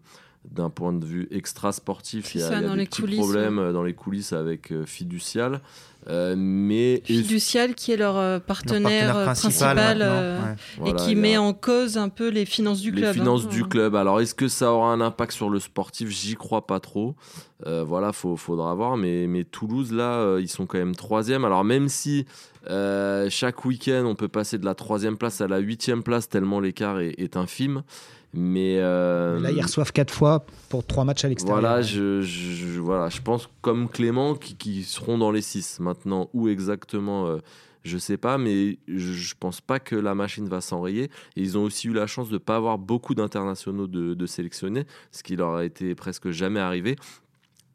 d'un 0.50 0.70
point 0.70 0.92
de 0.92 1.04
vue 1.04 1.28
extra 1.30 1.72
sportif, 1.72 2.34
il 2.34 2.40
y 2.40 2.44
a, 2.44 2.60
des 2.60 2.86
petits 2.86 3.02
problèmes 3.16 3.58
euh, 3.58 3.72
dans 3.72 3.82
les 3.82 3.94
coulisses 3.94 4.32
avec 4.32 4.72
euh, 4.72 4.84
Fiducial. 4.84 5.60
Euh, 6.08 6.34
mais 6.36 7.02
Fiducial 7.04 7.74
qui 7.74 7.90
est 7.90 7.96
leur 7.96 8.40
partenaire, 8.42 9.24
principal, 9.24 10.56
et 10.84 10.92
qui 10.94 11.16
met 11.16 11.36
en 11.36 11.52
cause 11.52 11.98
un 11.98 12.08
peu 12.08 12.28
les 12.28 12.44
finances 12.44 12.80
du 12.80 12.92
club. 12.92 13.14
Les 13.14 13.20
finances 13.20 13.46
hein. 13.46 13.50
du 13.50 13.64
club. 13.64 13.96
Alors 13.96 14.20
est-ce 14.20 14.34
que 14.34 14.46
ça 14.46 14.72
aura 14.72 14.92
un 14.92 15.00
impact 15.00 15.32
sur 15.32 15.50
le 15.50 15.58
sportif? 15.58 16.08
J'y 16.10 16.36
crois 16.36 16.66
pas 16.66 16.78
trop. 16.78 17.16
voilà, 17.64 18.12
faut, 18.12 18.36
faudra 18.36 18.72
voir. 18.74 18.96
Mais, 18.96 19.26
mais 19.26 19.42
Toulouse 19.42 19.92
là, 19.92 20.38
ils 20.38 20.48
sont 20.48 20.66
quand 20.66 20.78
même 20.78 20.94
troisième. 20.94 21.44
Alors 21.44 21.64
même 21.64 21.88
si 21.88 22.24
chaque 22.68 23.64
week-end 23.64 24.04
on 24.06 24.14
peut 24.14 24.28
passer 24.28 24.58
de 24.58 24.64
la 24.64 24.76
troisième 24.76 25.16
place 25.16 25.40
à 25.40 25.48
la 25.48 25.58
huitième 25.58 26.04
place 26.04 26.28
tellement 26.28 26.60
l'écart 26.60 27.00
est, 27.00 27.18
est 27.18 27.36
infime. 27.36 27.82
Mais 28.36 28.76
euh, 28.78 29.40
là, 29.40 29.50
ils 29.50 29.62
reçoivent 29.62 29.92
quatre 29.92 30.12
fois 30.12 30.44
pour 30.68 30.84
trois 30.84 31.04
matchs 31.04 31.24
à 31.24 31.28
l'extérieur. 31.28 31.60
Voilà, 31.60 31.80
je, 31.80 32.78
voilà, 32.78 33.08
je 33.08 33.22
pense 33.22 33.48
comme 33.62 33.88
Clément 33.88 34.34
qui, 34.34 34.84
seront 34.84 35.16
dans 35.18 35.30
les 35.30 35.40
six. 35.40 35.80
Maintenant, 35.80 36.28
où 36.34 36.48
exactement 36.48 37.26
euh, 37.26 37.38
je 37.82 37.96
sais 37.98 38.16
pas, 38.16 38.36
mais 38.36 38.78
je, 38.88 39.34
pense 39.38 39.60
pas 39.60 39.80
que 39.80 39.96
la 39.96 40.14
machine 40.14 40.48
va 40.48 40.60
s'enrayer. 40.60 41.04
Et 41.36 41.40
ils 41.40 41.56
ont 41.56 41.62
aussi 41.62 41.88
eu 41.88 41.92
la 41.92 42.06
chance 42.06 42.28
de 42.28 42.34
ne 42.34 42.38
pas 42.38 42.56
avoir 42.56 42.78
beaucoup 42.78 43.14
d'internationaux 43.14 43.86
de, 43.86 44.14
de 44.14 44.26
sélectionnés, 44.26 44.84
ce 45.12 45.22
qui 45.22 45.36
leur 45.36 45.54
a 45.54 45.64
été 45.64 45.94
presque 45.94 46.30
jamais 46.30 46.60
arrivé. 46.60 46.96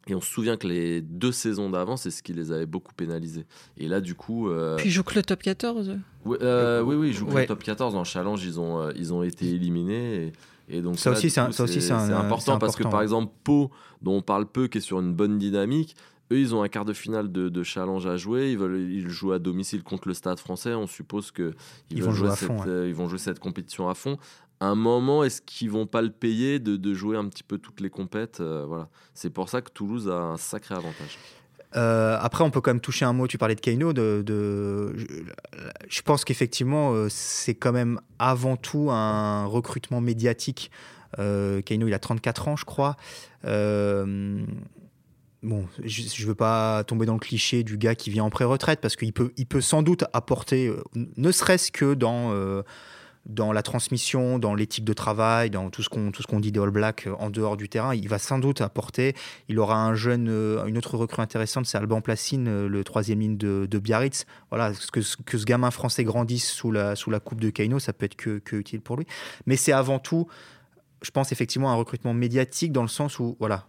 Et 0.08 0.16
on 0.16 0.22
se 0.22 0.32
souvient 0.32 0.58
que 0.58 0.68
les 0.68 1.02
deux 1.02 1.32
saisons 1.32 1.70
d'avant, 1.70 1.96
c'est 1.96 2.10
ce 2.10 2.24
qui 2.24 2.34
les 2.34 2.52
avait 2.52 2.66
beaucoup 2.66 2.94
pénalisés. 2.94 3.46
Et 3.78 3.88
là, 3.88 4.02
du 4.02 4.16
coup. 4.16 4.50
Euh... 4.50 4.76
Puis 4.78 4.90
ils 4.90 4.92
jouent 4.92 5.04
que 5.04 5.16
le 5.16 5.22
top 5.22 5.44
14. 5.44 5.98
Euh, 6.28 6.82
oui, 6.82 6.96
oui, 6.96 7.10
ils 7.10 7.14
jouent 7.14 7.28
que 7.28 7.38
le 7.38 7.46
top 7.46 7.64
14. 7.64 7.96
En 7.96 8.04
challenge, 8.04 8.44
ils 8.44 8.60
ont, 8.60 8.82
euh, 8.82 8.92
ils 8.96 9.14
ont 9.14 9.22
été 9.22 9.48
éliminés. 9.48 10.16
Et, 10.16 10.32
donc, 10.80 10.98
ça, 10.98 11.12
aussi, 11.12 11.30
c'est 11.30 11.42
important, 11.42 12.58
parce 12.58 12.78
que, 12.78 12.84
par 12.84 13.02
exemple, 13.02 13.34
Pau, 13.44 13.72
dont 14.02 14.16
on 14.18 14.22
parle 14.22 14.46
peu, 14.46 14.68
qui 14.68 14.78
est 14.78 14.82
sur 14.82 15.02
une 15.02 15.14
bonne 15.14 15.38
dynamique, 15.38 15.96
eux, 16.32 16.40
ils 16.40 16.56
ont 16.56 16.64
un 16.64 16.70
quart 16.70 16.86
de 16.86 16.94
finale 16.94 17.30
de, 17.30 17.64
challenge 17.64 18.08
à 18.08 18.16
jouer. 18.16 18.52
Ils, 18.52 18.58
veulent, 18.58 18.90
ils 18.90 19.10
jouent 19.10 19.34
à 19.34 19.40
domicile 19.40 19.84
contre 19.84 20.08
le 20.08 20.14
Stade 20.14 20.40
français. 20.40 20.74
On 20.74 20.88
suppose 20.88 21.32
qu'ils 21.32 21.54
ils 21.90 22.02
vont, 22.02 22.14
jouer, 22.14 22.30
euh, 22.68 22.86
ils 22.88 22.96
vont 22.96 23.10
jouer 23.10 23.18
cette 23.18 23.40
compétition 23.40 23.90
à 23.90 23.96
fond 23.96 24.18
un 24.62 24.76
moment, 24.76 25.24
est-ce 25.24 25.42
qu'ils 25.42 25.72
vont 25.72 25.88
pas 25.88 26.04
le 26.04 26.12
payer 26.12 26.60
de, 26.60 26.94
jouer 26.94 27.18
un 27.18 27.28
petit 27.28 27.44
peu 27.44 27.58
toutes 27.58 27.82
les 27.82 27.90
compètes 27.90 28.42
euh, 28.42 28.64
Voilà, 28.68 28.90
c'est 29.16 29.32
pour 29.32 29.50
ça 29.50 29.62
que 29.62 29.72
Toulouse 29.72 30.08
a 30.08 30.22
un 30.22 30.38
sacré 30.38 30.76
avantage. 30.76 31.18
Euh, 31.76 32.18
après, 32.20 32.44
on 32.44 32.52
peut 32.52 32.62
quand 32.62 32.72
même 32.72 32.82
toucher 32.82 33.06
un 33.06 33.14
mot. 33.14 33.28
Tu 33.28 33.38
parlais 33.38 33.56
de 33.56 33.62
Keino. 33.62 33.94
De, 33.94 34.94
je, 35.88 36.02
pense 36.02 36.26
qu'effectivement, 36.26 36.94
euh, 36.94 37.08
c'est 37.10 37.56
quand 37.56 37.72
même 37.72 38.00
avant 38.20 38.58
tout 38.58 38.90
un 38.92 39.46
recrutement 39.46 40.02
médiatique. 40.02 40.72
Euh, 41.20 41.62
Keino, 41.62 41.88
il 41.88 41.94
a 41.94 42.00
34 42.00 42.48
ans, 42.48 42.56
je 42.56 42.66
crois. 42.66 42.98
bon, 43.44 44.46
je 45.84 46.24
ne 46.24 46.28
veux 46.28 46.36
pas 46.36 46.84
tomber 46.84 47.06
dans 47.06 47.14
le 47.14 47.20
cliché 47.20 47.64
du 47.64 47.78
gars 47.78 47.96
qui 47.96 48.10
vient 48.10 48.26
en 48.26 48.30
pré-retraite 48.30 48.82
parce 48.82 48.96
qu'il 48.96 49.14
peut, 49.14 49.32
il 49.38 49.46
peut 49.46 49.62
sans 49.62 49.82
doute 49.82 50.04
apporter, 50.14 50.74
ne 50.96 51.32
serait-ce 51.32 51.72
que 51.72 51.94
dans 51.94 52.64
dans 53.26 53.52
la 53.52 53.62
transmission, 53.62 54.40
dans 54.40 54.56
l'éthique 54.56 54.86
de 54.86 54.94
travail, 54.94 55.50
dans 55.50 55.70
tout 55.70 55.84
ce 55.84 55.90
qu'on 55.90 56.12
tout 56.12 56.24
dit 56.40 56.52
des 56.52 56.60
All 56.60 56.72
Blacks 56.72 57.08
en 57.20 57.30
dehors 57.30 57.56
du 57.56 57.70
terrain. 57.70 57.94
Il 57.94 58.10
va 58.10 58.18
sans 58.18 58.40
doute 58.40 58.62
apporter. 58.62 59.16
Il 59.48 59.60
aura 59.60 59.78
un 59.84 59.94
jeune, 59.94 60.28
une 60.68 60.78
autre 60.78 60.98
recrue 60.98 61.22
intéressante, 61.22 61.66
c'est 61.66 61.78
Alban 61.78 62.02
Placine, 62.02 62.66
le 62.66 62.84
troisième 62.84 63.20
ligne 63.20 63.38
de, 63.38 63.68
de 63.70 63.80
Biarritz. 63.80 64.26
Voilà, 64.50 64.72
que, 64.92 65.02
que 65.24 65.38
ce 65.38 65.46
gamin 65.46 65.72
français 65.72 66.04
grandisse 66.04 66.50
sous 66.50 66.72
la, 66.72 66.96
sous 66.96 67.12
la 67.12 67.20
coupe 67.20 67.42
de 67.42 67.50
Kaino, 67.50 67.80
ça 67.80 67.94
peut 67.94 68.06
être 68.06 68.16
que, 68.16 68.40
que 68.40 68.56
utile 68.56 68.82
pour 68.82 68.98
lui. 68.98 69.06
Mais 69.46 69.56
c'est 69.56 69.72
avant 69.72 70.00
tout, 70.00 70.28
je 71.02 71.12
pense 71.12 71.32
effectivement 71.32 71.72
un 71.72 71.76
recrutement 71.76 72.14
médiatique 72.14 72.72
dans 72.72 72.82
le 72.82 72.88
sens 72.88 73.20
où 73.20 73.36
voilà, 73.40 73.66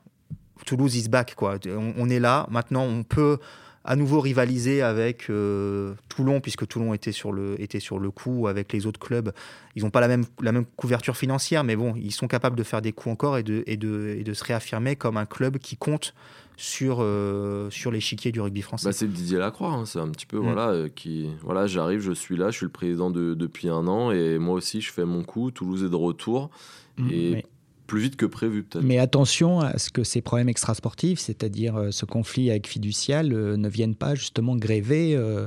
Toulouse 0.64 0.96
is 0.96 1.08
back 1.08 1.34
quoi. 1.34 1.58
On, 1.66 2.08
est 2.08 2.20
là 2.20 2.46
maintenant, 2.50 2.84
on 2.84 3.02
peut 3.02 3.38
à 3.84 3.96
nouveau 3.96 4.20
rivaliser 4.20 4.82
avec 4.82 5.28
euh, 5.28 5.94
Toulon, 6.08 6.40
puisque 6.40 6.66
Toulon 6.66 6.94
était 6.94 7.12
sur, 7.12 7.32
le, 7.32 7.60
était 7.60 7.80
sur 7.80 7.98
le 7.98 8.10
coup 8.10 8.46
avec 8.46 8.72
les 8.72 8.86
autres 8.86 9.00
clubs. 9.00 9.32
Ils 9.74 9.82
n'ont 9.82 9.90
pas 9.90 10.00
la 10.00 10.08
même, 10.08 10.24
la 10.40 10.52
même 10.52 10.66
couverture 10.76 11.16
financière, 11.16 11.64
mais 11.64 11.76
bon, 11.76 11.94
ils 11.96 12.12
sont 12.12 12.28
capables 12.28 12.56
de 12.56 12.62
faire 12.62 12.82
des 12.82 12.92
coups 12.92 13.12
encore 13.12 13.38
et 13.38 13.42
de, 13.42 13.64
et 13.66 13.76
de, 13.76 14.16
et 14.18 14.24
de 14.24 14.34
se 14.34 14.44
réaffirmer 14.44 14.94
comme 14.96 15.16
un 15.16 15.26
club 15.26 15.58
qui 15.58 15.76
compte 15.76 16.14
sur, 16.56 16.98
euh, 17.00 17.70
sur 17.70 17.90
l'échiquier 17.90 18.30
du 18.30 18.40
rugby 18.40 18.62
français. 18.62 18.86
Bah, 18.86 18.92
c'est 18.92 19.10
Didier 19.10 19.38
Lacroix, 19.38 19.70
hein, 19.70 19.84
c'est 19.84 19.98
un 19.98 20.08
petit 20.10 20.26
peu, 20.26 20.38
mm. 20.38 20.42
voilà, 20.42 20.68
euh, 20.68 20.88
qui, 20.88 21.30
voilà, 21.42 21.66
j'arrive, 21.66 22.00
je 22.00 22.12
suis 22.12 22.36
là, 22.36 22.50
je 22.50 22.58
suis 22.58 22.66
le 22.66 22.72
président 22.72 23.10
de, 23.10 23.34
depuis 23.34 23.68
un 23.68 23.88
an, 23.88 24.12
et 24.12 24.38
moi 24.38 24.54
aussi, 24.54 24.80
je 24.80 24.92
fais 24.92 25.04
mon 25.04 25.24
coup, 25.24 25.50
Toulouse 25.50 25.82
est 25.82 25.88
de 25.88 25.96
retour. 25.96 26.50
Mm, 26.98 27.10
et 27.10 27.46
plus 27.92 28.00
vite 28.00 28.16
que 28.16 28.24
prévu 28.24 28.62
peut-être. 28.62 28.82
Mais 28.82 28.96
attention 28.96 29.60
à 29.60 29.76
ce 29.76 29.90
que 29.90 30.02
ces 30.02 30.22
problèmes 30.22 30.48
extrasportifs, 30.48 31.20
c'est-à-dire 31.20 31.76
euh, 31.76 31.90
ce 31.90 32.06
conflit 32.06 32.50
avec 32.50 32.66
Fiducial, 32.66 33.34
euh, 33.34 33.58
ne 33.58 33.68
viennent 33.68 33.96
pas 33.96 34.14
justement 34.14 34.56
gréver 34.56 35.14
euh, 35.14 35.46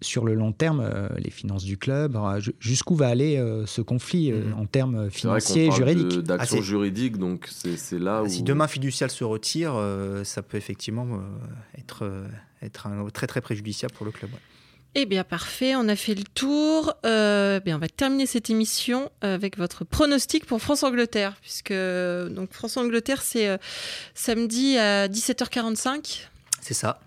sur 0.00 0.24
le 0.24 0.32
long 0.32 0.52
terme 0.52 0.90
les 1.18 1.30
finances 1.30 1.62
du 1.62 1.76
club. 1.76 2.18
Jusqu'où 2.58 2.94
va 2.94 3.08
aller 3.08 3.42
ce 3.66 3.82
conflit 3.82 4.32
mm. 4.32 4.54
en 4.58 4.66
termes 4.66 5.10
financiers 5.10 5.66
et 5.66 5.70
juridiques? 5.70 6.20
D'action 6.20 6.58
ah, 6.58 6.62
juridique, 6.62 7.18
donc 7.18 7.48
c'est 7.50 7.98
là 7.98 8.18
ah, 8.18 8.22
où... 8.22 8.28
Si 8.28 8.42
demain 8.42 8.66
Fiducial 8.66 9.10
se 9.10 9.24
retire, 9.24 9.74
ça 10.24 10.42
peut 10.42 10.58
effectivement 10.58 11.06
être, 11.78 12.06
être 12.60 12.86
un, 12.86 13.08
très 13.10 13.26
très 13.26 13.40
préjudiciable 13.40 13.94
pour 13.94 14.04
le 14.04 14.12
club. 14.12 14.30
Eh 14.96 15.06
bien, 15.06 15.24
parfait, 15.24 15.74
on 15.74 15.88
a 15.88 15.96
fait 15.96 16.14
le 16.14 16.22
tour. 16.22 16.94
Euh, 17.04 17.58
bien, 17.58 17.76
on 17.76 17.80
va 17.80 17.88
terminer 17.88 18.26
cette 18.26 18.48
émission 18.48 19.10
avec 19.22 19.58
votre 19.58 19.84
pronostic 19.84 20.46
pour 20.46 20.62
France-Angleterre, 20.62 21.34
puisque 21.40 21.72
donc 21.72 22.52
France-Angleterre, 22.52 23.20
c'est 23.22 23.48
euh, 23.48 23.56
samedi 24.14 24.78
à 24.78 25.08
17h45. 25.08 26.28
C'est 26.60 26.74
ça. 26.74 27.00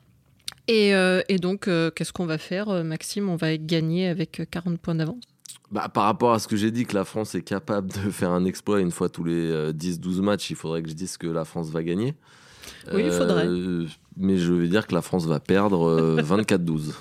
Et, 0.68 0.94
euh, 0.94 1.22
donc, 1.40 1.70
qu'est-ce 1.96 2.12
qu'on 2.12 2.26
va 2.26 2.38
faire, 2.38 2.84
Maxime? 2.84 3.30
On 3.30 3.38
va 3.38 3.56
gagner 3.56 4.10
avec 4.10 4.42
40 4.52 4.80
points 4.80 4.96
d'avance 4.96 5.24
bah, 5.72 5.90
par 5.90 6.04
rapport 6.04 6.32
à 6.32 6.40
ce 6.40 6.48
que 6.48 6.56
j'ai 6.56 6.72
dit 6.72 6.86
que 6.86 6.96
la 6.96 7.04
France 7.04 7.36
est 7.36 7.42
capable 7.42 7.92
de 7.92 8.10
faire 8.10 8.32
un 8.32 8.46
exploit 8.46 8.80
une 8.80 8.92
fois 8.92 9.10
tous 9.10 9.26
les 9.26 9.52
10-12 9.74 10.22
matchs, 10.22 10.50
il 10.50 10.56
faudrait 10.56 10.82
que 10.82 10.90
je 10.90 10.94
dise 10.94 11.18
que 11.18 11.28
la 11.28 11.44
France 11.44 11.70
va 11.70 11.84
gagner. 11.84 12.16
Oui, 12.94 13.04
il 13.06 13.12
faudrait. 13.12 13.48
mais 14.16 14.38
je 14.38 14.54
vais 14.54 14.68
dire 14.68 14.88
que 14.88 14.96
la 14.96 15.02
France 15.02 15.26
va 15.26 15.42
perdre 15.42 16.22
24-12. 16.22 16.94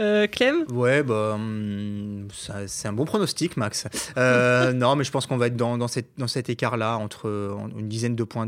Euh, 0.00 0.28
Clem 0.28 0.64
Ouais, 0.70 1.02
bah, 1.02 1.32
hum, 1.34 2.28
c'est 2.66 2.86
un 2.86 2.92
bon 2.92 3.04
pronostic, 3.04 3.56
Max. 3.56 3.86
Euh, 4.16 4.72
non, 4.74 4.94
mais 4.94 5.02
je 5.02 5.10
pense 5.10 5.26
qu'on 5.26 5.36
va 5.36 5.48
être 5.48 5.56
dans, 5.56 5.76
dans, 5.76 5.88
cette, 5.88 6.10
dans 6.18 6.28
cet 6.28 6.48
écart-là, 6.48 6.96
entre 6.98 7.58
une 7.76 7.88
dizaine 7.88 8.14
de 8.14 8.24
points 8.24 8.46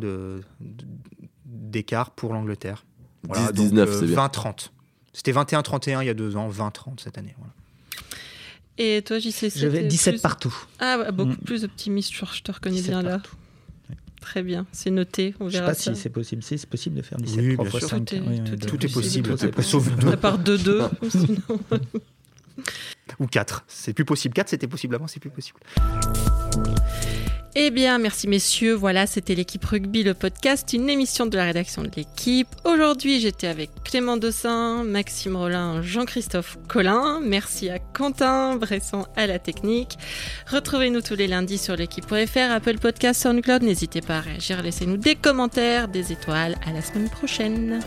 d'écart 1.45 2.07
de, 2.07 2.13
pour 2.15 2.33
l'Angleterre. 2.33 2.85
10-19, 3.29 3.99
c'est 3.99 4.07
bien. 4.07 4.27
20-30. 4.27 4.71
C'était 5.13 5.33
21-31 5.33 6.03
il 6.03 6.07
y 6.07 6.09
a 6.09 6.15
deux 6.15 6.37
ans, 6.37 6.49
20-30 6.49 7.01
cette 7.03 7.19
année. 7.19 7.35
Voilà. 7.37 7.53
Et 8.79 9.03
toi, 9.03 9.19
JC 9.19 9.51
J'avais 9.55 9.83
17 9.83 10.23
partout. 10.23 10.55
Ah, 10.79 11.11
beaucoup 11.11 11.33
mm. 11.33 11.45
plus 11.45 11.65
optimiste, 11.65 12.13
je 12.15 12.43
te 12.43 12.53
reconnais 12.53 12.81
bien 12.81 13.03
là. 13.03 13.21
Très 14.21 14.43
bien, 14.43 14.67
c'est 14.71 14.91
noté. 14.91 15.35
On 15.41 15.49
verra 15.49 15.73
je 15.73 15.79
sais 15.79 15.91
pas 15.91 15.97
si 15.97 16.01
c'est 16.03 16.11
possible. 16.11 16.43
c'est 16.43 16.67
possible 16.67 16.97
de 16.97 17.03
faire 17.03 17.19
17 17.19 17.45
oui, 17.45 17.55
3 17.55 17.67
fois 17.67 17.81
5. 17.81 18.05
Tout, 18.05 18.15
est, 18.15 18.67
tout, 18.67 18.87
est 18.87 18.93
possible, 18.93 19.37
sauf 19.63 19.91
2. 19.97 20.09
À 20.09 20.17
part 20.17 20.39
2-2. 20.39 20.91
Ou 23.19 23.27
4. 23.27 23.65
C'est 23.69 23.93
plus 23.95 24.05
possible. 24.05 24.35
4, 24.35 24.51
c'était 24.51 24.69
possible 24.69 24.95
avant, 24.95 25.07
c'est 25.07 25.21
plus 25.21 25.31
possible. 25.31 25.59
Eh 27.57 27.71
bien, 27.73 27.99
merci 27.99 28.29
messieurs. 28.29 28.75
Voilà, 28.75 29.09
c'était 29.09 29.35
l'équipe 29.35 29.65
rugby, 29.65 30.05
le 30.05 30.15
podcast, 30.15 30.73
une 30.73 30.89
émission 30.89 31.27
de 31.27 31.37
la 31.37 31.45
rédaction 31.45 31.83
de 31.83 31.91
l'équipe. 31.97 32.47
Aujourd'hui, 32.65 33.19
j'étais 33.19 33.49
avec 33.49 33.71
Clément 33.83 34.17
Dossin, 34.17 34.85
Maxime 34.85 35.35
Rollin, 35.35 35.83
Jean-Christophe 35.83 36.59
Collin. 36.69 37.21
Merci 37.21 37.69
à 37.69 37.81
Quentin 37.81 38.55
Bresson 38.55 39.05
à 39.17 39.27
la 39.27 39.41
technique. 39.41 39.99
Retrouvez-nous 40.47 41.01
tous 41.01 41.17
les 41.17 41.27
lundis 41.27 41.59
sur 41.59 41.75
l'équipe.fr, 41.75 42.53
Apple 42.53 42.79
Podcast, 42.79 43.21
SoundCloud. 43.21 43.63
N'hésitez 43.65 44.01
pas 44.01 44.19
à 44.19 44.21
réagir, 44.21 44.63
laissez-nous 44.63 44.97
des 44.97 45.17
commentaires, 45.17 45.89
des 45.89 46.13
étoiles. 46.13 46.55
À 46.65 46.73
la 46.73 46.83
semaine 46.83 47.11
prochaine. 47.11 47.81